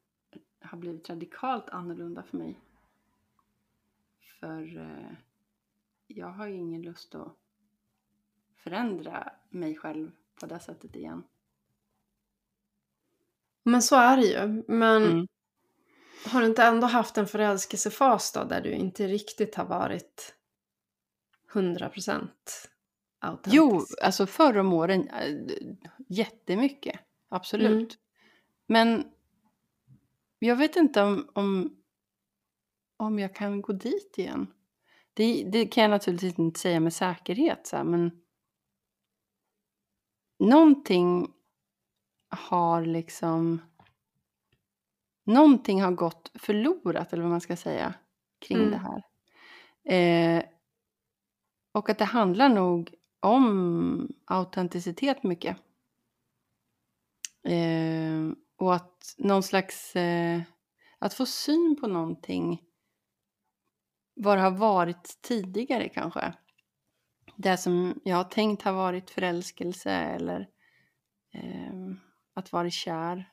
har 0.60 0.78
blivit 0.78 1.10
radikalt 1.10 1.68
annorlunda 1.68 2.22
för 2.22 2.36
mig. 2.36 2.60
För 4.40 4.76
eh, 4.76 5.12
jag 6.06 6.28
har 6.28 6.46
ju 6.46 6.54
ingen 6.54 6.82
lust 6.82 7.14
att 7.14 7.36
förändra 8.54 9.32
mig 9.50 9.76
själv 9.76 10.10
på 10.40 10.46
det 10.46 10.60
sättet 10.60 10.96
igen. 10.96 11.22
Men 13.62 13.82
så 13.82 13.96
är 13.96 14.16
det 14.16 14.26
ju. 14.26 14.64
Men 14.68 15.02
Mm. 15.02 15.26
Har 16.24 16.40
du 16.40 16.46
inte 16.46 16.62
ändå 16.62 16.86
haft 16.86 17.18
en 17.18 17.26
förälskelsefas 17.26 18.32
då 18.32 18.44
där 18.44 18.60
du 18.60 18.72
inte 18.72 19.06
riktigt 19.06 19.54
har 19.54 19.64
varit 19.64 20.34
100% 21.52 22.28
autentisk? 23.18 23.56
Jo, 23.56 23.86
alltså 24.02 24.26
förr 24.26 24.58
om 24.58 24.72
åren, 24.72 25.08
äh, 25.08 25.36
jättemycket. 26.08 27.00
Absolut. 27.28 27.72
Mm. 27.72 27.88
Men 28.66 29.04
jag 30.38 30.56
vet 30.56 30.76
inte 30.76 31.02
om, 31.02 31.28
om, 31.32 31.76
om 32.96 33.18
jag 33.18 33.34
kan 33.34 33.62
gå 33.62 33.72
dit 33.72 34.14
igen. 34.18 34.46
Det, 35.14 35.44
det 35.52 35.66
kan 35.66 35.82
jag 35.82 35.90
naturligtvis 35.90 36.38
inte 36.38 36.60
säga 36.60 36.80
med 36.80 36.92
säkerhet, 36.92 37.66
så 37.66 37.76
här, 37.76 37.84
men 37.84 38.10
någonting 40.38 41.32
har 42.28 42.84
liksom... 42.84 43.60
Någonting 45.28 45.82
har 45.82 45.92
gått 45.92 46.30
förlorat, 46.34 47.12
eller 47.12 47.22
vad 47.22 47.30
man 47.30 47.40
ska 47.40 47.56
säga, 47.56 47.94
kring 48.38 48.58
Mm. 48.58 48.70
det 48.70 48.78
här. 48.78 49.02
Eh, 49.84 50.44
och 51.72 51.90
att 51.90 51.98
det 51.98 52.04
handlar 52.04 52.48
nog 52.48 52.94
om 53.20 54.08
autenticitet 54.24 55.22
mycket. 55.22 55.56
Eh, 57.42 58.32
och 58.56 58.74
att 58.74 59.14
någon 59.18 59.42
slags... 59.42 59.96
Eh, 59.96 60.40
att 60.98 61.14
få 61.14 61.26
syn 61.26 61.76
på 61.80 61.86
någonting 61.86 62.62
vad 64.14 64.38
det 64.38 64.42
har 64.42 64.50
varit 64.50 65.18
tidigare 65.22 65.88
kanske. 65.88 66.32
Det 67.36 67.56
som 67.56 68.00
jag 68.04 68.16
har 68.16 68.24
tänkt 68.24 68.62
har 68.62 68.72
varit 68.72 69.10
förälskelse 69.10 69.90
eller 69.92 70.48
eh, 71.34 71.72
att 72.34 72.52
vara 72.52 72.70
kär. 72.70 73.30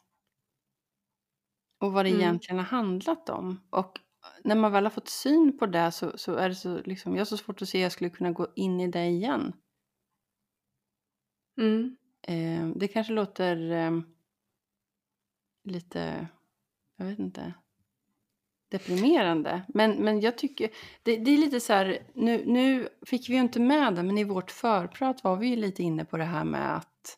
Och 1.86 1.93
vad 1.93 2.05
det 2.05 2.09
Mm. 2.09 2.21
egentligen 2.21 2.57
har 2.59 2.65
handlat 2.65 3.29
om. 3.29 3.61
Och 3.69 3.99
när 4.43 4.55
man 4.55 4.71
väl 4.71 4.83
har 4.86 4.89
fått 4.91 5.09
syn 5.09 5.57
på 5.57 5.65
det 5.65 5.91
så, 5.91 6.17
så 6.17 6.36
är 6.36 6.49
det 6.49 6.55
så 6.55 6.81
liksom, 6.86 7.13
jag 7.13 7.19
har 7.19 7.25
så 7.25 7.38
svårt 7.38 7.61
att 7.61 7.69
se 7.69 7.77
att 7.77 7.83
jag 7.83 7.91
skulle 7.91 8.09
kunna 8.09 8.31
gå 8.31 8.47
in 8.55 8.79
i 8.79 8.88
det 8.88 9.05
igen. 9.05 9.53
Mm. 11.57 11.97
Eh, 12.27 12.67
det 12.75 12.88
kanske 12.88 13.13
låter 13.13 13.71
eh, 13.71 13.91
lite, 15.63 16.27
jag 16.97 17.05
vet 17.05 17.19
inte, 17.19 17.53
deprimerande. 18.71 19.61
Men, 19.67 19.91
men 19.91 20.19
jag 20.21 20.38
tycker, 20.38 20.69
det, 21.03 21.17
det 21.17 21.31
är 21.31 21.38
lite 21.38 21.59
så 21.59 21.73
här, 21.73 21.99
nu, 22.13 22.43
nu 22.45 22.89
fick 23.05 23.29
vi 23.29 23.33
ju 23.33 23.39
inte 23.39 23.59
med 23.59 23.95
det, 23.95 24.03
men 24.03 24.17
i 24.17 24.23
vårt 24.23 24.51
förprat 24.51 25.23
var 25.23 25.36
vi 25.36 25.47
ju 25.47 25.55
lite 25.55 25.83
inne 25.83 26.05
på 26.05 26.17
det 26.17 26.23
här 26.23 26.43
med 26.43 26.75
att 26.75 27.17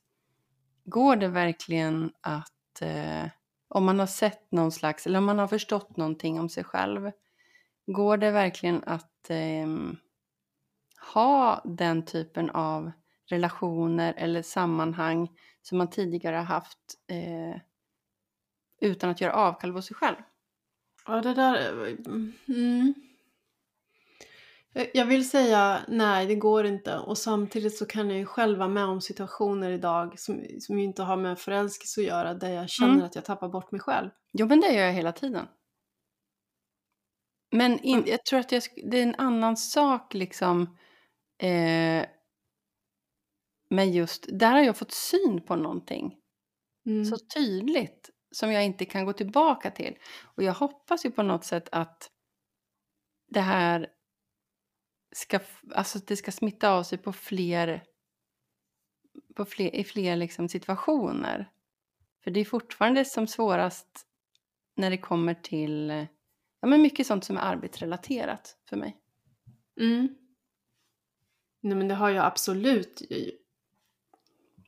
går 0.86 1.16
det 1.16 1.28
verkligen 1.28 2.12
att, 2.22 2.82
eh, 2.82 3.26
om 3.68 3.86
man 3.86 4.00
har 4.00 4.08
sett 4.08 4.52
någon 4.52 4.72
slags, 4.72 5.08
eller 5.08 5.20
om 5.20 5.26
man 5.26 5.40
har 5.40 5.48
förstått 5.48 5.98
någonting 5.98 6.40
om 6.40 6.50
sig 6.50 6.64
själv, 6.64 7.12
går 7.86 8.18
det 8.18 8.32
verkligen 8.32 8.84
att 8.84 9.30
eh, 9.30 9.68
ha 11.14 11.62
den 11.66 12.06
typen 12.06 12.50
av 12.50 12.92
relationer 13.26 14.14
eller 14.18 14.42
sammanhang 14.42 15.30
som 15.62 15.78
man 15.78 15.90
tidigare 15.90 16.36
har 16.36 16.44
haft 16.44 16.80
eh, 17.08 17.62
utan 18.82 19.10
att 19.10 19.22
göra 19.22 19.34
avkall 19.34 19.74
på 19.74 19.82
sig 19.82 19.96
själv? 19.96 20.16
Ja, 21.06 21.22
det 21.22 21.34
där... 21.34 21.88
Eh, 21.88 21.96
mm. 22.48 22.94
Jag- 24.78 24.90
Jag 24.94 25.06
vill 25.06 25.30
säga 25.30 25.86
nej, 25.88 26.26
det 26.28 26.36
går 26.36 26.66
inte. 26.66 26.98
Och 26.98 27.18
samtidigt 27.18 27.78
så 27.78 27.86
kan 27.86 28.10
jag 28.10 28.18
ju 28.20 28.26
själv 28.26 28.58
vara 28.60 28.70
med 28.70 28.86
om 28.86 29.02
situationer 29.02 29.72
idag 29.72 30.20
som, 30.20 30.46
som 30.60 30.80
ju 30.80 30.84
inte 30.86 31.04
har 31.04 31.18
med 31.18 31.40
förälskelse 31.40 32.02
att 32.02 32.08
göra, 32.08 32.34
där 32.34 32.50
jag 32.50 32.70
känner 32.70 32.94
Mm. 32.94 33.06
att 33.06 33.16
jag 33.16 33.26
tappar 33.26 33.50
bort 33.50 33.72
mig 33.72 33.82
själv. 33.82 34.10
Jo, 34.34 34.48
men 34.48 34.60
det 34.62 34.74
gör 34.74 34.86
jag 34.86 34.94
hela 34.94 35.12
tiden. 35.12 35.48
Men 37.52 37.80
in, 37.80 37.98
Mm. 37.98 38.10
jag 38.10 38.26
tror 38.26 38.40
att 38.40 38.52
jag, 38.52 38.64
det 38.92 38.98
är 38.98 39.04
en 39.04 39.16
annan 39.18 39.58
sak 39.58 40.14
liksom. 40.14 40.78
Eh, 41.40 42.06
med 43.70 43.92
just, 43.94 44.26
där 44.30 44.52
har 44.52 44.60
jag 44.62 44.78
fått 44.78 44.92
syn 44.92 45.42
på 45.46 45.56
någonting 45.56 46.16
Mm. 46.86 47.06
så 47.06 47.18
tydligt 47.36 48.10
som 48.32 48.52
jag 48.52 48.66
inte 48.66 48.86
kan 48.86 49.06
gå 49.06 49.14
tillbaka 49.14 49.72
till. 49.72 49.98
Och 50.36 50.44
jag 50.44 50.54
hoppas 50.54 51.06
ju 51.06 51.12
på 51.12 51.24
något 51.24 51.46
sätt 51.46 51.70
att 51.72 52.10
det 53.30 53.42
här 53.42 53.88
ska, 55.12 55.40
alltså 55.76 56.00
det 56.00 56.16
ska 56.16 56.32
smitta 56.32 56.70
av 56.72 56.84
sig 56.84 56.98
på 56.98 57.14
fler, 57.14 57.84
på 59.36 59.46
fler 59.46 59.76
i 59.76 59.84
fler 59.84 60.16
liksom 60.16 60.50
situationer. 60.50 61.52
För 62.24 62.32
det 62.32 62.40
är 62.40 62.46
fortfarande 62.46 63.06
som 63.06 63.28
svårast 63.28 64.08
när 64.76 64.90
det 64.90 64.98
kommer 64.98 65.34
till 65.34 66.08
ja, 66.60 66.68
men 66.68 66.82
mycket 66.82 67.08
sånt 67.08 67.26
som 67.26 67.38
är 67.38 67.42
arbetsrelaterat 67.42 68.58
för 68.70 68.78
mig. 68.78 68.98
Mm. 69.80 70.16
Nej 71.62 71.76
men 71.78 71.88
det 71.88 71.96
har 71.96 72.10
ju 72.10 72.18
absolut... 72.18 73.02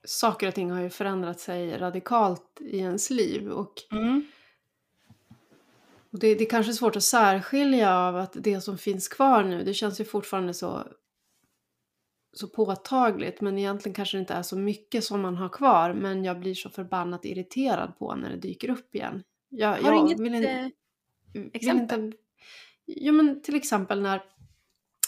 Saker 0.04 0.48
och 0.48 0.56
ting 0.56 0.72
har 0.72 0.82
ju 0.82 0.90
förändrat 0.90 1.40
sig 1.40 1.78
radikalt 1.78 2.62
i 2.62 2.78
ens 2.78 3.10
liv. 3.10 3.50
Och, 3.50 3.74
och 6.12 6.20
det, 6.20 6.36
det 6.36 6.44
är 6.44 6.50
kanske 6.50 6.74
svårt 6.74 6.96
att 6.96 7.04
särskilja 7.04 7.96
av 7.98 8.16
att 8.18 8.34
det 8.40 8.62
som 8.62 8.78
finns 8.78 9.08
kvar 9.08 9.44
nu, 9.44 9.64
det 9.64 9.74
känns 9.74 10.00
ju 10.02 10.06
fortfarande 10.06 10.54
så, 10.54 10.88
så 12.34 12.48
påtagligt. 12.48 13.42
Men 13.42 13.58
egentligen 13.58 13.94
kanske 13.96 14.18
det 14.18 14.22
inte 14.22 14.34
är 14.34 14.44
så 14.44 14.58
mycket 14.58 15.04
som 15.04 15.22
man 15.22 15.36
har 15.36 15.50
kvar. 15.50 15.94
Men 15.94 16.24
jag 16.24 16.40
blir 16.40 16.54
så 16.56 16.70
förbannat 16.70 17.26
irriterad 17.26 17.98
på 18.00 18.16
när 18.16 18.30
det 18.30 18.38
dyker 18.38 18.70
upp 18.70 18.96
igen. 18.96 19.24
Jag, 19.50 19.68
Har 19.70 19.78
du 19.78 19.84
jag 19.84 19.98
inget 19.98 20.20
vill 20.20 20.36
inte- 20.36 20.52
eh, 20.52 20.68
vill 21.34 21.50
exempel? 21.54 22.04
Inte, 22.04 22.18
jo 22.88 23.14
men 23.14 23.42
till 23.42 23.56
exempel 23.56 24.02
när 24.02 24.22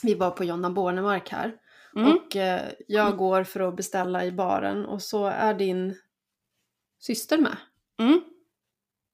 vi 0.04 0.14
var 0.14 0.32
på 0.32 0.44
Jonna 0.44 0.70
Bornemark 0.70 1.30
här. 1.30 1.56
mm, 1.96 2.12
Och 2.18 2.36
eh, 2.36 2.72
jag 2.88 3.06
Mm. 3.06 3.18
går 3.18 3.44
för 3.44 3.60
att 3.60 3.76
beställa 3.76 4.26
i 4.26 4.32
baren 4.32 4.86
och 4.86 5.02
så 5.02 5.26
är 5.26 5.54
din 5.54 5.96
syster 7.00 7.38
med. 7.38 7.58
mm, 8.00 8.22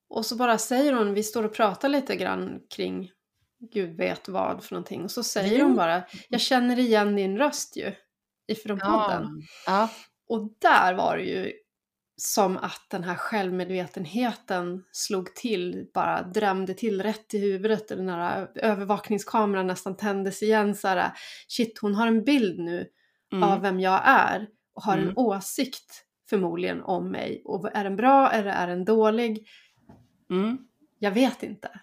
Och 0.09 0.25
så 0.25 0.35
bara 0.35 0.57
säger 0.57 0.93
hon, 0.93 1.13
vi 1.13 1.23
står 1.23 1.43
och 1.43 1.53
pratar 1.53 1.89
lite 1.89 2.15
grann 2.15 2.59
kring 2.75 3.11
gud 3.73 3.97
vet 3.97 4.27
vad 4.27 4.63
för 4.63 4.73
någonting. 4.75 5.03
Och 5.03 5.11
så 5.11 5.23
säger 5.23 5.63
hon 5.63 5.75
bara, 5.75 6.03
jag 6.29 6.41
känner 6.41 6.79
igen 6.79 7.15
din 7.15 7.37
röst 7.37 7.77
ju. 7.77 7.91
Ifrån 8.47 8.79
podden. 8.79 9.41
ja, 9.65 9.89
Och 10.29 10.49
där 10.61 10.93
var 10.93 11.17
det 11.17 11.23
ju 11.23 11.51
som 12.21 12.57
att 12.57 12.81
den 12.89 13.03
här 13.03 13.15
självmedvetenheten 13.15 14.83
slog 14.91 15.35
till, 15.35 15.85
bara 15.93 16.21
drämde 16.23 16.73
till 16.73 17.03
rätt 17.03 17.33
i 17.33 17.37
huvudet. 17.39 17.87
Den 17.87 18.09
här 18.09 18.47
övervakningskameran 18.55 19.67
nästan 19.67 19.97
tändes 19.97 20.43
igen. 20.43 20.75
Så 20.75 20.87
här, 20.87 21.11
shit, 21.47 21.79
hon 21.81 21.95
har 21.95 22.07
en 22.07 22.23
bild 22.23 22.59
nu 22.59 22.87
mm, 23.33 23.43
av 23.49 23.61
vem 23.61 23.79
jag 23.79 24.01
är 24.05 24.47
och 24.75 24.83
har 24.83 24.97
Mm. 24.97 25.09
en 25.09 25.17
åsikt 25.17 26.03
förmodligen 26.29 26.81
om 26.83 27.11
mig. 27.11 27.41
Och 27.45 27.69
är 27.75 27.83
den 27.83 27.95
bra 27.95 28.31
eller 28.31 28.51
är 28.51 28.67
den 28.67 28.85
dålig? 28.85 29.47
Mm. 30.29 30.57
Jag 30.99 31.11
vet 31.11 31.43
inte. 31.43 31.79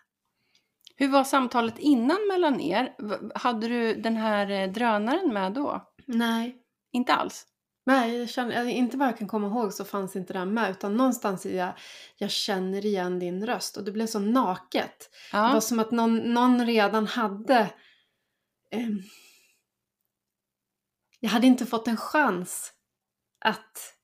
Hur 0.96 1.08
var 1.08 1.24
samtalet 1.24 1.78
innan 1.78 2.28
mellan 2.28 2.60
er? 2.60 2.94
Hade 3.34 3.68
du 3.68 3.94
den 3.94 4.16
här 4.16 4.50
eh, 4.50 4.72
drönaren 4.72 5.32
med 5.32 5.52
då? 5.52 5.92
Nej. 6.06 6.56
Inte 6.92 7.14
alls? 7.14 7.46
Nej, 7.86 8.16
jag 8.18 8.30
känner, 8.30 8.66
inte 8.66 8.96
vad 8.96 9.08
jag 9.08 9.18
kan 9.18 9.28
komma 9.28 9.46
ihåg 9.46 9.72
så 9.72 9.84
fanns 9.84 10.16
inte 10.16 10.32
den 10.32 10.54
med. 10.54 10.70
Utan 10.70 10.96
någonstans 10.96 11.46
i 11.46 11.56
jag, 11.56 11.72
jag 12.16 12.30
känner 12.30 12.86
igen 12.86 13.18
din 13.18 13.46
röst. 13.46 13.76
Och 13.76 13.84
det 13.84 13.92
blev 13.92 14.06
så 14.06 14.18
naket. 14.18 15.10
Det 15.32 15.36
var 15.36 15.54
Ja. 15.54 15.60
som 15.60 15.78
att 15.78 15.90
någon, 15.90 16.16
någon 16.16 16.66
redan 16.66 17.06
hade... 17.06 17.70
ehm, 18.70 19.02
jag 21.20 21.30
hade 21.30 21.46
inte 21.46 21.66
fått 21.66 21.88
en 21.88 21.96
chans 21.96 22.72
att 23.40 23.94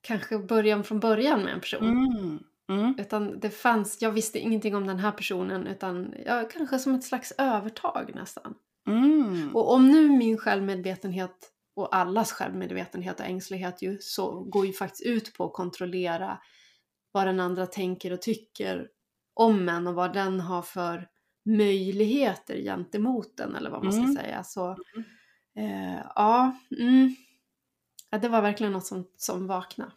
kanske 0.00 0.38
börja 0.38 0.82
från 0.82 1.00
början 1.00 1.42
med 1.42 1.52
en 1.54 1.60
person. 1.60 1.88
Mm. 1.88 2.38
Mm. 2.72 2.94
Utan 2.98 3.40
det 3.40 3.50
fanns, 3.50 4.02
jag 4.02 4.10
visste 4.10 4.38
ingenting 4.38 4.76
om 4.76 4.86
den 4.86 4.98
här 4.98 5.12
personen 5.12 5.66
utan 5.66 6.14
ja, 6.26 6.48
kanske 6.52 6.78
som 6.78 6.94
ett 6.94 7.04
slags 7.04 7.32
övertag 7.38 8.12
nästan. 8.14 8.54
Mm. 8.88 9.56
Och 9.56 9.72
om 9.72 9.88
nu 9.90 10.08
min 10.08 10.38
självmedvetenhet 10.38 11.52
och 11.76 11.96
allas 11.96 12.32
självmedvetenhet 12.32 13.20
och 13.20 13.26
ängslighet 13.26 13.82
ju 13.82 13.98
så 14.00 14.40
går 14.40 14.66
ju 14.66 14.72
faktiskt 14.72 15.06
ut 15.06 15.34
på 15.34 15.44
att 15.44 15.52
kontrollera 15.52 16.38
vad 17.12 17.26
den 17.26 17.40
andra 17.40 17.66
tänker 17.66 18.12
och 18.12 18.22
tycker 18.22 18.88
om 19.34 19.68
en 19.68 19.86
och 19.86 19.94
vad 19.94 20.12
den 20.12 20.40
har 20.40 20.62
för 20.62 21.08
möjligheter 21.44 22.56
gentemot 22.62 23.36
den 23.36 23.56
eller 23.56 23.70
vad 23.70 23.84
man 23.84 23.92
ska 23.92 24.02
Mm. 24.02 24.14
säga. 24.14 24.44
Så 24.44 24.70
eh, 25.56 26.00
ja, 26.16 26.56
mm, 26.80 27.14
ja, 28.10 28.18
det 28.18 28.28
var 28.28 28.42
verkligen 28.42 28.72
något 28.72 28.86
som, 28.86 29.06
som 29.16 29.46
vaknade. 29.46 29.92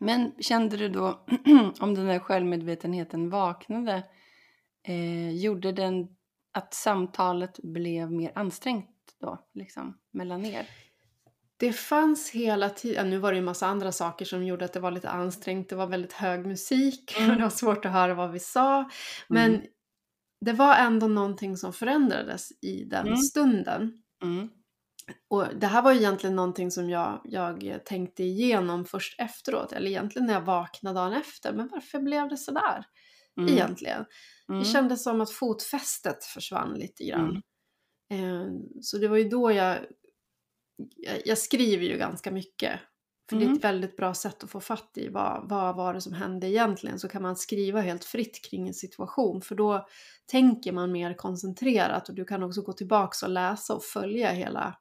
Men 0.00 0.32
kände 0.40 0.76
du 0.76 0.88
då, 0.88 1.20
om 1.80 1.94
den 1.94 2.06
där 2.06 2.18
självmedvetenheten 2.18 3.30
vaknade, 3.30 4.02
eh, 4.88 5.30
gjorde 5.30 5.72
den 5.72 6.08
att 6.52 6.74
samtalet 6.74 7.60
blev 7.62 8.12
mer 8.12 8.32
ansträngt 8.34 8.88
då, 9.20 9.38
liksom, 9.54 9.98
mellan 10.12 10.44
er? 10.46 10.66
det 11.56 11.72
fanns 11.72 12.30
hela 12.30 12.70
tiden, 12.70 13.10
nu 13.10 13.18
var 13.18 13.32
det 13.32 13.38
ju 13.38 13.44
massa 13.44 13.66
andra 13.66 13.92
saker 13.92 14.24
som 14.24 14.44
gjorde 14.46 14.64
att 14.64 14.72
det 14.72 14.80
var 14.80 14.90
lite 14.90 15.10
ansträngt, 15.10 15.68
det 15.68 15.76
var 15.76 15.86
väldigt 15.86 16.12
hög 16.12 16.46
musik, 16.46 17.14
Mm. 17.18 17.36
det 17.36 17.42
var 17.42 17.50
svårt 17.50 17.84
att 17.84 17.92
höra 17.92 18.14
vad 18.14 18.30
vi 18.32 18.38
sa. 18.38 18.90
Men 19.28 19.54
Mm. 19.54 19.66
det 20.40 20.52
var 20.52 20.74
ändå 20.76 21.06
någonting 21.08 21.56
som 21.56 21.72
förändrades 21.72 22.52
i 22.62 22.84
den 22.84 23.06
Mm. 23.06 23.16
stunden. 23.16 24.02
Mm. 24.22 24.48
Och 25.28 25.46
det 25.60 25.66
här 25.66 25.82
var 25.82 25.92
egentligen 25.92 26.36
någonting 26.36 26.70
som 26.70 26.90
jag, 26.90 27.20
jag 27.24 27.84
tänkte 27.86 28.22
igenom 28.22 28.84
först 28.84 29.20
efteråt, 29.20 29.72
eller 29.72 29.90
egentligen 29.90 30.26
när 30.26 30.34
jag 30.34 30.40
vaknade 30.40 30.98
dagen 31.00 31.12
efter. 31.12 31.52
Men 31.52 31.68
varför 31.72 32.00
blev 32.00 32.28
det 32.28 32.36
sådär 32.36 32.84
Mm. 33.40 33.52
egentligen? 33.54 34.04
Mm. 34.48 34.60
Det 34.60 34.66
kändes 34.66 35.02
som 35.02 35.20
att 35.20 35.30
fotfästet 35.30 36.24
försvann 36.24 36.74
lite 36.74 37.04
grann. 37.04 37.42
Mm. 38.10 38.34
Eh, 38.40 38.46
Så 38.80 38.98
det 38.98 39.08
var 39.08 39.16
ju 39.16 39.28
då 39.28 39.52
jag, 39.52 39.78
jag... 40.96 41.22
Jag 41.24 41.38
skriver 41.38 41.84
ju 41.86 41.98
ganska 41.98 42.30
mycket. 42.30 42.80
För 43.30 43.36
det 43.36 43.42
är 43.42 43.46
Mm. 43.46 43.56
ett 43.58 43.64
väldigt 43.64 43.96
bra 43.96 44.14
sätt 44.14 44.44
att 44.44 44.50
få 44.50 44.60
fatt 44.60 44.90
i 44.96 45.08
vad, 45.08 45.48
vad 45.48 45.76
var 45.76 45.94
det 45.94 46.00
som 46.00 46.12
hände 46.12 46.48
egentligen. 46.48 46.98
Så 46.98 47.08
kan 47.08 47.22
man 47.22 47.36
skriva 47.36 47.80
helt 47.80 48.04
fritt 48.04 48.44
kring 48.50 48.68
en 48.68 48.74
situation. 48.74 49.42
För 49.42 49.54
då 49.54 49.86
tänker 50.26 50.72
man 50.72 50.92
mer 50.92 51.14
koncentrerat. 51.14 52.08
Och 52.08 52.14
du 52.14 52.24
kan 52.24 52.42
också 52.42 52.62
gå 52.62 52.72
tillbaka 52.72 53.26
och 53.26 53.32
läsa 53.32 53.74
och 53.74 53.84
följa 53.84 54.30
hela 54.30 54.78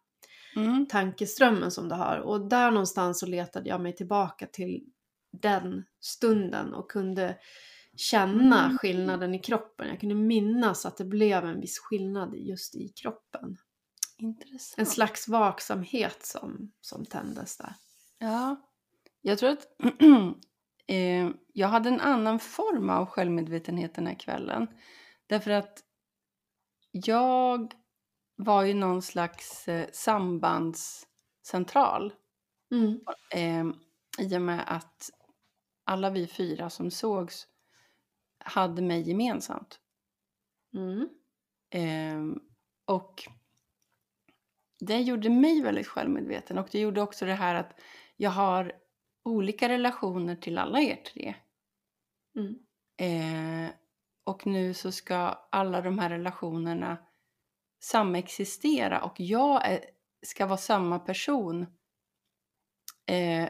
Mm. 0.55 0.85
tankeströmmen 0.87 1.71
som 1.71 1.89
du 1.89 1.95
har. 1.95 2.17
Och 2.17 2.49
där 2.49 2.71
någonstans 2.71 3.19
så 3.19 3.25
letade 3.25 3.69
jag 3.69 3.81
mig 3.81 3.95
tillbaka 3.95 4.45
till 4.47 4.83
den 5.31 5.85
stunden 5.99 6.73
och 6.73 6.91
kunde 6.91 7.37
känna 7.95 8.65
Mm. 8.65 8.77
skillnaden 8.77 9.35
i 9.35 9.39
kroppen. 9.39 9.87
Jag 9.87 9.99
kunde 9.99 10.15
minnas 10.15 10.85
att 10.85 10.97
det 10.97 11.05
blev 11.05 11.45
en 11.45 11.61
viss 11.61 11.79
skillnad 11.79 12.35
just 12.35 12.75
i 12.75 12.89
kroppen. 12.89 13.57
Intressant. 14.17 14.79
En 14.79 14.85
slags 14.85 15.27
vaksamhet 15.27 16.25
som, 16.25 16.71
som 16.81 17.05
tändes 17.05 17.57
där. 17.57 17.73
Ja, 18.19 18.55
jag 19.21 19.37
tror 19.37 19.49
att 19.49 19.67
eh, 20.87 21.29
jag 21.53 21.67
hade 21.67 21.89
en 21.89 21.99
annan 22.01 22.39
form 22.39 22.89
av 22.89 23.05
självmedvetenhet 23.05 23.95
den 23.95 24.07
här 24.07 24.19
kvällen. 24.19 24.67
Därför 25.27 25.51
att 25.51 25.79
jag 26.91 27.73
var 28.39 28.63
ju 28.63 28.73
någon 28.73 29.01
slags 29.01 29.67
eh, 29.67 29.89
sambandscentral 29.93 32.13
Mm. 32.71 32.99
eh, 33.35 33.65
i 34.25 34.37
och 34.37 34.41
med 34.41 34.63
att 34.67 35.09
alla 35.83 36.09
vi 36.09 36.27
fyra 36.27 36.69
som 36.69 36.91
sågs 36.91 37.47
hade 38.39 38.81
mig 38.81 39.09
gemensamt. 39.09 39.79
Mm. 40.73 41.09
Ehm, 41.69 42.39
och 42.85 43.23
det 44.79 45.01
gjorde 45.01 45.29
mig 45.29 45.61
väldigt 45.61 45.87
självmedveten 45.87 46.57
och 46.57 46.67
det 46.71 46.79
gjorde 46.79 47.01
också 47.01 47.25
det 47.25 47.33
här 47.33 47.55
att 47.55 47.79
jag 48.17 48.31
har 48.31 48.73
olika 49.23 49.69
relationer 49.69 50.35
till 50.35 50.57
alla 50.57 50.81
er 50.81 50.95
tre. 50.95 51.35
Mm. 52.35 52.55
Eh, 52.97 53.69
och 54.23 54.47
nu 54.47 54.73
så 54.73 54.91
ska 54.91 55.17
alla 55.51 55.81
de 55.81 55.99
här 55.99 56.09
relationerna 56.09 56.97
samexistera 57.79 59.01
och 59.01 59.19
jag 59.19 59.67
är, 59.67 59.85
ska 60.21 60.45
vara 60.45 60.57
samma 60.57 60.99
person 60.99 61.65
eh, 63.05 63.49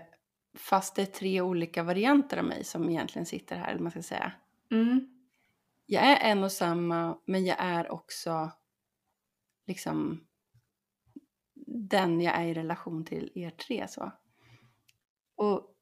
fast 0.58 0.96
det 0.96 1.02
är 1.02 1.06
tre 1.06 1.42
olika 1.42 1.84
varianter 1.84 2.38
av 2.38 2.46
mig 2.46 2.64
som 2.64 2.90
egentligen 2.90 3.26
sitter 3.26 3.56
här, 3.56 3.72
eller 3.72 3.82
man 3.82 3.92
ska 3.92 4.02
säga. 4.02 4.32
Mm. 4.72 5.26
Jag 5.86 6.04
är 6.04 6.32
en 6.32 6.44
och 6.44 6.52
samma, 6.52 7.18
men 7.26 7.46
jag 7.46 7.58
är 7.60 7.92
också 7.92 8.52
liksom 9.68 10.28
den 11.68 12.22
jag 12.22 12.36
är 12.36 12.46
i 12.46 12.54
relation 12.54 13.06
till 13.06 13.32
er 13.36 13.50
tre. 13.50 13.88
Så. 13.88 14.12
Och 15.36 15.76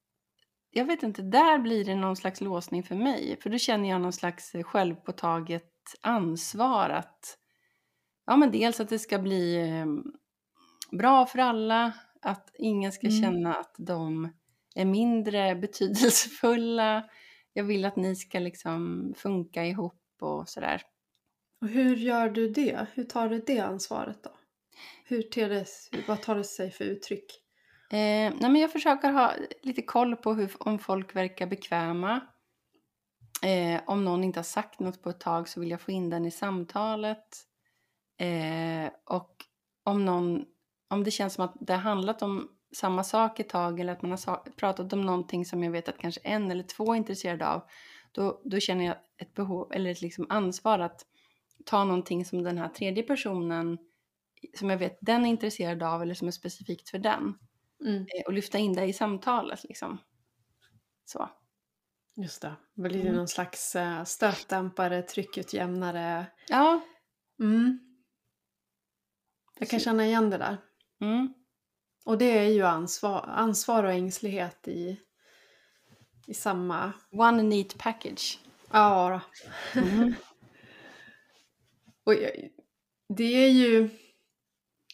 jag 0.70 0.84
vet 0.84 1.02
inte, 1.02 1.22
där 1.22 1.58
blir 1.58 1.84
det 1.84 1.94
någon 1.94 2.16
slags 2.16 2.40
låsning 2.40 2.82
för 2.82 2.94
mig. 2.94 3.38
För 3.40 3.50
då 3.50 3.58
känner 3.58 3.88
jag 3.88 4.00
någon 4.00 4.12
slags 4.12 4.52
självpåtaget 4.64 5.72
ansvar 6.00 6.90
att 6.90 7.38
ja, 8.28 8.36
men 8.36 8.50
dels 8.50 8.80
att 8.80 8.88
det 8.88 8.98
ska 8.98 9.18
bli 9.18 9.56
eh, 9.56 9.86
bra 10.98 11.26
för 11.26 11.38
alla, 11.38 11.92
att 12.22 12.50
ingen 12.58 12.92
ska 12.92 13.06
Mm. 13.06 13.22
känna 13.22 13.54
att 13.54 13.74
de 13.78 14.32
är 14.74 14.84
mindre 14.84 15.54
betydelsefulla. 15.62 17.04
Jag 17.52 17.64
vill 17.64 17.84
att 17.84 17.96
ni 17.96 18.16
ska 18.16 18.38
liksom 18.38 19.12
funka 19.16 19.64
ihop 19.64 20.02
och 20.20 20.48
sådär. 20.48 20.82
Och 21.60 21.68
hur 21.68 21.96
gör 21.96 22.28
du 22.30 22.48
det? 22.48 22.86
Hur 22.94 23.04
tar 23.04 23.28
du 23.28 23.38
det 23.46 23.58
ansvaret 23.60 24.22
då? 24.22 24.30
Hur 25.04 25.22
ter 25.22 25.48
det, 25.48 25.66
vad 26.08 26.22
tar 26.22 26.34
det 26.36 26.44
sig 26.44 26.70
för 26.70 26.84
uttryck? 26.84 27.24
Eh, 27.90 27.96
nej 28.40 28.40
men 28.40 28.56
jag 28.56 28.72
försöker 28.72 29.12
ha 29.12 29.32
lite 29.62 29.82
koll 29.82 30.16
på 30.16 30.34
hur, 30.34 30.50
om 30.58 30.78
folk 30.78 31.16
verkar 31.16 31.46
bekväma. 31.46 32.20
Eh, 33.42 33.80
om 33.86 34.04
någon 34.04 34.24
inte 34.24 34.38
har 34.38 34.44
sagt 34.44 34.80
något 34.80 35.02
på 35.02 35.10
ett 35.10 35.20
tag 35.20 35.48
så 35.48 35.60
vill 35.60 35.70
jag 35.70 35.80
få 35.80 35.90
in 35.90 36.10
den 36.10 36.24
i 36.24 36.30
samtalet. 36.30 37.47
Eh, 38.18 38.90
och 39.04 39.34
om, 39.84 40.04
någon, 40.04 40.44
om 40.90 41.04
det 41.04 41.10
känns 41.10 41.34
som 41.34 41.44
att 41.44 41.54
det 41.60 41.72
har 41.72 41.80
handlat 41.80 42.22
om 42.22 42.48
samma 42.76 43.04
sak 43.04 43.40
ett 43.40 43.48
tag 43.48 43.80
eller 43.80 43.92
att 43.92 44.02
man 44.02 44.10
har 44.10 44.50
pratat 44.56 44.92
om 44.92 45.02
någonting 45.02 45.44
som 45.44 45.64
jag 45.64 45.70
vet 45.72 45.88
att 45.88 45.98
kanske 45.98 46.20
en 46.24 46.50
eller 46.50 46.62
två 46.62 46.92
är 46.92 46.96
intresserade 46.96 47.48
av. 47.48 47.62
Då, 48.12 48.42
då 48.44 48.60
känner 48.60 48.84
jag 48.84 48.96
ett 49.18 49.34
behov 49.34 49.72
eller 49.74 49.90
ett 49.90 50.00
liksom 50.02 50.26
ansvar 50.28 50.78
att 50.78 51.02
ta 51.64 51.84
någonting 51.84 52.24
som 52.24 52.42
den 52.42 52.58
här 52.58 52.68
tredje 52.68 53.02
personen 53.02 53.78
som 54.58 54.70
jag 54.70 54.78
vet 54.78 54.98
den 55.00 55.24
är 55.24 55.28
intresserad 55.30 55.82
av 55.82 56.02
eller 56.02 56.14
som 56.14 56.28
är 56.28 56.32
specifikt 56.32 56.88
för 56.90 56.98
den 56.98 57.34
Mm. 57.84 58.02
eh, 58.02 58.26
och 58.26 58.32
lyfta 58.32 58.58
in 58.58 58.72
det 58.72 58.84
i 58.84 58.92
samtalet 58.92 59.64
liksom. 59.64 59.98
Så. 61.04 61.30
Just 62.16 62.42
det. 62.42 62.56
Det 62.74 62.82
blir 62.82 63.00
Mm. 63.00 63.14
någon 63.14 63.28
slags 63.28 63.76
eh, 63.76 64.04
stötdämpare, 64.04 65.02
tryckutjämnare. 65.02 66.26
Ja. 66.48 66.80
Mm. 67.40 67.87
Jag 69.58 69.68
kan 69.68 69.80
känna 69.80 70.06
igen 70.06 70.30
det 70.30 70.38
där. 70.38 70.56
Mm. 71.00 71.34
Och 72.04 72.18
det 72.18 72.38
är 72.38 72.50
ju 72.50 72.62
ansvar, 72.62 73.24
ansvar 73.28 73.84
och 73.84 73.92
ängslighet 73.92 74.68
i, 74.68 75.00
i 76.26 76.34
samma... 76.34 76.92
One 77.10 77.42
neat 77.42 77.78
package. 77.78 78.38
Ja. 78.70 79.20
Mm. 79.74 80.14
och 82.04 82.14
det 83.08 83.24
är 83.24 83.50
ju... 83.50 83.88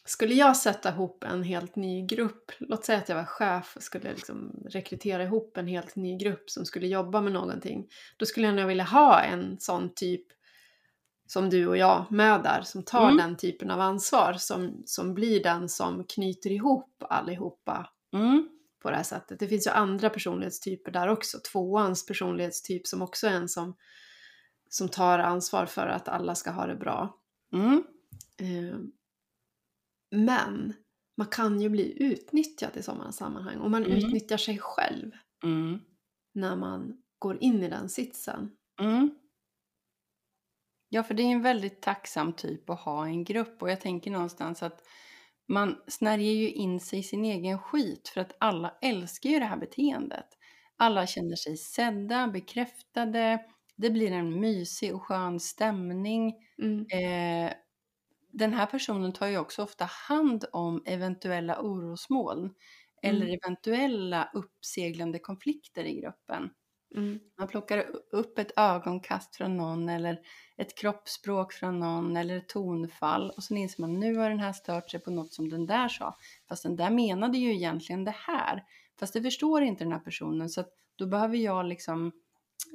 Skulle 0.06 0.34
jag 0.34 0.56
sätta 0.56 0.88
ihop 0.88 1.24
en 1.24 1.42
helt 1.42 1.76
ny 1.76 2.06
grupp, 2.06 2.52
låt 2.58 2.84
säga 2.84 2.98
att 2.98 3.08
jag 3.08 3.16
var 3.16 3.24
chef 3.24 3.76
och 3.76 3.82
skulle 3.82 4.12
liksom 4.12 4.66
rekrytera 4.70 5.22
ihop 5.22 5.56
en 5.56 5.66
helt 5.66 5.96
ny 5.96 6.18
grupp 6.18 6.50
som 6.50 6.64
skulle 6.64 6.86
jobba 6.86 7.20
med 7.20 7.32
någonting, 7.32 7.86
då 8.16 8.26
skulle 8.26 8.46
jag 8.46 8.56
nog 8.56 8.66
vilja 8.66 8.84
ha 8.84 9.20
en 9.20 9.60
sån 9.60 9.94
typ 9.94 10.26
som 11.26 11.50
du 11.50 11.66
och 11.66 11.76
jag 11.76 12.04
med 12.10 12.42
där, 12.42 12.62
som 12.62 12.82
tar 12.82 13.04
Mm. 13.10 13.16
den 13.16 13.36
typen 13.36 13.70
av 13.70 13.80
ansvar, 13.80 14.32
som, 14.32 14.82
som 14.86 15.14
blir 15.14 15.42
den 15.42 15.68
som 15.68 16.04
knyter 16.04 16.50
ihop 16.52 17.02
allihopa 17.08 17.90
Mm. 18.12 18.48
på 18.82 18.90
det 18.90 18.96
här 18.96 19.02
sättet. 19.02 19.38
Det 19.38 19.48
finns 19.48 19.66
ju 19.66 19.70
andra 19.70 20.10
personlighetstyper 20.10 20.92
där 20.92 21.08
också. 21.08 21.38
Tvåans 21.52 22.06
personlighetstyp 22.06 22.86
som 22.86 23.02
också 23.02 23.26
är 23.26 23.32
en 23.32 23.48
som, 23.48 23.76
som 24.68 24.88
tar 24.88 25.18
ansvar 25.18 25.66
för 25.66 25.86
att 25.86 26.08
alla 26.08 26.34
ska 26.34 26.50
ha 26.50 26.66
det 26.66 26.76
bra. 26.76 27.18
Mm. 27.52 27.84
Eh, 28.36 28.78
Men 30.10 30.74
man 31.16 31.26
kan 31.26 31.60
ju 31.60 31.68
bli 31.68 32.02
utnyttjad 32.02 32.76
i 32.76 32.82
sådana 32.82 33.12
sammanhang 33.12 33.56
och 33.58 33.70
man 33.70 33.84
Mm. 33.84 33.96
utnyttjar 33.98 34.36
sig 34.36 34.58
själv 34.58 35.10
Mm. 35.44 35.80
när 36.34 36.56
man 36.56 36.96
går 37.18 37.38
in 37.42 37.62
i 37.62 37.68
den 37.68 37.88
sitsen. 37.88 38.50
Ja, 40.89 41.03
för 41.03 41.14
det 41.14 41.22
är 41.22 41.26
en 41.32 41.43
väldigt 41.43 41.82
tacksam 41.82 42.32
typ 42.32 42.70
att 42.70 42.80
ha 42.80 43.07
en 43.07 43.24
grupp 43.24 43.62
och 43.62 43.70
jag 43.70 43.80
tänker 43.80 44.11
någonstans 44.11 44.62
att 44.62 44.82
man 45.49 45.76
snärjer 45.89 46.32
ju 46.32 46.51
in 46.51 46.80
sig 46.80 46.99
i 46.99 47.03
sin 47.03 47.24
egen 47.24 47.59
skit 47.59 48.09
för 48.09 48.20
att 48.20 48.37
alla 48.41 48.74
älskar 48.82 49.30
ju 49.30 49.39
det 49.39 49.45
här 49.45 49.57
beteendet. 49.57 50.26
Alla 50.76 51.07
känner 51.07 51.37
sig 51.37 51.57
sedda, 51.57 52.28
bekräftade, 52.28 53.39
det 53.76 53.91
blir 53.91 54.12
en 54.12 54.41
mysig 54.41 54.95
och 54.95 55.03
skön 55.03 55.41
stämning. 55.41 56.35
Mm. 56.62 56.93
Eh, 56.93 57.53
den 58.32 58.55
här 58.55 58.66
personen 58.66 59.12
tar 59.12 59.26
ju 59.26 59.39
också 59.39 59.62
ofta 59.62 59.85
hand 59.85 60.45
om 60.53 60.82
eventuella 60.87 61.61
orosmoln 61.62 62.55
eller 63.03 63.26
Mm. 63.26 63.39
eventuella 63.43 64.30
uppseglande 64.35 65.18
konflikter 65.18 65.85
i 65.85 66.01
gruppen. 66.01 66.51
Mm. 66.95 67.20
Man 67.38 67.49
plockar 67.49 67.84
upp 68.11 68.38
ett 68.38 68.53
ögonkast 68.57 69.36
från 69.36 69.57
någon 69.57 69.88
eller 69.88 70.18
ett 70.57 70.78
kroppsspråk 70.78 71.53
från 71.53 71.80
någon 71.80 72.16
eller 72.16 72.36
ett 72.36 72.49
tonfall 72.49 73.30
och 73.30 73.42
sen 73.42 73.57
inser 73.57 73.80
man 73.80 74.01
nu 74.01 74.16
har 74.16 74.30
den 74.30 74.40
här 74.40 74.53
stört 74.53 74.90
sig 74.90 75.01
på 75.01 75.11
något 75.11 75.32
som 75.32 75.49
den 75.49 75.66
där 75.66 75.88
sa. 75.88 76.16
Fast 76.49 76.62
den 76.62 76.76
där 76.76 76.90
menade 76.90 77.38
ju 77.38 77.55
egentligen 77.55 78.05
det 78.05 78.14
här. 78.16 78.64
Fast 79.01 79.12
det 79.12 79.22
förstår 79.22 79.62
inte 79.62 79.84
den 79.84 79.92
här 79.92 80.01
personen 80.01 80.49
så 80.49 80.64
då 80.97 81.07
behöver 81.07 81.36
jag 81.36 81.66
liksom 81.66 82.12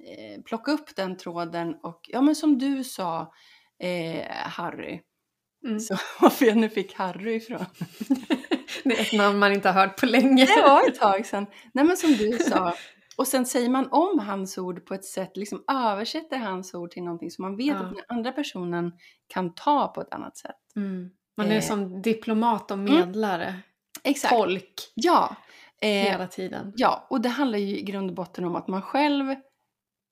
eh, 0.08 0.42
plocka 0.42 0.72
upp 0.72 0.96
den 0.96 1.18
tråden 1.18 1.76
och 1.84 2.02
ja 2.08 2.22
men 2.22 2.36
som 2.36 2.58
du 2.58 2.84
sa 2.84 3.34
eh, 3.80 4.26
Harry. 4.32 5.02
Mm. 5.66 5.80
Så 5.80 5.98
varför 6.22 6.46
jag 6.46 6.58
nu 6.58 6.70
fick 6.70 6.94
Harry 6.94 7.36
ifrån. 7.36 7.66
Det 8.84 8.98
är 8.98 9.02
ett 9.02 9.14
namn 9.14 9.40
man 9.40 9.54
inte 9.54 9.70
har 9.70 9.82
hört 9.82 10.00
på 10.00 10.06
länge. 10.06 10.46
Det 10.46 10.62
var 10.62 10.88
ett 10.88 11.00
tag 11.00 11.26
sedan. 11.26 11.46
Nej 11.74 11.86
men 11.86 11.98
som 11.98 12.12
du 12.12 12.38
sa. 12.38 12.74
Och 13.20 13.28
sen 13.28 13.46
säger 13.46 13.70
man 13.70 13.88
om 13.92 14.20
hans 14.20 14.58
ord 14.58 14.86
på 14.86 14.94
ett 14.94 15.06
sätt, 15.06 15.38
liksom 15.38 15.64
översätter 15.68 16.38
hans 16.38 16.74
ord 16.74 16.92
till 16.92 17.04
någonting 17.04 17.32
som 17.32 17.42
man 17.42 17.56
vet 17.58 17.68
Ja. 17.68 17.76
att 17.76 17.96
den 17.96 18.04
andra 18.08 18.32
personen 18.32 18.92
kan 19.28 19.54
ta 19.56 19.88
på 19.88 20.02
ett 20.02 20.14
annat 20.14 20.38
sätt. 20.38 20.56
Mm. 20.76 21.10
Man 21.38 21.48
är 21.52 21.56
Eh. 21.56 21.62
som 21.62 22.02
diplomat 22.02 22.72
och 22.72 22.80
medlare. 22.80 23.56
Exakt. 24.04 24.34
Tolk 24.34 24.74
Ja. 24.96 25.36
Eh, 25.82 25.90
hela 25.90 26.28
tiden. 26.28 26.74
ja, 26.76 27.08
och 27.10 27.22
det 27.22 27.30
handlar 27.30 27.60
ju 27.60 27.78
i 27.78 27.82
grund 27.82 28.10
och 28.10 28.16
botten 28.16 28.46
om 28.46 28.56
att 28.56 28.68
man 28.68 28.82
själv 28.82 29.36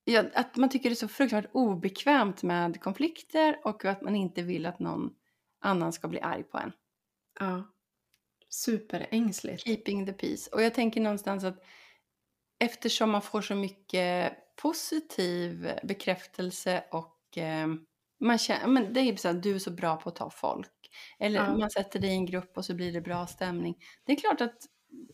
ja, 0.04 0.24
att 0.34 0.56
man 0.56 0.68
tycker 0.68 0.88
det 0.90 0.92
är 0.92 0.94
så 0.94 1.08
fruktansvärt 1.08 1.50
obekvämt 1.54 2.42
med 2.42 2.80
konflikter 2.80 3.60
och 3.64 3.84
att 3.84 4.02
man 4.02 4.16
inte 4.16 4.42
vill 4.42 4.66
att 4.66 4.78
någon 4.78 5.10
annan 5.60 5.92
ska 5.92 6.08
bli 6.08 6.20
arg 6.20 6.42
på 6.42 6.58
en. 6.58 6.72
Ja. 7.40 7.62
Superängsligt. 8.48 9.62
Keeping 9.64 10.06
the 10.06 10.12
peace. 10.12 10.50
Och 10.52 10.62
jag 10.62 10.74
tänker 10.74 11.00
någonstans 11.00 11.44
att 11.44 11.62
eftersom 12.58 13.10
man 13.10 13.22
får 13.22 13.42
så 13.42 13.54
mycket 13.54 14.32
positiv 14.56 15.72
bekräftelse 15.82 16.84
och 16.90 17.38
eh, 17.38 17.66
man 18.20 18.38
känner, 18.38 18.66
men 18.66 18.92
det 18.92 19.00
är 19.00 19.16
så 19.16 19.28
att 19.28 19.42
du 19.42 19.54
är 19.54 19.58
så 19.58 19.70
bra 19.70 19.96
på 19.96 20.08
att 20.08 20.16
ta 20.16 20.30
folk. 20.30 20.70
Eller 21.18 21.40
Ja. 21.40 21.56
man 21.56 21.70
sätter 21.70 22.00
dig 22.00 22.10
i 22.10 22.12
en 22.12 22.26
grupp 22.26 22.56
och 22.56 22.64
så 22.64 22.74
blir 22.74 22.92
det 22.92 23.00
bra 23.00 23.26
stämning. 23.26 23.76
Det 24.04 24.12
är 24.12 24.16
klart 24.16 24.40
att 24.40 24.56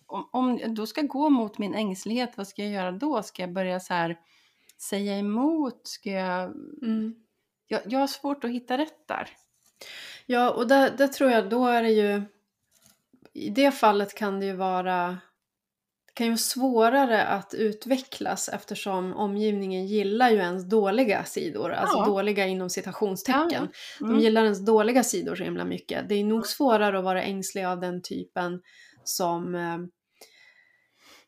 om, 0.06 0.28
om 0.32 0.58
jag 0.58 0.74
då 0.74 0.86
ska 0.86 1.02
gå 1.02 1.30
mot 1.30 1.58
min 1.58 1.74
ängslighet, 1.74 2.36
vad 2.36 2.48
ska 2.48 2.62
jag 2.62 2.72
göra 2.72 2.92
då? 2.92 3.22
Ska 3.22 3.42
jag 3.42 3.52
börja 3.52 3.80
så 3.80 3.94
här 3.94 4.16
säga 4.78 5.18
emot? 5.18 5.80
Ska 5.88 6.10
jag... 6.10 6.42
Mm. 6.82 7.14
Jag, 7.66 7.80
jag 7.84 7.98
har 7.98 8.06
svårt 8.06 8.44
att 8.44 8.50
hitta 8.50 8.78
rätt 8.78 9.08
där. 9.08 9.28
Ja, 10.26 10.50
och 10.50 10.68
där, 10.68 10.90
där 10.96 11.08
tror 11.08 11.30
jag 11.30 11.50
då 11.50 11.66
är 11.66 11.82
det 11.82 11.92
ju... 11.92 12.22
I 13.32 13.50
det 13.50 13.70
fallet 13.70 14.14
kan 14.14 14.40
det 14.40 14.46
ju 14.46 14.56
vara... 14.56 15.18
Det 16.14 16.18
kan 16.18 16.26
ju 16.26 16.30
vara 16.32 16.38
svårare 16.38 17.24
att 17.26 17.54
utvecklas 17.54 18.48
eftersom 18.48 19.12
omgivningen 19.14 19.86
gillar 19.86 20.30
ju 20.30 20.36
ens 20.36 20.64
dåliga 20.68 21.24
sidor. 21.24 21.72
Alltså 21.72 21.98
Ja. 21.98 22.04
dåliga 22.06 22.46
inom 22.46 22.70
citationstecken. 22.70 23.68
De 23.98 24.04
Mm. 24.04 24.20
gillar 24.20 24.42
ens 24.42 24.64
dåliga 24.66 25.04
sidor 25.04 25.34
så 25.36 25.44
himla 25.44 25.64
mycket. 25.64 26.08
Det 26.08 26.14
är 26.14 26.24
nog 26.24 26.46
svårare 26.46 26.98
att 26.98 27.04
vara 27.04 27.22
ängslig 27.22 27.64
av 27.64 27.80
den 27.80 28.02
typen 28.02 28.60
som 29.04 29.54
eh, 29.54 29.78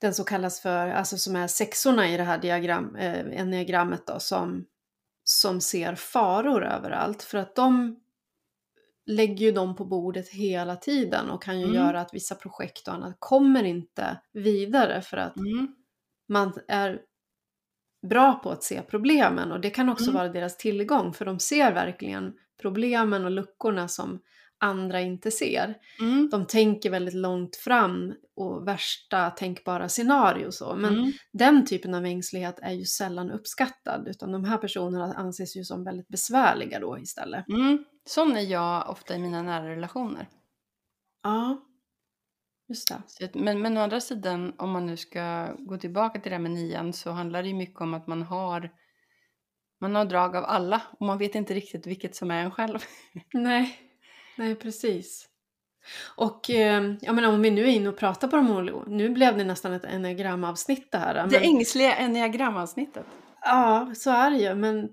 den 0.01 0.15
så 0.15 0.25
kallas 0.25 0.61
för, 0.61 0.89
alltså 0.89 1.17
som 1.19 1.37
är 1.37 1.47
sexorna 1.47 2.09
i 2.09 2.17
det 2.17 2.23
här 2.25 2.39
diagram, 2.39 2.97
eh, 2.97 3.41
enneagrammet 3.41 4.07
då, 4.07 4.19
som, 4.21 4.65
som 5.25 5.61
ser 5.61 5.95
faror 5.95 6.65
överallt. 6.65 7.23
För 7.23 7.39
att 7.39 7.55
de 7.57 8.01
lägger 9.07 9.47
ju 9.47 9.53
dem 9.53 9.77
på 9.77 9.85
bordet 9.85 10.29
hela 10.29 10.77
tiden 10.77 11.31
och 11.31 11.43
kan 11.43 11.59
ju 11.59 11.65
Mm. 11.65 11.77
göra 11.77 12.01
att 12.01 12.15
vissa 12.15 12.35
projekt 12.35 12.89
och 12.89 12.95
annat 12.95 13.17
kommer 13.19 13.65
inte 13.65 14.21
vidare 14.33 15.03
för 15.03 15.17
att 15.17 15.37
Mm. 15.37 15.75
man 16.29 16.53
är 16.69 17.01
bra 18.07 18.33
på 18.35 18.51
att 18.51 18.63
se 18.63 18.83
problemen 18.83 19.53
och 19.53 19.61
det 19.61 19.71
kan 19.71 19.89
också 19.89 20.05
Mm. 20.05 20.15
vara 20.15 20.29
deras 20.29 20.57
tillgång 20.57 21.13
för 21.13 21.25
de 21.25 21.39
ser 21.41 21.73
verkligen 21.73 22.35
problemen 22.61 23.25
och 23.25 23.31
luckorna 23.31 23.89
som 23.89 24.21
andra 24.59 25.01
inte 25.01 25.31
ser. 25.31 25.75
Mm. 26.01 26.29
De 26.31 26.47
tänker 26.47 26.91
väldigt 26.91 27.15
långt 27.15 27.57
fram 27.57 28.15
och 28.37 28.69
värsta 28.69 29.31
tänkbara 29.31 29.89
scenario 29.89 30.51
så. 30.51 30.75
Men 30.77 30.95
Mm. 30.95 31.13
den 31.33 31.67
typen 31.67 31.95
av 31.95 32.05
ängslighet 32.05 32.59
är 32.63 32.73
ju 32.73 32.85
sällan 32.85 33.31
uppskattad 33.31 34.09
utan 34.09 34.33
de 34.33 34.45
här 34.45 34.59
personerna 34.59 35.15
anses 35.15 35.57
ju 35.57 35.65
som 35.65 35.85
väldigt 35.85 36.09
besvärliga 36.09 36.81
då 36.81 36.99
istället. 36.99 37.49
Mm. 37.49 37.85
Sån 38.05 38.37
är 38.37 38.41
jag 38.41 38.91
ofta 38.91 39.15
i 39.15 39.19
mina 39.19 39.43
nära 39.43 39.69
relationer. 39.69 40.29
Ja, 41.23 41.61
just 42.69 42.93
det. 43.21 43.35
Men, 43.35 43.63
men 43.63 43.77
å 43.77 43.81
andra 43.81 44.01
sidan, 44.01 44.53
om 44.59 44.71
man 44.71 44.87
nu 44.87 44.97
ska 44.97 45.53
gå 45.59 45.77
tillbaka 45.79 46.21
till 46.21 46.31
det 46.31 46.37
här 46.37 46.43
med 46.43 46.51
nian 46.51 46.93
så 46.93 47.11
handlar 47.11 47.43
det 47.43 47.49
ju 47.49 47.55
mycket 47.55 47.81
om 47.81 47.95
att 47.95 48.07
man 48.07 48.23
har 48.23 48.71
man 49.81 49.95
har 49.95 50.05
drag 50.05 50.37
av 50.37 50.45
alla 50.45 50.83
och 50.99 51.07
man 51.07 51.19
vet 51.19 51.35
inte 51.35 51.55
riktigt 51.55 51.87
vilket 51.87 52.17
som 52.17 52.31
är 52.31 52.43
en 52.45 52.51
själv. 52.51 52.79
Nej, 53.35 53.79
nej 54.37 54.55
precis. 54.55 55.29
Och 56.17 56.51
eh, 56.51 56.95
jag 57.01 57.15
menar 57.15 57.29
om 57.33 57.43
vi 57.43 57.51
nu 57.51 57.63
är 57.63 57.67
inne 57.73 57.89
och 57.89 57.97
pratar 57.97 58.29
på 58.29 58.37
de 58.37 58.51
olika, 58.51 58.79
nu 58.87 59.09
blev 59.09 59.37
det 59.39 59.45
nästan 59.45 59.73
ett 59.73 59.85
enneagramavsnitt 59.85 60.93
det 60.93 60.99
här. 60.99 61.15
Det 61.15 61.41
Men, 61.41 61.43
ängsliga 61.43 61.95
enneagramavsnittet. 61.97 63.07
ja, 63.43 63.93
så 63.97 64.11
är 64.11 64.31
det 64.31 64.37
ju. 64.39 64.55
Men 64.55 64.89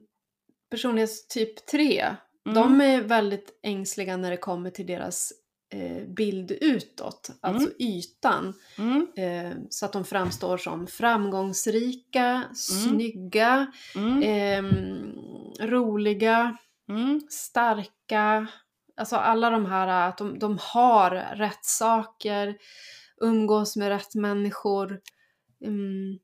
personlighetstyp 0.71 1.65
3, 1.65 2.15
Mm. 2.45 2.55
de 2.55 2.81
är 2.81 3.01
väldigt 3.01 3.59
ängsliga 3.63 4.17
när 4.17 4.31
det 4.31 4.37
kommer 4.37 4.69
till 4.69 4.85
deras 4.85 5.33
eh, 5.73 6.07
bild 6.07 6.51
utåt, 6.51 7.29
alltså 7.41 7.69
ytan. 7.79 8.53
Mm. 8.77 9.07
Eh, 9.17 9.57
så 9.69 9.85
att 9.85 9.93
de 9.93 10.05
framstår 10.05 10.57
som 10.57 10.87
framgångsrika, 10.87 12.43
snygga, 12.55 13.71
Mm. 13.95 14.23
ehm, 14.23 15.13
roliga, 15.59 16.57
Mm. 16.89 17.21
starka, 17.29 18.47
alltså 18.97 19.15
alla 19.15 19.49
de 19.49 19.65
här 19.65 20.09
att 20.09 20.17
de, 20.17 20.39
de 20.39 20.57
har 20.61 21.11
rätt 21.35 21.65
saker, 21.65 22.57
umgås 23.21 23.75
med 23.75 23.87
rätt 23.89 24.15
människor. 24.15 25.01
Mm, 25.65 26.19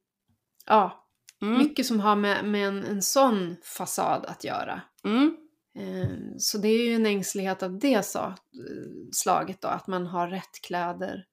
ja, 0.65 1.05
Mm. 1.41 1.57
mycket 1.57 1.85
som 1.85 1.99
har 1.99 2.15
med, 2.15 2.45
med 2.45 2.67
en, 2.67 2.83
en 2.83 3.01
sån 3.01 3.55
fasad 3.63 4.25
att 4.25 4.43
göra. 4.43 4.81
Mm. 5.03 5.37
Eh, 5.75 6.17
Så 6.37 6.57
det 6.57 6.67
är 6.67 6.85
ju 6.87 6.93
en 6.95 7.05
ängslighet 7.05 7.63
av 7.63 7.79
det 7.79 8.05
så, 8.05 8.33
slaget 9.11 9.61
då, 9.61 9.67
att 9.67 9.87
man 9.87 10.05
har 10.07 10.27
rätt 10.27 10.61
kläder, 10.67 11.25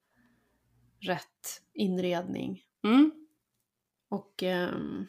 rätt 1.00 1.62
inredning. 1.74 2.62
Mm. 2.84 3.10
Och 4.08 4.42
ehm, 4.42 5.06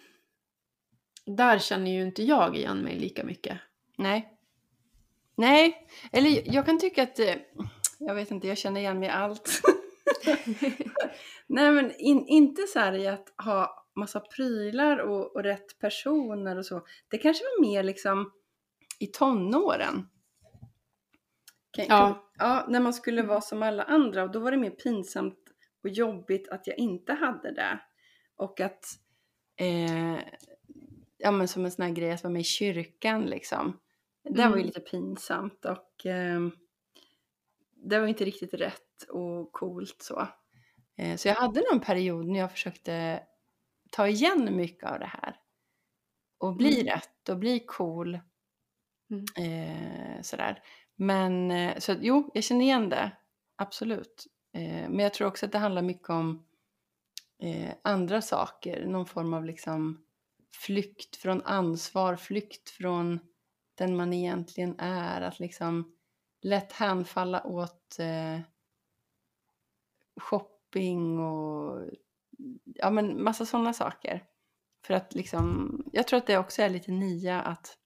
där 1.25 1.59
känner 1.59 1.91
ju 1.91 2.01
inte 2.01 2.23
jag 2.23 2.57
igen 2.57 2.78
mig 2.78 2.99
lika 2.99 3.23
mycket. 3.23 3.59
Nej. 3.97 4.36
Nej, 5.38 5.88
eller 6.11 6.53
jag 6.55 6.65
kan 6.65 6.79
tycka 6.79 7.03
att, 7.03 7.19
eh, 7.19 7.35
jag 7.99 8.15
vet 8.15 8.31
inte, 8.31 8.47
jag 8.47 8.57
känner 8.57 8.81
igen 8.81 8.99
mig 8.99 9.09
i 9.09 9.11
allt. 9.11 9.61
Nej 11.47 11.71
men 11.71 11.91
in, 11.97 12.25
inte 12.27 12.61
så 12.67 12.79
här 12.79 12.93
i 12.93 13.07
att 13.07 13.33
ha 13.45 13.88
massa 13.95 14.19
prylar 14.19 14.97
och, 14.97 15.35
och 15.35 15.43
rätt 15.43 15.79
personer 15.79 16.57
och 16.57 16.65
så. 16.65 16.85
Det 17.07 17.17
kanske 17.17 17.43
var 17.43 17.61
mer 17.61 17.83
liksom 17.83 18.31
i 18.99 19.07
tonåren. 19.07 20.07
Kan- 21.71 21.85
Ja. 21.89 22.29
ja, 22.38 22.65
när 22.69 22.79
man 22.79 22.93
skulle 22.93 23.21
vara 23.23 23.41
som 23.41 23.63
alla 23.63 23.83
andra 23.83 24.23
och 24.23 24.31
då 24.31 24.39
var 24.39 24.51
det 24.51 24.57
mer 24.57 24.69
pinsamt 24.69 25.39
och 25.83 25.89
jobbigt 25.89 26.49
att 26.49 26.67
jag 26.67 26.77
inte 26.77 27.13
hade 27.13 27.51
det. 27.53 27.79
Och 28.38 28.59
att, 28.61 28.85
eh, 29.59 30.19
ja 31.17 31.31
men 31.31 31.47
som 31.47 31.65
en 31.65 31.71
sån 31.71 31.85
här 31.85 31.91
grej 31.91 32.11
att 32.11 32.23
vara 32.23 32.33
med 32.33 32.41
i 32.41 32.43
kyrkan 32.43 33.25
liksom. 33.25 33.79
Det 34.30 34.41
var 34.41 34.45
ju 34.47 34.53
Mm. 34.53 34.65
lite 34.65 34.80
pinsamt 34.80 35.65
och 35.65 36.05
eh, 36.05 36.39
det 37.75 37.99
var 37.99 38.07
inte 38.07 38.25
riktigt 38.25 38.53
rätt 38.53 39.03
och 39.09 39.51
coolt 39.51 40.01
så. 40.01 40.28
Eh, 40.97 41.15
så 41.17 41.28
jag 41.28 41.36
hade 41.36 41.59
nog 41.59 41.73
en 41.73 41.80
period 41.80 42.25
när 42.28 42.39
jag 42.39 42.51
försökte 42.51 43.23
ta 43.91 44.07
igen 44.07 44.55
mycket 44.55 44.89
av 44.91 44.99
det 44.99 45.05
här. 45.05 45.36
Och 46.38 46.55
bli 46.55 46.82
Mm. 46.82 46.93
rätt 46.93 47.30
och 47.30 47.38
bli 47.38 47.59
cool. 47.67 48.19
Mm. 49.11 49.25
Eh, 49.38 50.21
sådär. 50.21 50.63
Men 50.95 51.51
eh, 51.51 51.78
så 51.80 51.95
jo, 52.01 52.32
jag 52.34 52.43
känner 52.43 52.61
igen 52.65 52.89
det. 52.89 53.11
Absolut. 53.55 54.25
Eh, 54.53 54.89
men 54.89 54.99
jag 54.99 55.13
tror 55.13 55.28
också 55.28 55.45
att 55.45 55.51
det 55.51 55.57
handlar 55.57 55.82
mycket 55.82 56.09
om 56.09 56.45
eh, 57.43 57.73
andra 57.82 58.21
saker. 58.21 58.86
Någon 58.86 59.05
form 59.05 59.34
av 59.34 59.45
liksom 59.45 60.03
flykt 60.65 61.15
från 61.15 61.41
ansvar, 61.41 62.15
flykt 62.15 62.69
från 62.69 63.19
den 63.78 63.95
man 63.95 64.13
egentligen 64.13 64.75
är. 64.80 65.21
Att 65.21 65.39
liksom 65.39 65.95
lätt 66.41 66.71
hänfalla 66.71 67.43
åt 67.43 67.99
eh, 67.99 68.39
shopping 70.19 71.19
och 71.19 71.89
ja 72.63 72.89
men 72.89 73.23
massa 73.23 73.45
sådana 73.45 73.73
saker. 73.73 74.23
För 74.86 74.93
att 74.93 75.15
liksom, 75.15 75.71
jag 75.93 76.07
tror 76.07 76.17
att 76.17 76.28
det 76.28 76.38
också 76.38 76.61
är 76.61 76.69
lite 76.69 76.91
nya 76.91 77.41
att 77.41 77.78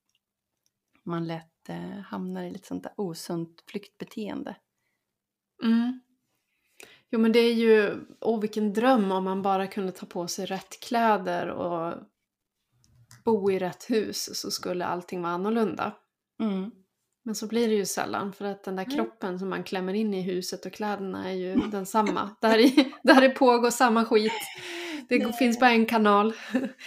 man 1.03 1.27
lätt 1.27 1.69
eh, 1.69 1.99
hamnar 1.99 2.43
i 2.43 2.51
lite 2.51 2.67
sånt 2.67 2.83
där 2.83 2.93
osunt 2.97 3.63
flyktbeteende. 3.67 4.55
Mm. 5.63 6.01
Jo 7.09 7.19
men 7.19 7.31
det 7.31 7.39
är 7.39 7.53
ju, 7.53 8.05
åh 8.19 8.41
vilken 8.41 8.73
dröm 8.73 9.11
om 9.11 9.23
man 9.23 9.41
bara 9.41 9.67
kunde 9.67 9.91
ta 9.91 10.05
på 10.05 10.27
sig 10.27 10.45
rätt 10.45 10.79
kläder 10.79 11.47
och 11.47 11.93
bo 13.23 13.51
i 13.51 13.59
rätt 13.59 13.89
hus 13.89 14.39
så 14.41 14.51
skulle 14.51 14.85
allting 14.85 15.21
vara 15.21 15.33
annorlunda. 15.33 15.95
Mm. 16.41 16.71
Men 17.23 17.35
så 17.35 17.47
blir 17.47 17.67
det 17.67 17.75
ju 17.75 17.85
sällan 17.85 18.33
för 18.33 18.45
att 18.45 18.63
den 18.63 18.75
där 18.75 18.85
Nej. 18.87 18.95
kroppen 18.95 19.39
som 19.39 19.49
man 19.49 19.63
klämmer 19.63 19.93
in 19.93 20.13
i 20.13 20.21
huset 20.21 20.65
och 20.65 20.73
kläderna 20.73 21.29
är 21.29 21.33
ju 21.33 21.55
densamma. 21.55 22.29
Där, 22.41 22.59
i, 22.59 22.93
där 23.03 23.21
det 23.21 23.29
pågår 23.29 23.69
samma 23.69 24.05
skit. 24.05 24.31
Det 25.09 25.17
Nej. 25.23 25.33
finns 25.33 25.59
bara 25.59 25.71
en 25.71 25.85
kanal, 25.85 26.33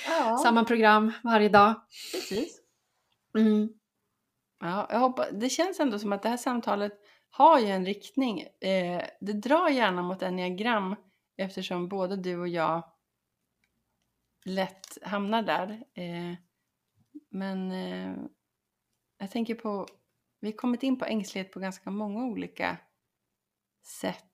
Ja, 0.09 0.39
samma 0.43 0.65
program 0.65 1.13
varje 1.23 1.49
dag. 1.49 1.75
precis. 2.13 2.61
Mm. 3.39 3.69
Ja, 4.61 4.89
jag 4.91 4.99
hoppas, 4.99 5.27
det 5.33 5.49
känns 5.49 5.81
ändå 5.81 5.99
som 5.99 6.13
att 6.13 6.23
det 6.23 6.29
här 6.29 6.37
samtalet 6.37 6.93
har 7.31 7.59
ju 7.61 7.67
en 7.67 7.87
riktning. 7.87 8.41
Eh, 8.41 9.03
det 9.21 9.33
drar 9.33 9.69
gärna 9.69 10.03
mot 10.03 10.23
enneagram 10.23 10.97
eftersom 11.37 11.89
både 11.89 12.17
du 12.17 12.41
och 12.41 12.49
jag 12.49 12.83
lätt 14.45 14.99
hamnar 15.03 15.43
där. 15.43 15.85
Eh, 15.95 16.35
men 17.31 17.71
eh, 17.71 18.15
jag 19.19 19.31
tänker 19.31 19.55
på, 19.55 19.87
vi 20.41 20.49
har 20.51 20.57
kommit 20.57 20.83
in 20.83 20.99
på 20.99 21.05
ängslighet 21.05 21.53
på 21.53 21.61
ganska 21.61 21.91
många 21.91 22.25
olika 22.25 22.77
sätt. 23.85 24.25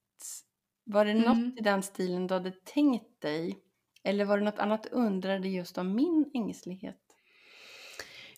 Var 0.84 1.04
det 1.04 1.10
Mm. 1.10 1.22
något 1.24 1.58
i 1.58 1.62
den 1.62 1.82
stilen 1.82 2.26
du 2.26 2.34
hade 2.34 2.50
tänkt 2.50 3.20
dig? 3.20 3.64
Eller 4.02 4.24
var 4.24 4.38
det 4.38 4.44
något 4.44 4.58
annat 4.58 4.82
du 4.82 4.88
undrade 4.90 5.48
just 5.48 5.78
om 5.78 5.94
min 5.94 6.30
ängslighet? 6.34 7.00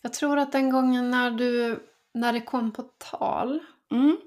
Jag 0.01 0.13
tror 0.13 0.37
att 0.37 0.51
den 0.51 0.69
gången 0.69 1.11
när, 1.11 1.31
du, 1.31 1.79
när 2.13 2.33
det 2.33 2.41
kom 2.41 2.71
på 2.71 2.83
tal, 2.97 3.59
Mm. 3.91 4.17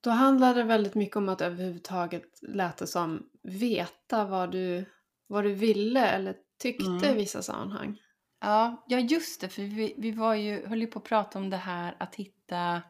då 0.00 0.10
handlade 0.10 0.54
det 0.54 0.64
väldigt 0.64 0.94
mycket 0.94 1.16
om 1.16 1.28
att 1.28 1.40
överhuvudtaget 1.40 2.38
lät 2.42 2.76
det 2.76 2.86
som 2.86 3.30
veta 3.42 4.24
vad 4.24 4.50
du, 4.52 4.84
vad 5.26 5.44
du 5.44 5.52
ville 5.54 6.06
eller 6.06 6.36
tyckte 6.58 6.84
Mm. 6.86 7.04
i 7.04 7.14
vissa 7.14 7.42
sammanhang. 7.42 8.00
Ja, 8.40 8.84
ja 8.88 8.98
just 8.98 9.40
det, 9.40 9.48
för 9.48 9.62
vi, 9.62 9.94
vi 9.98 10.10
var 10.10 10.34
ju, 10.34 10.66
höll 10.66 10.80
ju 10.80 10.86
på 10.86 10.98
att 10.98 11.04
prata 11.04 11.38
om 11.38 11.50
det 11.50 11.56
här 11.56 11.96
att 11.98 12.14
hitta, 12.14 12.82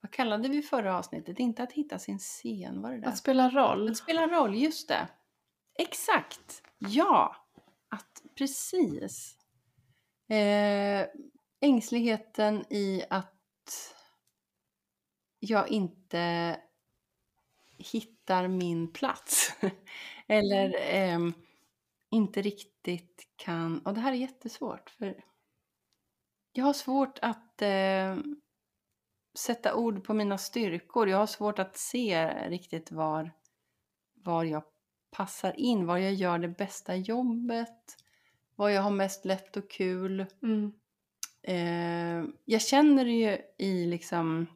vad 0.00 0.10
kallade 0.10 0.48
vi 0.48 0.62
förra 0.62 0.98
avsnittet? 0.98 1.38
Inte 1.38 1.62
att 1.62 1.72
hitta 1.72 1.98
sin 1.98 2.18
scen, 2.18 2.82
var 2.82 2.92
det 2.92 3.00
det? 3.00 3.06
Att 3.06 3.18
spela 3.18 3.50
roll. 3.50 3.90
Att 3.90 3.96
spela 3.96 4.26
roll, 4.26 4.54
just 4.54 4.88
det. 4.88 5.08
Exakt, 5.78 6.62
ja. 6.78 7.36
Att, 7.88 8.22
precis. 8.38 9.36
Eh, 10.28 11.06
ängsligheten 11.60 12.64
i 12.72 13.02
att 13.10 13.94
jag 15.38 15.68
inte 15.68 16.56
hittar 17.78 18.48
min 18.48 18.92
plats. 18.92 19.52
Eller 20.32 20.74
ehm, 20.80 21.32
inte 22.10 22.42
riktigt 22.42 23.28
kan... 23.36 23.78
Och 23.78 23.94
det 23.94 24.00
här 24.00 24.12
är 24.12 24.16
jättesvårt. 24.16 24.90
för 24.90 25.24
Jag 26.52 26.64
har 26.64 26.72
svårt 26.72 27.18
att 27.22 27.62
eh, 27.62 28.16
sätta 29.34 29.74
ord 29.74 30.04
på 30.04 30.14
mina 30.14 30.38
styrkor. 30.38 31.08
Jag 31.08 31.18
har 31.18 31.26
svårt 31.26 31.58
att 31.58 31.76
se 31.76 32.28
riktigt 32.48 32.92
var, 32.92 33.30
var 34.14 34.44
jag 34.44 34.62
passar 35.10 35.60
in, 35.60 35.86
var 35.86 35.98
jag 35.98 36.14
gör 36.14 36.38
det 36.38 36.48
bästa 36.48 36.96
jobbet, 36.96 37.96
var 38.56 38.68
jag 38.68 38.82
har 38.82 38.90
mest 38.90 39.24
lätt 39.24 39.56
och 39.56 39.70
kul. 39.70 40.26
Mm. 40.42 40.72
Eh, 41.42 42.34
jag 42.44 42.62
känner 42.62 43.04
det 43.04 43.10
ju 43.10 43.38
i 43.58 43.86
liksom 43.86 44.46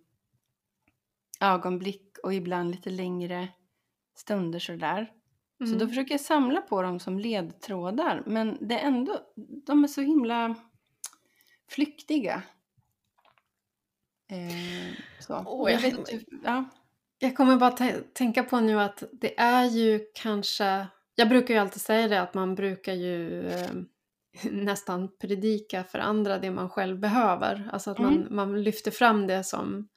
ögonblick 1.41 2.19
och 2.23 2.35
ibland 2.35 2.71
lite 2.71 2.91
längre 2.91 3.49
stunder 4.15 4.59
sådär. 4.59 5.13
Så 5.59 5.65
då 5.65 5.75
Mm. 5.75 5.89
försöker 5.89 6.11
jag 6.15 6.21
samla 6.21 6.61
på 6.61 6.83
dem 6.83 7.01
som 7.01 7.19
ledtrådar. 7.19 8.23
Men 8.27 8.59
det 8.69 8.75
är 8.81 8.87
ändå, 8.87 9.21
de 9.67 9.85
är 9.85 9.89
så 9.89 10.01
himla 10.01 10.55
flyktiga. 11.71 12.43
Eh, 14.31 14.95
så. 15.21 15.43
Åh, 15.47 15.73
jag 15.73 15.81
vet 15.81 15.99
ja. 16.45 16.65
Jag 17.19 17.37
kommer 17.37 17.57
bara 17.57 17.71
tä- 17.71 18.03
tänka 18.13 18.43
på 18.43 18.61
nu 18.61 18.81
att 18.81 19.03
det 19.13 19.39
är 19.41 19.65
ju 19.65 20.01
kanske... 20.15 20.87
Jag 21.15 21.29
brukar 21.29 21.55
ju 21.55 21.61
alltid 21.61 21.81
säga 21.83 22.09
det 22.09 22.21
att 22.23 22.35
man 22.35 22.55
brukar 22.55 22.93
ju 22.95 23.47
eh, 23.49 23.71
nästan 24.51 25.09
predika 25.19 25.85
för 25.85 25.99
andra 25.99 26.39
det 26.39 26.51
man 26.51 26.71
själv 26.71 26.99
behöver. 26.99 27.71
Alltså 27.73 27.91
att 27.91 27.99
man, 27.99 28.27
man 28.31 28.63
lyfter 28.63 28.91
fram 28.91 29.27
det 29.27 29.45
som 29.45 29.89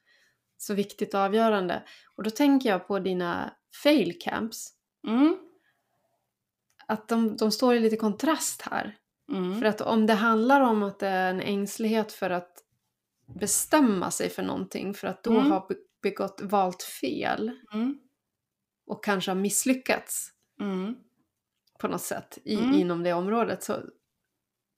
så 0.58 0.74
viktigt 0.74 1.14
och 1.14 1.20
avgörande. 1.20 1.84
Och 2.16 2.24
då 2.24 2.30
tänker 2.30 2.70
jag 2.70 2.88
på 2.88 3.00
dina 3.00 3.54
fail 3.84 4.20
camps. 4.20 4.74
Mm, 5.08 5.38
Att 6.90 7.08
de, 7.08 7.38
de 7.38 7.52
står 7.52 7.74
i 7.76 7.80
lite 7.80 7.98
kontrast 7.98 8.62
här. 8.62 8.98
mm, 9.32 9.60
För 9.60 9.66
att 9.66 9.82
om 9.82 10.06
det 10.08 10.14
handlar 10.14 10.62
om 10.62 10.84
att 10.84 11.00
det 11.00 11.08
är 11.08 11.30
en 11.30 11.42
ängslighet 11.42 12.12
för 12.12 12.30
att 12.30 12.64
bestämma 13.40 14.12
sig 14.12 14.30
för 14.30 14.44
någonting, 14.44 14.94
för 14.94 15.08
att 15.08 15.24
då 15.24 15.32
Mm. 15.32 15.52
ha 15.52 15.66
be- 15.70 15.76
begått, 16.02 16.42
valt 16.44 16.84
fel 16.84 17.52
mm, 17.74 18.00
och 18.88 19.04
kanske 19.04 19.32
har 19.32 19.36
misslyckats 19.36 20.30
mm, 20.62 20.96
på 21.80 21.88
något 21.88 22.02
sätt 22.02 22.38
i, 22.44 22.56
Mm. 22.56 22.74
inom 22.74 23.04
det 23.04 23.14
området. 23.14 23.64
Så 23.64 23.78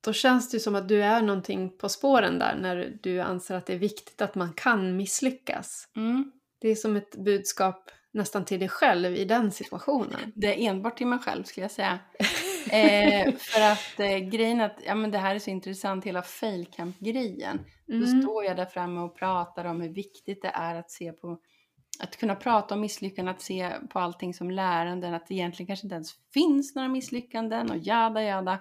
då 0.06 0.14
känns 0.14 0.50
det 0.50 0.56
ju 0.58 0.62
som 0.62 0.76
att 0.76 0.88
du 0.88 1.04
är 1.04 1.22
någonting 1.22 1.78
på 1.78 1.90
spåren 1.90 2.40
där 2.40 2.56
när 2.62 3.00
du 3.04 3.20
anser 3.20 3.56
att 3.56 3.66
det 3.66 3.74
är 3.74 3.78
viktigt 3.80 4.22
att 4.22 4.36
man 4.36 4.54
kan 4.54 4.96
misslyckas. 4.98 5.86
mm. 5.96 6.32
Det 6.60 6.68
är 6.70 6.76
som 6.76 6.96
ett 6.96 7.16
budskap 7.26 7.92
nästan 8.12 8.46
till 8.46 8.60
dig 8.60 8.70
själv 8.70 9.16
i 9.16 9.26
den 9.26 9.52
situationen. 9.52 10.32
Det 10.36 10.48
är 10.48 10.70
enbart 10.70 10.98
till 10.98 11.08
mig 11.08 11.20
själv 11.20 11.44
skulle 11.44 11.64
jag 11.64 11.72
säga. 11.72 12.00
Eh, 12.72 13.34
för 13.36 13.62
att 13.62 14.00
eh, 14.00 14.18
grejen 14.18 14.62
att 14.62 14.78
ja, 14.86 14.96
men 14.96 15.12
det 15.12 15.18
här 15.18 15.36
är 15.36 15.40
så 15.40 15.50
intressant, 15.50 16.06
hela 16.06 16.22
failcamp-grejen. 16.22 17.66
Då 17.88 17.94
Mm. 17.94 18.22
står 18.22 18.44
jag 18.46 18.58
där 18.58 18.66
framme 18.66 19.02
och 19.02 19.16
pratar 19.16 19.66
om 19.66 19.82
hur 19.82 19.90
viktigt 19.90 20.42
det 20.42 20.48
är 20.48 20.76
att 20.76 20.92
se 20.92 21.12
på 21.12 21.38
att 22.00 22.18
kunna 22.18 22.36
prata 22.36 22.76
om 22.76 22.82
misslyckanden, 22.82 23.36
att 23.36 23.42
se 23.42 23.72
på 23.90 24.00
allting 24.00 24.34
som 24.34 24.52
läranden, 24.52 25.14
att 25.14 25.28
det 25.28 25.34
egentligen 25.34 25.68
kanske 25.68 25.86
inte 25.86 25.96
ens 25.96 26.12
finns 26.34 26.76
några 26.76 26.88
misslyckanden 26.88 27.72
och 27.72 27.78
jada 27.78 28.24
jada. 28.24 28.60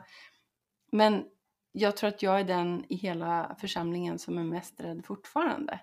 Men 0.92 1.24
jag 1.72 1.96
tror 1.96 2.08
att 2.08 2.22
jag 2.22 2.40
är 2.40 2.44
den 2.44 2.84
i 2.88 2.94
hela 2.96 3.56
församlingen 3.60 4.18
som 4.18 4.38
är 4.38 4.44
mest 4.44 4.80
rädd 4.80 5.04
fortfarande 5.04 5.80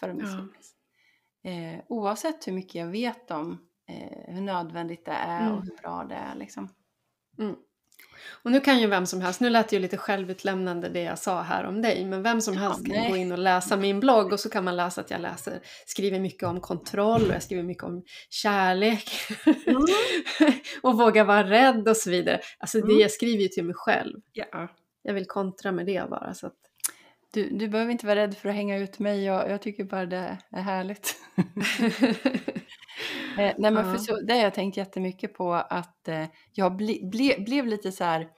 för 0.00 0.08
att 0.08 0.18
Ja. 0.18 0.48
Eh, 1.44 1.80
oavsett 1.88 2.46
hur 2.48 2.52
mycket 2.52 2.74
jag 2.74 2.86
vet 2.86 3.30
om 3.30 3.58
eh, 3.88 4.34
hur 4.34 4.40
nödvändigt 4.40 5.04
det 5.04 5.12
är 5.12 5.40
Mm. 5.40 5.54
och 5.54 5.62
hur 5.64 5.76
bra 5.82 6.04
det 6.08 6.14
är. 6.14 6.34
Liksom. 6.34 6.68
Mm. 7.38 7.56
Och 8.42 8.52
nu 8.52 8.60
kan 8.60 8.78
ju 8.80 8.86
vem 8.86 9.06
som 9.06 9.20
helst, 9.20 9.40
nu 9.40 9.50
lät 9.50 9.68
det 9.68 9.76
ju 9.76 9.82
lite 9.82 9.96
självutlämnande 9.96 10.88
det 10.88 11.02
jag 11.02 11.18
sa 11.18 11.42
här 11.42 11.64
om 11.64 11.82
dig, 11.82 12.04
men 12.04 12.22
vem 12.22 12.40
som 12.40 12.54
Ja, 12.54 12.60
helst 12.60 12.86
kan 12.86 12.96
nej. 12.96 13.10
gå 13.10 13.16
in 13.16 13.32
och 13.32 13.38
läsa 13.38 13.76
min 13.76 14.00
blogg 14.00 14.32
och 14.32 14.40
så 14.40 14.50
kan 14.50 14.64
man 14.64 14.76
läsa 14.76 15.00
att 15.00 15.10
jag 15.10 15.20
läser, 15.20 15.60
skriver 15.86 16.20
mycket 16.20 16.48
om 16.48 16.60
kontroll 16.60 17.22
och 17.28 17.34
jag 17.34 17.42
skriver 17.42 17.62
mycket 17.62 17.84
om 17.84 18.02
kärlek 18.30 19.10
Mm. 19.66 19.82
och 20.82 20.98
våga 20.98 21.24
vara 21.24 21.50
rädd 21.50 21.88
och 21.88 21.96
så 21.96 22.10
vidare. 22.10 22.40
Alltså 22.58 22.78
det 22.78 22.84
Mm. 22.84 22.98
jag 23.00 23.10
skriver 23.10 23.42
ju 23.42 23.48
till 23.48 23.64
mig 23.64 23.74
själv. 23.74 24.20
Ja. 24.32 24.68
Jag 25.02 25.14
vill 25.14 25.26
kontra 25.26 25.72
med 25.72 25.86
det 25.86 26.10
bara. 26.10 26.34
Så 26.34 26.46
att, 26.46 26.56
Du, 27.30 27.50
du 27.50 27.68
behöver 27.68 27.92
inte 27.92 28.06
vara 28.06 28.16
rädd 28.16 28.36
för 28.36 28.48
att 28.48 28.54
hänga 28.54 28.78
ut 28.78 28.98
mig, 28.98 29.24
jag, 29.24 29.50
jag 29.50 29.62
tycker 29.62 29.84
bara 29.84 30.06
det 30.06 30.38
är 30.50 30.62
härligt. 30.62 31.16
Eh, 33.38 33.54
nej 33.58 33.70
men 33.70 33.84
för 33.84 33.92
Ja. 33.92 33.98
så, 33.98 34.20
det 34.20 34.32
har 34.34 34.40
jag 34.40 34.54
tänkt 34.54 34.76
jättemycket 34.76 35.34
på 35.34 35.54
att 35.54 36.08
eh, 36.08 36.24
jag 36.52 36.76
ble, 36.76 36.98
ble, 37.02 37.38
blev 37.38 37.66
lite 37.66 37.92
så 37.92 38.04
här, 38.04 38.28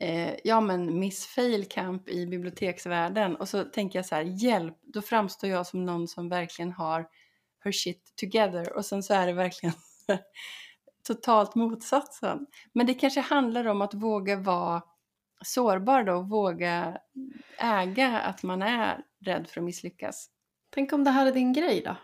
eh, 0.00 0.34
ja 0.44 0.60
men 0.60 0.98
Miss 0.98 1.26
Fail 1.26 1.64
Camp 1.64 2.08
i 2.08 2.26
biblioteksvärlden 2.26 3.36
och 3.36 3.48
så 3.48 3.64
tänker 3.64 3.98
jag 3.98 4.06
så 4.06 4.14
här, 4.14 4.22
hjälp, 4.22 4.78
då 4.82 5.02
framstår 5.02 5.50
jag 5.50 5.66
som 5.66 5.84
någon 5.86 6.08
som 6.08 6.28
verkligen 6.28 6.72
har 6.72 7.08
her 7.64 7.72
shit 7.72 8.12
together 8.16 8.72
och 8.72 8.84
sen 8.84 9.02
så 9.02 9.14
är 9.14 9.26
det 9.26 9.32
verkligen 9.32 9.74
totalt 11.06 11.54
motsatsen. 11.54 12.46
Men 12.72 12.86
det 12.86 12.94
kanske 12.94 13.20
handlar 13.20 13.64
om 13.66 13.82
att 13.82 13.94
våga 13.94 14.36
vara 14.36 14.82
sårbar 15.44 16.04
då, 16.04 16.22
våga 16.22 17.00
äga 17.58 18.20
att 18.20 18.42
man 18.42 18.62
är 18.62 19.04
rädd 19.20 19.48
för 19.48 19.60
att 19.60 19.64
misslyckas. 19.64 20.30
Tänk 20.70 20.92
om 20.92 21.04
det 21.04 21.10
här 21.10 21.26
är 21.26 21.32
din 21.32 21.52
grej 21.52 21.82
då? 21.84 21.96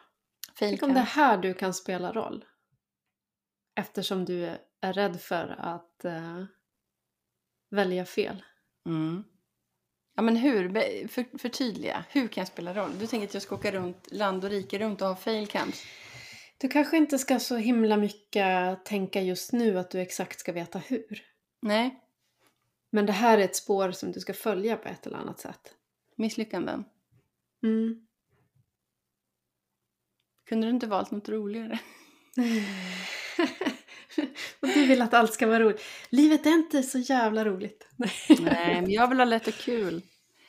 Fail 0.59 0.70
Tänk 0.70 0.82
om 0.82 0.95
det 0.95 1.01
här 1.01 1.39
du 1.39 1.55
kan 1.55 1.74
spela 1.74 2.12
roll? 2.12 2.45
Eftersom 3.80 4.24
du 4.24 4.57
är 4.80 4.93
rädd 4.93 5.20
för 5.20 5.57
att 5.59 6.05
eh, 6.05 6.45
välja 7.70 8.05
fel. 8.05 8.45
Mm. 8.87 9.24
Ja 10.14 10.22
men 10.22 10.37
hur, 10.37 10.68
för, 11.09 11.39
förtydliga, 11.39 12.05
hur 12.09 12.28
kan 12.28 12.41
jag 12.41 12.49
spela 12.49 12.74
roll? 12.74 12.99
Du 12.99 13.07
tänker 13.07 13.26
att 13.26 13.34
jag 13.34 13.43
ska 13.43 13.55
åka 13.55 13.72
runt 13.72 14.12
land 14.12 14.45
och 14.45 14.51
rike 14.51 14.78
runt 14.78 15.03
och 15.03 15.09
ha 15.09 15.16
fail 15.16 15.47
camps? 15.47 15.84
Du 16.59 16.68
kanske 16.68 16.97
inte 16.97 17.18
ska 17.18 17.39
så 17.39 17.57
himla 17.57 17.97
mycket 17.97 18.84
tänka 18.84 19.20
just 19.22 19.53
nu 19.53 19.78
att 19.78 19.91
du 19.91 20.01
exakt 20.01 20.41
ska 20.41 20.53
veta 20.53 20.78
hur. 20.78 21.22
Nej, 21.62 22.06
Men 22.97 23.07
det 23.07 23.12
här 23.12 23.38
är 23.38 23.44
ett 23.44 23.57
spår 23.57 23.90
som 23.90 24.12
du 24.12 24.20
ska 24.20 24.34
följa 24.34 24.76
på 24.76 24.88
ett 24.88 25.07
eller 25.07 25.18
annat 25.18 25.40
sätt. 25.40 25.74
misslyckanden. 26.16 26.84
Mm. 27.62 28.07
Kunde 30.49 30.66
du 30.66 30.70
inte 30.70 30.86
valt 30.86 31.11
något 31.11 31.28
roligare? 31.28 31.78
och 34.61 34.68
du 34.68 34.86
vill 34.86 35.03
att 35.03 35.14
allt 35.14 35.32
ska 35.32 35.47
vara 35.47 35.61
roligt. 35.61 35.82
Livet 36.11 36.47
är 36.47 36.51
inte 36.51 36.82
så 36.82 36.99
jävla 36.99 37.44
roligt. 37.44 37.88
Nej, 38.40 38.80
men 38.80 38.90
jag 38.90 39.09
vill 39.09 39.18
ha 39.18 39.24
lätt 39.24 39.49
och 39.49 39.55
kul. 39.55 40.03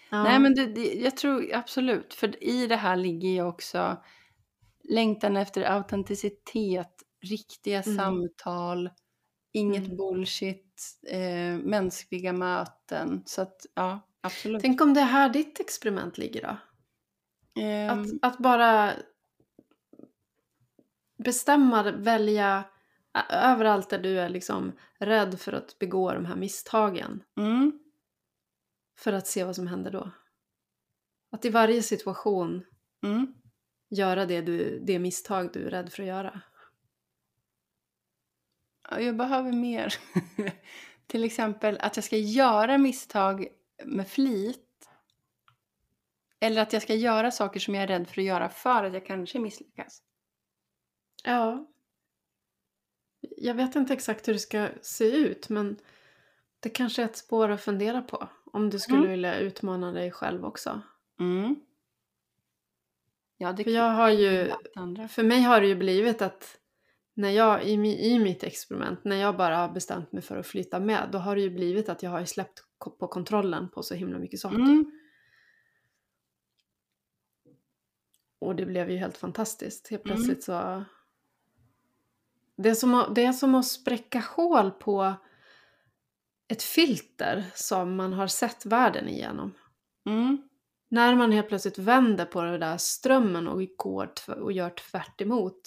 Ja. 0.09 0.23
Nej 0.23 0.39
men 0.39 0.55
det, 0.55 0.65
det, 0.65 0.93
jag 0.93 1.17
tror 1.17 1.53
absolut, 1.53 2.13
för 2.13 2.43
i 2.43 2.67
det 2.67 2.75
här 2.75 2.95
ligger 2.95 3.29
ju 3.29 3.43
också 3.43 4.03
längtan 4.83 5.37
efter 5.37 5.61
autenticitet, 5.61 7.03
riktiga 7.21 7.81
Mm. 7.81 7.97
samtal, 7.97 8.89
inget 9.53 9.85
Mm. 9.85 9.97
bullshit, 9.97 10.66
eh, 11.07 11.57
mänskliga 11.57 12.34
möten. 12.34 13.23
Så 13.25 13.41
att 13.41 13.65
ja, 13.73 13.99
absolut. 14.21 14.61
Tänk 14.61 14.82
om 14.82 14.93
det 14.93 14.99
är 14.99 15.05
här 15.05 15.30
ditt 15.30 15.59
experiment 15.59 16.17
ligger 16.17 16.41
då? 16.41 16.57
Ehm, 17.61 17.89
Att, 17.89 18.07
att 18.21 18.38
bara 18.38 18.93
bestämma, 21.17 21.91
välja 21.91 22.63
överallt 23.30 23.89
där 23.89 23.99
du 23.99 24.19
är 24.19 24.30
liksom 24.30 24.71
rädd 24.99 25.39
för 25.39 25.53
att 25.53 25.80
begå 25.80 26.13
de 26.13 26.25
här 26.25 26.36
misstagen. 26.36 27.23
mm, 27.38 27.80
För 28.99 29.13
att 29.13 29.28
se 29.28 29.43
vad 29.43 29.55
som 29.55 29.67
händer 29.67 29.91
då. 29.91 30.11
Att 31.32 31.45
i 31.45 31.49
varje 31.49 31.82
situation 31.84 32.65
mm. 33.03 33.34
göra 33.89 34.25
det, 34.25 34.41
du, 34.41 34.80
det 34.80 34.99
misstag 34.99 35.53
du 35.53 35.65
är 35.65 35.69
rädd 35.69 35.91
för 35.91 36.03
att 36.03 36.07
göra. 36.09 36.41
Ja, 38.91 38.99
Jag 39.01 39.17
behöver 39.17 39.51
mer. 39.51 39.93
Till 41.07 41.23
exempel 41.23 41.77
att 41.81 41.97
jag 41.97 42.03
ska 42.03 42.17
göra 42.17 42.77
misstag 42.77 43.47
med 43.85 44.07
flit. 44.07 44.63
Eller 46.39 46.61
att 46.61 46.73
jag 46.73 46.81
ska 46.81 46.95
göra 46.95 47.31
saker 47.31 47.59
som 47.59 47.75
jag 47.75 47.83
är 47.83 47.88
rädd 47.88 48.07
för 48.07 48.21
att 48.21 48.27
göra 48.27 48.49
för 48.49 48.83
att 48.83 48.93
jag 48.93 49.05
kanske 49.05 49.39
misslyckas. 49.39 50.01
Ja. 51.23 51.67
Jag 53.38 53.53
vet 53.53 53.75
inte 53.75 53.93
exakt 53.93 54.27
hur 54.27 54.33
det 54.33 54.39
ska 54.39 54.69
se 54.81 55.11
ut 55.11 55.49
men 55.49 55.77
det 56.59 56.69
kanske 56.69 57.01
är 57.01 57.05
ett 57.05 57.17
spår 57.17 57.49
att 57.49 57.61
fundera 57.61 58.01
på. 58.01 58.29
Om 58.53 58.69
du 58.69 58.79
skulle 58.79 58.97
Mm. 58.97 59.11
vilja 59.11 59.39
utmana 59.39 59.91
dig 59.91 60.11
själv 60.11 60.45
också. 60.45 60.81
Mm. 61.19 61.55
Ja, 63.38 63.51
det 63.53 63.63
För 63.63 63.71
jag 63.71 63.91
har 63.91 64.09
ju, 64.09 64.51
för 65.09 65.23
mig 65.23 65.41
har 65.41 65.61
det 65.61 65.67
ju 65.67 65.75
blivit 65.75 66.21
att 66.21 66.57
när 67.18 67.30
jag, 67.30 67.65
i, 67.65 67.74
i 68.11 68.20
mitt 68.20 68.43
experiment, 68.43 69.03
när 69.03 69.15
jag 69.15 69.38
bara 69.38 69.57
har 69.57 69.70
bestämt 69.70 70.11
mig 70.11 70.22
för 70.22 70.38
att 70.38 70.47
flytta 70.47 70.80
med, 70.80 71.09
då 71.11 71.18
har 71.18 71.36
det 71.36 71.41
ju 71.41 71.49
blivit 71.49 71.89
att 71.89 72.03
jag 72.03 72.09
har 72.09 72.26
släppt 72.26 72.63
på 72.99 73.07
kontrollen 73.07 73.70
på 73.70 73.84
så 73.84 73.93
himla 73.93 74.20
mycket 74.20 74.39
saker. 74.39 74.57
Mm. 74.57 74.91
Och 78.39 78.55
det 78.55 78.65
blev 78.65 78.91
ju 78.91 78.97
helt 78.97 79.18
fantastiskt. 79.18 79.88
Helt 79.88 80.05
Mm. 80.05 80.15
plötsligt 80.15 80.43
så... 80.43 80.84
Det 82.55 82.70
är, 82.70 82.76
som 82.76 82.93
att, 82.93 83.15
det 83.15 83.26
är 83.26 83.34
som 83.34 83.55
att 83.55 83.68
spräcka 83.68 84.20
hål 84.36 84.72
på 84.72 85.13
ett 86.47 86.63
filter 86.63 87.45
som 87.55 87.95
man 87.95 88.13
har 88.13 88.28
sett 88.28 88.65
världen 88.65 89.09
igenom. 89.09 89.53
Mm. 90.05 90.49
När 90.89 91.15
man 91.15 91.32
helt 91.32 91.47
plötsligt 91.47 91.78
vänder 91.78 92.26
på 92.26 92.41
den 92.41 92.59
där 92.59 92.78
strömmen 92.78 93.47
och 93.47 93.61
går 93.78 94.09
och 94.28 94.51
gör 94.51 94.70
tvärt 94.70 95.22
emot. 95.22 95.61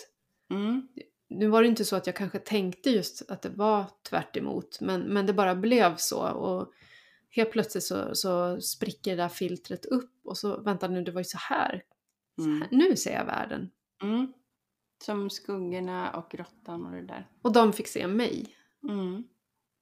Mm. 0.51 0.89
Nu 1.31 1.47
var 1.47 1.63
det 1.63 1.69
inte 1.69 1.85
så 1.85 1.97
att 1.97 2.07
jag 2.07 2.17
kanske 2.17 2.39
tänkte 2.39 2.91
just 2.91 3.31
att 3.31 3.43
det 3.43 3.49
var 3.49 3.85
tvärt 4.09 4.37
emot, 4.37 4.81
men, 4.81 5.01
men 5.03 5.27
det 5.27 5.33
bara 5.33 5.55
blev 5.55 5.97
så. 5.97 6.29
Och 6.31 6.73
helt 7.31 7.51
plötsligt 7.53 7.85
så, 7.85 8.15
så 8.15 8.61
spricker 8.61 9.11
det 9.17 9.23
där 9.23 9.29
filtret 9.29 9.85
upp 9.85 10.21
och 10.25 10.39
så, 10.39 10.61
vänta 10.61 10.89
nu, 10.89 11.03
det 11.05 11.13
var 11.13 11.21
ju 11.21 11.25
så 11.25 11.39
här. 11.41 11.83
Så 12.37 12.45
Mm. 12.45 12.61
här. 12.63 12.69
Nu 12.73 12.97
ser 12.97 13.13
jag 13.15 13.25
världen. 13.25 13.71
Mm. 14.03 14.33
Som 15.05 15.31
skuggorna 15.31 16.11
och 16.11 16.35
råttan 16.35 16.87
och 16.87 16.93
det 16.93 17.03
där. 17.07 17.29
Och 17.43 17.53
de 17.53 17.73
fick 17.73 17.89
se 17.89 18.07
mig. 18.07 18.57
Mm. 18.89 19.25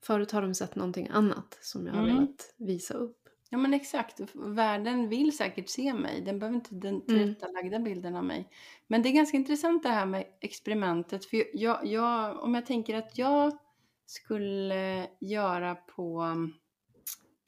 Förut 0.05 0.31
har 0.33 0.43
de 0.43 0.55
sett 0.55 0.75
någonting 0.77 1.09
annat 1.13 1.59
som 1.61 1.87
jag 1.87 1.95
har 1.95 2.03
Mm. 2.03 2.17
velat 2.17 2.55
visa 2.57 2.95
upp. 2.95 3.18
Ja 3.51 3.59
men 3.59 3.75
exakt, 3.75 4.21
världen 4.35 5.09
vill 5.09 5.37
säkert 5.37 5.69
se 5.69 5.95
mig. 5.95 6.21
Den 6.21 6.39
behöver 6.39 6.57
inte 6.57 6.75
den 6.75 7.07
tillrättalagda 7.07 7.79
bilden 7.79 8.17
av 8.17 8.25
mig. 8.25 8.49
Men 8.87 9.03
det 9.03 9.09
är 9.09 9.13
ganska 9.13 9.37
intressant 9.37 9.83
det 9.83 9.89
här 9.89 10.07
med 10.07 10.25
experimentet. 10.41 11.25
För 11.25 11.57
jag, 11.57 11.87
jag, 11.87 12.43
om 12.43 12.55
jag 12.55 12.67
tänker 12.67 12.97
att 12.97 13.19
jag 13.19 13.59
skulle 14.07 15.09
göra 15.21 15.75
på 15.75 16.21
mm, 16.21 16.53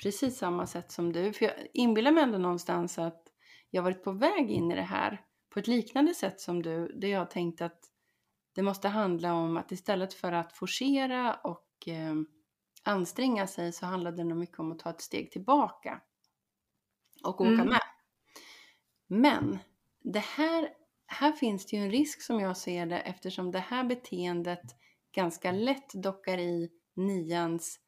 precis 0.03 0.39
samma 0.39 0.67
sätt 0.67 0.93
som 0.93 1.13
du. 1.13 1.33
För 1.33 1.45
jag 1.45 1.55
inbillar 1.73 2.13
mig 2.13 2.23
ändå 2.23 2.39
någonstans 2.39 2.99
att 2.99 3.23
jag 3.71 3.83
varit 3.83 4.05
på 4.05 4.13
väg 4.13 4.51
in 4.51 4.73
i 4.73 4.75
det 4.75 4.83
här 4.83 5.21
på 5.51 5.59
ett 5.59 5.67
liknande 5.67 6.15
sätt 6.15 6.41
som 6.41 6.63
du. 6.63 6.93
Där 7.01 7.09
jag 7.09 7.31
tänkt 7.31 7.61
att 7.63 7.81
det 8.55 8.63
måste 8.63 8.89
handla 8.89 9.35
om 9.35 9.57
att 9.57 9.73
istället 9.73 10.15
för 10.15 10.33
att 10.33 10.53
forcera 10.53 11.35
och 11.35 11.89
eh, 11.89 12.15
anstränga 12.85 13.47
sig 13.47 13.73
så 13.73 13.87
handlar 13.87 14.13
det 14.13 14.25
nog 14.25 14.39
mycket 14.39 14.59
om 14.59 14.73
att 14.73 14.79
ta 14.79 14.91
ett 14.91 15.01
steg 15.01 15.31
tillbaka 15.33 16.01
och 17.25 17.41
åka 17.41 17.49
Mm. 17.49 17.69
med. 17.69 17.81
Men 19.07 19.59
det 20.05 20.19
här, 20.25 20.69
här 21.07 21.33
finns 21.33 21.67
det 21.67 21.77
ju 21.77 21.83
en 21.83 21.91
risk 21.91 22.23
som 22.23 22.41
jag 22.41 22.57
ser 22.57 22.87
det 22.87 22.99
eftersom 22.99 23.51
det 23.51 23.59
här 23.59 23.85
beteendet 23.85 24.63
ganska 25.13 25.53
lätt 25.53 25.95
dockar 25.95 26.39
i 26.39 26.71
nians 26.97 27.81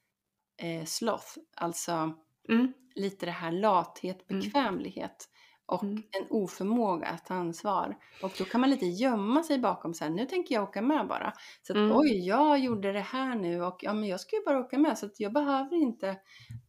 eh, 0.57 0.84
sloth, 0.84 1.38
alltså 1.57 2.14
Mm. 2.49 2.72
lite 2.95 3.26
det 3.26 3.32
här 3.32 3.53
lathet, 3.53 4.30
Mm. 4.30 4.53
bekvämlighet 4.53 5.28
och 5.73 5.83
Mm. 5.83 5.97
en 5.97 6.27
oförmåga 6.31 7.07
att 7.07 7.27
ta 7.27 7.35
ansvar. 7.35 7.97
Och 8.23 8.33
då 8.39 8.45
kan 8.45 8.61
man 8.61 8.70
lite 8.70 8.87
gömma 8.87 9.43
sig 9.43 9.59
bakom 9.59 9.95
så 9.95 10.05
här, 10.05 10.11
nu 10.11 10.27
tänker 10.27 10.55
jag 10.55 10.64
åka 10.64 10.83
med 10.83 11.09
bara. 11.09 11.33
Så 11.66 11.73
att 11.73 11.77
Mm. 11.77 11.97
oj, 11.97 12.27
jag 12.29 12.59
gjorde 12.59 12.93
det 12.93 13.01
här 13.01 13.35
nu 13.35 13.62
och 13.62 13.79
ja, 13.83 13.93
men 13.93 14.09
jag 14.09 14.20
ska 14.20 14.37
ju 14.37 14.43
bara 14.45 14.59
åka 14.61 14.79
med 14.79 14.99
så 14.99 15.07
att 15.07 15.20
jag 15.20 15.33
behöver 15.33 15.77
inte 15.77 16.09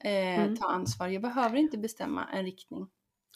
eh, 0.04 0.39
Mm. 0.43 0.58
ta 0.58 0.68
ansvar, 0.68 1.08
jag 1.08 1.22
behöver 1.22 1.58
inte 1.58 1.78
bestämma 1.78 2.26
en 2.34 2.43
riktning. 2.45 2.88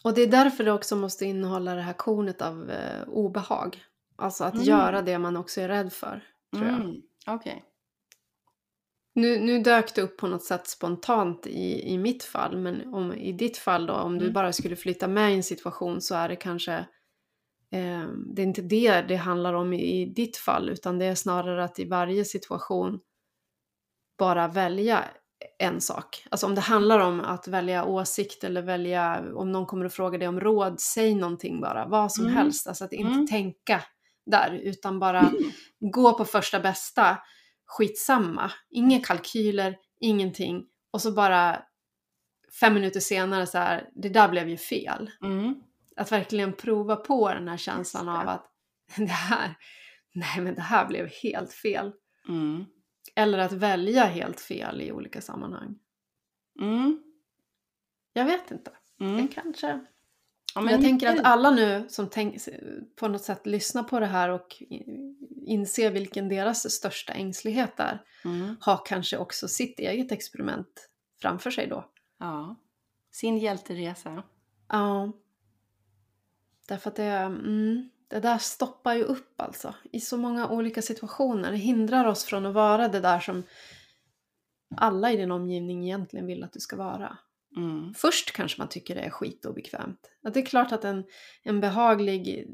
Och 0.04 0.14
det 0.14 0.22
är 0.22 0.28
därför 0.28 0.64
det 0.64 0.72
också 0.72 0.96
måste 0.96 1.26
innehålla 1.26 1.76
det 1.76 1.82
här 1.82 1.94
kornet 1.94 2.42
av 2.42 2.70
eh, 2.72 3.04
obehag. 3.08 3.84
Alltså 4.16 4.44
att 4.44 4.54
Mm. 4.54 4.66
göra 4.66 5.02
det 5.02 5.18
man 5.20 5.38
också 5.38 5.62
är 5.62 5.68
rädd 5.68 5.94
för, 5.94 6.24
tror 6.56 6.68
jag. 6.68 6.76
Mm, 6.82 7.02
Okej. 7.28 7.64
Nu, 9.18 9.40
nu 9.40 9.60
dök 9.60 9.96
det 9.96 10.02
upp 10.02 10.18
på 10.18 10.28
något 10.28 10.44
sätt 10.44 10.68
spontant 10.68 11.48
i, 11.48 11.90
i 11.94 11.98
mitt 11.98 12.24
fall, 12.24 12.58
men 12.58 12.94
om, 12.94 13.14
i 13.14 13.32
ditt 13.32 13.58
fall 13.58 13.86
då, 13.86 13.94
om 13.94 14.18
du 14.18 14.26
Mm. 14.26 14.34
bara 14.34 14.54
skulle 14.54 14.76
flytta 14.76 15.08
med 15.08 15.32
i 15.32 15.36
en 15.36 15.44
situation 15.44 16.02
så 16.02 16.16
är 16.16 16.30
det 16.30 16.36
kanske 16.36 16.74
eh, 17.72 18.04
det 18.36 18.42
är 18.42 18.46
inte 18.46 18.62
det 18.62 19.02
det 19.02 19.16
handlar 19.16 19.54
om 19.54 19.74
i, 19.74 20.02
i 20.02 20.06
ditt 20.06 20.38
fall, 20.38 20.70
utan 20.70 21.00
det 21.00 21.06
är 21.06 21.16
snarare 21.16 21.64
att 21.64 21.80
i 21.80 21.86
varje 21.86 22.26
situation 22.26 23.00
bara 24.18 24.48
välja 24.48 25.04
en 25.60 25.82
sak. 25.82 26.26
Alltså 26.32 26.46
om 26.48 26.56
det 26.56 26.62
handlar 26.62 27.00
om 27.00 27.20
att 27.22 27.48
välja 27.48 27.86
åsikt 27.86 28.44
eller 28.44 28.62
välja, 28.62 29.24
om 29.36 29.52
någon 29.52 29.66
kommer 29.66 29.86
och 29.86 29.92
frågar 29.94 30.20
dig 30.20 30.28
om 30.28 30.40
råd, 30.40 30.80
säg 30.80 31.16
någonting 31.16 31.62
bara, 31.62 31.86
vad 31.86 32.12
som 32.12 32.26
Mm. 32.26 32.36
helst. 32.38 32.68
Alltså 32.68 32.86
att 32.86 32.94
inte 32.94 33.14
Mm. 33.14 33.28
tänka 33.28 33.84
där, 34.26 34.52
utan 34.64 35.00
bara 35.00 35.32
gå 35.80 36.14
på 36.18 36.26
första 36.26 36.60
bästa, 36.60 37.18
skitsamma. 37.68 38.52
Inga 38.70 39.00
kalkyler, 39.00 39.78
ingenting. 40.00 40.66
Och 40.92 41.02
så 41.02 41.12
bara 41.12 41.64
fem 42.60 42.74
minuter 42.74 43.00
senare 43.00 43.48
så 43.48 43.58
här, 43.58 43.90
det 43.96 44.10
där 44.10 44.30
blev 44.30 44.50
ju 44.50 44.58
fel. 44.58 45.12
Mm. 45.22 45.64
Att 45.96 46.12
verkligen 46.12 46.54
prova 46.54 46.96
på 46.96 47.34
den 47.34 47.48
här 47.48 47.58
känslan 47.58 48.06
det. 48.06 48.12
av 48.12 48.28
att 48.28 48.52
det 48.98 49.06
här, 49.06 49.56
nej 50.14 50.42
men 50.42 50.56
det 50.56 50.62
här 50.62 50.88
blev 50.88 51.08
helt 51.24 51.54
fel. 51.54 51.92
Mm. 52.28 52.66
Eller 53.16 53.38
att 53.38 53.52
välja 53.52 54.06
helt 54.06 54.40
fel 54.40 54.82
i 54.82 54.92
olika 54.92 55.22
sammanhang. 55.22 55.76
Mm. 56.60 57.04
Jag 58.14 58.26
vet 58.26 58.52
inte. 58.52 58.72
Mm. 59.00 59.20
Jag 59.20 59.32
kanske... 59.32 59.86
Ja, 60.58 60.62
men 60.62 60.74
jag 60.74 60.82
tänker 60.82 61.08
att 61.08 61.24
alla 61.24 61.52
nu 61.52 61.86
som 61.90 62.10
tänk, 62.10 62.38
på 62.96 63.08
något 63.08 63.22
sätt 63.24 63.46
lyssnar 63.46 63.84
på 63.84 64.00
det 64.00 64.06
här 64.06 64.30
och 64.30 64.64
inser 65.46 65.92
vilken 65.92 66.30
deras 66.30 66.72
största 66.72 67.14
ängslighet 67.14 67.80
är, 67.80 68.04
Mm. 68.26 68.56
har 68.62 68.82
kanske 68.86 69.18
också 69.18 69.48
sitt 69.48 69.80
eget 69.80 70.12
experiment 70.12 70.90
framför 71.22 71.52
sig 71.52 71.68
då. 71.68 71.86
Ja. 72.20 72.56
Sin 73.12 73.38
hjälteresa. 73.38 74.24
Ja. 74.70 75.12
Därför 76.68 76.90
att 76.90 76.96
det, 76.96 77.04
mm, 77.04 77.90
det 78.08 78.20
där 78.20 78.38
stoppar 78.38 78.94
ju 78.94 79.04
upp 79.04 79.42
alltså. 79.42 79.74
I 79.92 80.00
så 80.00 80.18
många 80.18 80.50
olika 80.50 80.82
situationer. 80.82 81.52
Det 81.52 81.58
hindrar 81.58 82.06
oss 82.06 82.24
från 82.24 82.46
att 82.46 82.54
vara 82.54 82.88
det 82.88 83.00
där 83.00 83.20
som 83.20 83.44
alla 84.78 85.12
i 85.12 85.18
din 85.18 85.32
omgivning 85.32 85.84
egentligen 85.84 86.26
vill 86.26 86.44
att 86.44 86.54
du 86.54 86.60
ska 86.60 86.76
vara. 86.76 87.18
Mm. 87.56 87.94
Först 87.94 88.32
kanske 88.32 88.62
man 88.62 88.70
tycker 88.70 88.96
det 88.96 89.02
är 89.02 89.10
skitobekvämt. 89.10 90.12
Att 90.24 90.34
det 90.34 90.40
är 90.40 90.46
klart 90.46 90.72
att 90.72 90.84
en, 90.84 91.06
en 91.44 91.62
behaglig 91.62 92.48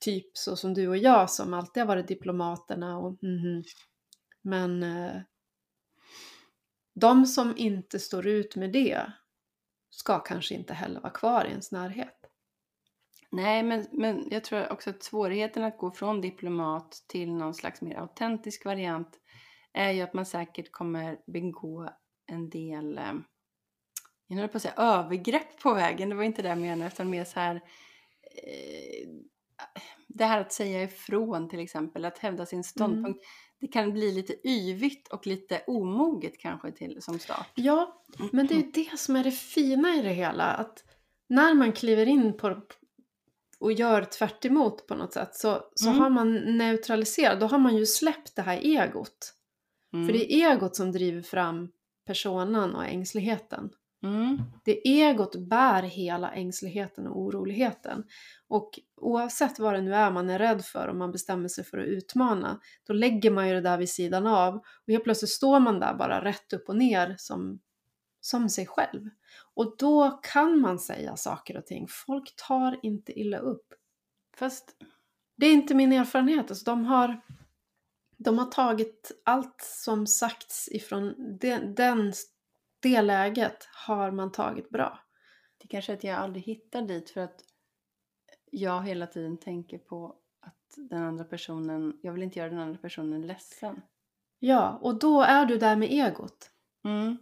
typ 0.00 0.30
så 0.32 0.56
som 0.56 0.74
du 0.74 0.88
och 0.88 0.96
jag 0.96 1.30
som 1.30 1.54
alltid 1.54 1.80
har 1.80 1.88
varit 1.88 2.08
diplomaterna 2.08 2.98
och 2.98 3.22
mhm. 3.22 3.62
Men 4.42 4.82
eh, 4.82 5.22
de 6.94 7.26
som 7.26 7.54
inte 7.56 7.98
står 7.98 8.26
ut 8.26 8.56
med 8.56 8.72
det 8.72 9.12
ska 9.90 10.18
kanske 10.18 10.54
inte 10.54 10.74
heller 10.74 11.00
vara 11.00 11.12
kvar 11.12 11.44
i 11.44 11.48
ens 11.48 11.72
närhet. 11.72 12.16
Nej, 13.32 13.62
men, 13.62 13.86
men 13.92 14.28
jag 14.30 14.44
tror 14.44 14.72
också 14.72 14.90
att 14.90 15.02
svårigheten 15.02 15.64
att 15.64 15.78
gå 15.78 15.90
från 15.90 16.20
diplomat 16.20 17.04
till 17.08 17.32
någon 17.34 17.54
slags 17.54 17.82
mer 17.82 17.96
autentisk 17.96 18.64
variant 18.64 19.20
är 19.72 19.90
ju 19.90 20.00
att 20.00 20.14
man 20.14 20.26
säkert 20.26 20.72
kommer 20.72 21.18
begå 21.26 21.90
en 22.26 22.50
del, 22.50 22.98
eh, 22.98 23.14
jag 24.36 24.42
höll 24.42 24.48
på 24.48 24.56
att 24.56 24.62
säga 24.62 24.74
övergrepp 24.76 25.60
på 25.62 25.74
vägen, 25.74 26.08
det 26.08 26.14
var 26.14 26.22
inte 26.22 26.42
det 26.42 26.48
jag 26.48 26.58
menade, 26.58 26.90
utan 26.94 27.10
mer 27.10 27.24
så 27.24 27.40
här, 27.40 27.54
eh, 27.54 29.08
det 30.08 30.24
här 30.24 30.40
att 30.40 30.52
säga 30.52 30.82
ifrån 30.82 31.48
till 31.48 31.60
exempel, 31.60 32.04
att 32.04 32.18
hävda 32.18 32.46
sin 32.46 32.64
ståndpunkt, 32.64 33.24
det 33.60 33.66
kan 33.66 33.92
bli 33.92 34.12
lite 34.12 34.48
yvigt 34.48 35.08
och 35.08 35.26
lite 35.26 35.62
omoget 35.66 36.38
kanske 36.38 36.72
till 36.72 37.02
som 37.02 37.18
start. 37.18 37.46
Ja, 37.54 38.02
men 38.32 38.46
det 38.46 38.54
är 38.54 38.58
ju 38.58 38.70
det 38.70 38.98
som 38.98 39.16
är 39.16 39.24
det 39.24 39.30
fina 39.30 39.94
i 39.94 40.02
det 40.02 40.12
hela. 40.12 40.44
Att 40.44 40.84
när 41.28 41.54
man 41.54 41.72
kliver 41.72 42.06
in 42.06 42.36
på, 42.36 42.60
och 43.58 43.72
gör 43.72 44.04
tvärt 44.04 44.44
emot 44.44 44.86
på 44.86 44.94
något 44.94 45.12
sätt 45.12 45.34
så, 45.34 45.62
så 45.74 45.88
Mm. 45.88 46.00
har 46.00 46.10
man 46.10 46.34
neutraliserat, 46.58 47.40
då 47.40 47.46
har 47.46 47.58
man 47.58 47.76
ju 47.76 47.86
släppt 47.86 48.36
det 48.36 48.42
här 48.42 48.58
egot. 48.58 49.34
Mm. 49.92 50.06
För 50.06 50.12
det 50.12 50.32
är 50.34 50.52
egot 50.52 50.76
som 50.76 50.92
driver 50.92 51.22
fram 51.22 51.68
personan 52.06 52.74
och 52.74 52.84
ängsligheten. 52.84 53.70
Mm. 54.02 54.42
Det 54.64 54.88
egot 54.88 55.36
bär 55.36 55.82
hela 55.82 56.32
ängsligheten 56.32 57.06
och 57.06 57.20
oroligheten. 57.20 58.04
Och 58.48 58.70
oavsett 58.96 59.58
vad 59.58 59.74
det 59.74 59.80
nu 59.80 59.94
är 59.94 60.10
man 60.10 60.30
är 60.30 60.38
rädd 60.38 60.64
för 60.64 60.88
och 60.88 60.96
man 60.96 61.12
bestämmer 61.12 61.48
sig 61.48 61.64
för 61.64 61.78
att 61.78 61.86
utmana, 61.86 62.60
då 62.86 62.92
lägger 62.92 63.30
man 63.30 63.48
ju 63.48 63.54
det 63.54 63.60
där 63.60 63.78
vid 63.78 63.90
sidan 63.90 64.26
av 64.26 64.54
och 64.54 64.88
helt 64.88 65.04
plötsligt 65.04 65.30
står 65.30 65.60
man 65.60 65.80
där 65.80 65.94
bara 65.94 66.24
rätt 66.24 66.52
upp 66.52 66.68
och 66.68 66.76
ner 66.76 67.14
som, 67.18 67.60
som 68.20 68.48
sig 68.48 68.66
själv. 68.66 69.08
Och 69.54 69.76
då 69.78 70.20
kan 70.22 70.60
man 70.60 70.78
säga 70.78 71.16
saker 71.16 71.56
och 71.56 71.66
ting. 71.66 71.86
Folk 71.88 72.36
tar 72.48 72.80
inte 72.82 73.20
illa 73.20 73.38
upp. 73.38 73.66
Fast 74.36 74.76
Det 75.36 75.46
är 75.46 75.52
inte 75.52 75.74
min 75.74 75.92
erfarenhet. 75.92 76.50
Alltså, 76.50 76.64
de, 76.64 76.84
har, 76.84 77.20
de 78.16 78.38
har 78.38 78.46
tagit 78.46 79.12
allt 79.24 79.60
som 79.60 80.06
sagts 80.06 80.68
ifrån 80.68 81.14
den, 81.40 81.74
den, 81.74 82.12
det 82.82 83.02
läget 83.02 83.68
har 83.86 84.10
man 84.10 84.32
tagit 84.32 84.70
bra. 84.70 84.98
det 85.62 85.68
kanske 85.68 85.92
är 85.92 85.96
att 85.96 86.04
jag 86.04 86.16
aldrig 86.18 86.44
hittar 86.44 86.82
dit 86.82 87.10
för 87.10 87.20
att 87.20 87.40
jag 88.50 88.82
hela 88.82 89.06
tiden 89.06 89.38
tänker 89.38 89.78
på 89.78 90.16
att 90.40 90.88
den 90.90 91.02
andra 91.02 91.24
personen, 91.24 91.98
jag 92.02 92.12
vill 92.12 92.22
inte 92.22 92.38
göra 92.38 92.50
den 92.50 92.58
andra 92.58 92.78
personen 92.78 93.26
ledsen. 93.26 93.80
Ja, 94.38 94.78
och 94.82 94.98
då 94.98 95.22
är 95.22 95.46
du 95.46 95.58
där 95.58 95.76
med 95.76 95.88
egot. 95.92 96.50
Mm. 96.84 97.18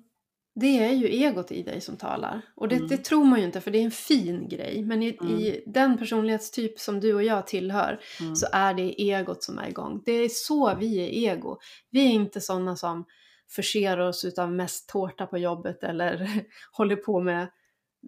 Det 0.55 0.79
är 0.85 0.93
ju 0.93 1.07
egot 1.07 1.53
i 1.53 1.63
dig 1.63 1.81
som 1.81 1.97
talar. 1.97 2.43
Och 2.57 2.69
det, 2.69 2.77
Mm. 2.77 2.89
det 2.89 2.97
tror 3.05 3.25
man 3.25 3.39
ju 3.39 3.45
inte 3.45 3.61
för 3.61 3.71
det 3.71 3.79
är 3.79 3.85
en 3.85 3.91
fin 3.91 4.49
grej. 4.49 4.85
Men 4.85 5.03
i, 5.03 5.17
Mm. 5.21 5.33
i 5.35 5.63
den 5.67 5.99
personlighetstyp 5.99 6.79
som 6.81 7.01
du 7.01 7.15
och 7.15 7.23
jag 7.23 7.47
tillhör 7.47 8.01
Mm. 8.21 8.37
så 8.37 8.47
är 8.53 8.75
det 8.75 9.03
egot 9.03 9.43
som 9.43 9.59
är 9.59 9.69
igång. 9.69 10.03
Det 10.05 10.13
är 10.13 10.29
så 10.29 10.75
vi 10.75 10.99
är 11.01 11.33
ego. 11.33 11.59
Vi 11.91 12.07
är 12.07 12.11
inte 12.11 12.41
sådana 12.41 12.77
som 12.77 13.05
förser 13.49 14.01
oss 14.01 14.25
utav 14.25 14.53
mest 14.53 14.89
tårta 14.89 15.27
på 15.27 15.39
jobbet 15.39 15.85
eller 15.85 16.29
håller 16.73 16.97
på 16.97 17.21
med 17.21 17.47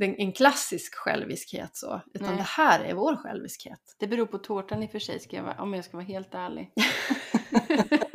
en 0.01 0.33
klassisk 0.33 0.95
själviskhet 0.95 1.77
så. 1.77 2.01
Utan 2.15 2.29
Nej. 2.29 2.37
det 2.37 2.43
här 2.43 2.81
är 2.85 2.95
vår 2.95 3.17
själviskhet. 3.17 3.81
Det 3.99 4.07
beror 4.07 4.27
på 4.27 4.39
tårtan 4.39 4.83
i 4.83 4.87
och 4.87 4.91
för 4.91 4.99
sig, 4.99 5.21
ska 5.21 5.37
jag, 5.37 5.43
vara- 5.43 5.63
om 5.63 5.75
jag 5.75 5.85
ska 5.85 5.97
vara 5.97 6.07
helt 6.07 6.35
ärlig. 6.35 6.73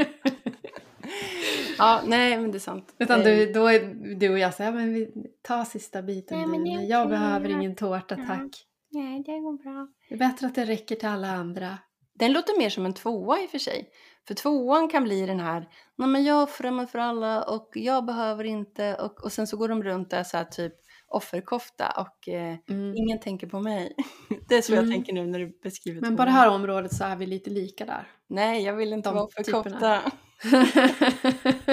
ja, 1.78 2.02
nej 2.06 2.38
men 2.38 2.52
det 2.52 2.58
är 2.58 2.60
sant. 2.60 2.96
Utan 3.00 3.20
Eh, 3.20 3.26
du, 3.26 3.54
då 3.54 3.68
är 3.68 3.80
du 4.16 4.30
och 4.30 4.40
jag 4.40 4.54
säger, 4.54 4.72
men 4.72 4.94
vi 4.94 5.12
tar 5.42 5.66
sista 5.66 6.02
biten 6.02 6.52
Nej, 6.52 6.60
Nej, 6.60 6.90
jag 6.90 7.10
behöver 7.10 7.50
ingen 7.50 7.76
tårta 7.76 8.16
tack. 8.16 8.66
Nej, 8.92 9.24
det 9.26 9.40
går 9.40 9.64
bra. 9.64 9.88
Det 10.10 10.16
är 10.16 10.20
bättre 10.20 10.48
att 10.48 10.56
det 10.56 10.66
räcker 10.66 10.96
till 10.96 11.08
alla 11.08 11.28
andra. 11.32 11.78
Den 12.20 12.34
låter 12.34 12.58
mer 12.58 12.70
som 12.70 12.86
en 12.86 12.94
tvåa 12.94 13.42
i 13.42 13.46
och 13.46 13.50
för 13.50 13.60
sig. 13.60 13.90
För 14.28 14.34
tvåan 14.34 14.90
kan 14.90 15.04
bli 15.04 15.26
den 15.26 15.40
här, 15.40 15.70
nej 15.96 16.08
men 16.08 16.24
jag 16.24 16.44
offrar 16.44 16.86
för 16.86 17.00
alla 17.00 17.44
och 17.44 17.70
jag 17.74 18.06
behöver 18.06 18.44
inte 18.44 18.96
och, 18.96 19.24
och 19.24 19.32
sen 19.32 19.48
så 19.48 19.58
går 19.58 19.68
de 19.70 19.84
runt 19.84 20.10
där 20.10 20.24
så 20.24 20.38
här 20.38 20.44
typ 20.46 20.74
offerkofta 21.08 21.90
och 21.98 22.30
eh, 22.30 22.56
Mm. 22.70 22.94
ingen 22.96 23.20
tänker 23.20 23.48
på 23.48 23.60
mig. 23.60 23.96
Det 24.50 24.56
är 24.56 24.62
så 24.62 24.74
Mm. 24.74 24.86
jag 24.86 24.94
tänker 24.94 25.14
nu 25.14 25.26
när 25.26 25.40
du 25.40 25.60
beskriver 25.64 26.02
Men 26.02 26.18
på 26.18 26.26
det 26.26 26.32
här 26.32 26.50
området 26.50 26.94
så 26.96 27.04
är 27.04 27.16
vi 27.16 27.26
lite 27.26 27.50
lika 27.50 27.86
där. 27.86 28.08
Nej, 28.28 28.64
jag 28.64 28.74
vill 28.76 28.94
inte 28.94 29.10
De 29.10 29.16
vara 29.16 29.26
offerkofta. 29.26 30.02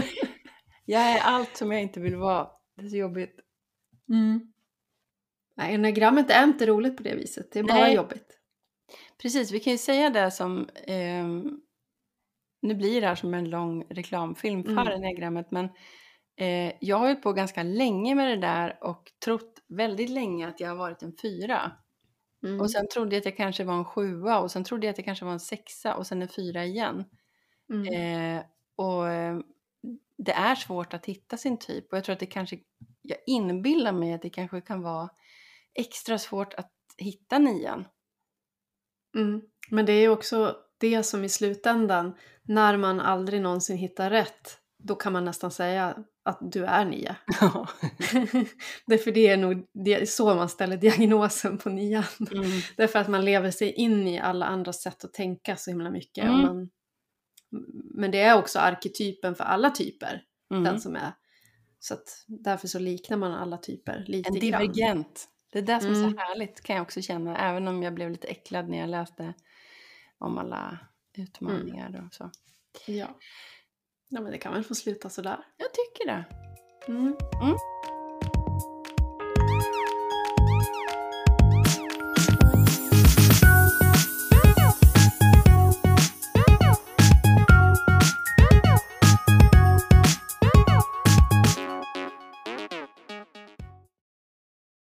Jag 0.84 1.03
är 1.03 1.20
allt 1.20 1.57
som 1.57 1.72
jag 1.72 1.82
inte 1.82 2.01
vill 2.01 2.16
vara. 2.16 2.49
Det 2.76 2.82
är 2.84 2.88
så 2.88 2.97
jobbigt. 2.97 3.36
mm. 4.09 4.53
Nej, 5.57 5.74
enagrammet 5.74 6.30
är 6.30 6.45
inte 6.45 6.66
roligt 6.66 6.97
på 6.97 7.03
det 7.03 7.14
viset. 7.14 7.53
Det 7.53 7.59
är 7.59 7.62
bara 7.62 7.78
Nej. 7.80 7.95
jobbigt. 7.95 8.32
Precis, 9.23 9.51
vi 9.53 9.61
kan 9.61 9.73
ju 9.73 9.79
säga 9.79 10.11
det 10.11 10.31
som... 10.31 10.68
ehm, 10.87 11.61
nu 12.62 12.75
blir 12.75 13.01
det 13.01 13.07
här 13.07 13.14
som 13.14 13.35
en 13.35 13.51
lång 13.51 13.85
reklamfilm 13.91 14.64
för 14.64 14.70
Mm. 14.70 14.87
enneagrammet, 14.89 15.51
men 15.51 15.64
eh, 16.37 16.73
jag 16.81 16.97
har 16.97 17.07
hållit 17.07 17.23
på 17.23 17.33
ganska 17.33 17.62
länge 17.62 18.14
med 18.14 18.29
det 18.29 18.47
där 18.47 18.79
och 18.85 19.12
trott 19.25 19.62
väldigt 19.68 20.11
länge 20.11 20.49
att 20.49 20.61
jag 20.61 20.68
har 20.68 20.77
varit 20.77 21.03
en 21.03 21.16
fyra. 21.23 21.73
Mm. 22.43 22.61
Och 22.61 22.70
sen 22.70 22.89
trodde 22.89 23.14
jag 23.14 23.20
att 23.20 23.25
jag 23.25 23.37
kanske 23.37 23.64
var 23.64 23.75
en 23.75 23.85
sjua 23.85 24.41
och 24.41 24.51
sen 24.51 24.64
trodde 24.64 24.87
jag 24.87 24.91
att 24.93 24.99
jag 24.99 25.05
kanske 25.05 25.25
var 25.25 25.33
en 25.33 25.41
sexa 25.41 25.95
och 25.97 26.07
sen 26.07 26.23
en 26.23 26.29
fyra 26.29 26.64
igen. 26.64 27.05
mm. 27.73 27.93
Eh, 28.39 28.45
och 28.77 29.09
eh, 29.09 29.39
det 30.18 30.33
är 30.33 30.55
svårt 30.55 30.95
att 30.95 31.07
hitta 31.07 31.37
sin 31.37 31.59
typ 31.59 31.93
och 31.93 31.97
jag 31.97 32.05
tror 32.05 32.12
att 32.12 32.20
det 32.20 32.27
kanske, 32.27 32.59
jag 33.03 33.18
inbillar 33.27 33.93
mig 33.93 34.12
att 34.12 34.23
det 34.23 34.31
kanske 34.31 34.61
kan 34.61 34.83
vara 34.83 35.09
extra 35.75 36.18
svårt 36.18 36.55
att 36.55 36.73
hitta 36.99 37.39
nian. 37.39 37.85
Mm. 39.15 39.41
Men 39.71 39.87
det 39.87 39.93
är 39.93 40.09
också 40.09 40.57
det 40.79 41.03
som 41.03 41.25
i 41.25 41.29
slutändan, 41.29 42.15
när 42.43 42.77
man 42.77 43.01
aldrig 43.01 43.43
någonsin 43.43 43.77
hittar 43.77 44.11
rätt, 44.11 44.59
då 44.79 44.95
kan 44.95 45.13
man 45.13 45.25
nästan 45.25 45.51
säga 45.51 45.95
att 46.25 46.39
du 46.53 46.65
är 46.65 46.85
nia. 46.85 47.17
Därför 48.87 49.13
det 49.13 49.27
är 49.29 49.37
nog 49.37 49.67
det 49.85 49.95
är 49.95 50.07
så 50.07 50.35
man 50.35 50.49
ställer 50.49 50.77
diagnosen 50.77 51.59
på 51.59 51.69
nian. 51.71 52.05
mm. 52.35 52.51
Därför 52.77 52.99
att 52.99 53.09
man 53.09 53.25
lever 53.25 53.51
sig 53.51 53.73
in 53.73 54.09
i 54.09 54.21
alla 54.21 54.47
andra 54.47 54.73
sätt 54.73 55.05
att 55.05 55.13
tänka 55.13 55.57
så 55.57 55.71
himla 55.71 55.91
mycket. 55.91 56.25
Mm. 56.25 56.41
Man, 56.41 56.71
men 57.95 58.11
det 58.11 58.21
är 58.21 58.39
också 58.39 58.59
arketypen 58.59 59.35
för 59.35 59.45
alla 59.45 59.71
typer, 59.71 60.23
Mm. 60.53 60.65
den 60.65 60.81
som 60.81 60.97
är. 60.97 61.13
Så 61.79 61.95
därför 62.27 62.69
så 62.69 62.79
liknar 62.79 63.17
man 63.17 63.33
alla 63.33 63.57
typer 63.59 64.05
lite 64.09 64.29
En 64.29 64.35
grann. 64.35 64.41
divergent. 64.41 65.29
Det 65.53 65.59
är 65.59 65.63
det 65.63 65.81
som 65.81 65.91
är 65.91 65.95
Mm. 65.97 66.13
så 66.13 66.19
härligt 66.19 66.61
kan 66.61 66.77
jag 66.77 66.83
också 66.83 67.03
känna, 67.03 67.37
även 67.39 67.69
om 67.69 67.83
jag 67.83 67.95
blev 67.95 68.11
lite 68.11 68.29
äcklad 68.29 68.69
när 68.69 68.79
jag 68.79 68.89
läste 68.89 69.35
om 70.19 70.39
alla 70.39 70.79
utmaningar 71.17 72.05
och 72.07 72.15
så. 72.15 72.31
Ja. 72.87 73.07
ja, 74.09 74.21
men 74.21 74.33
det 74.33 74.39
kan 74.39 74.53
väl 74.53 74.65
få 74.65 74.75
sluta 74.75 75.11
sådär. 75.11 75.45
Jag 75.57 75.69
tycker 75.73 76.07
det. 76.07 76.25
Mm. 76.89 77.17
Mm. 77.43 77.57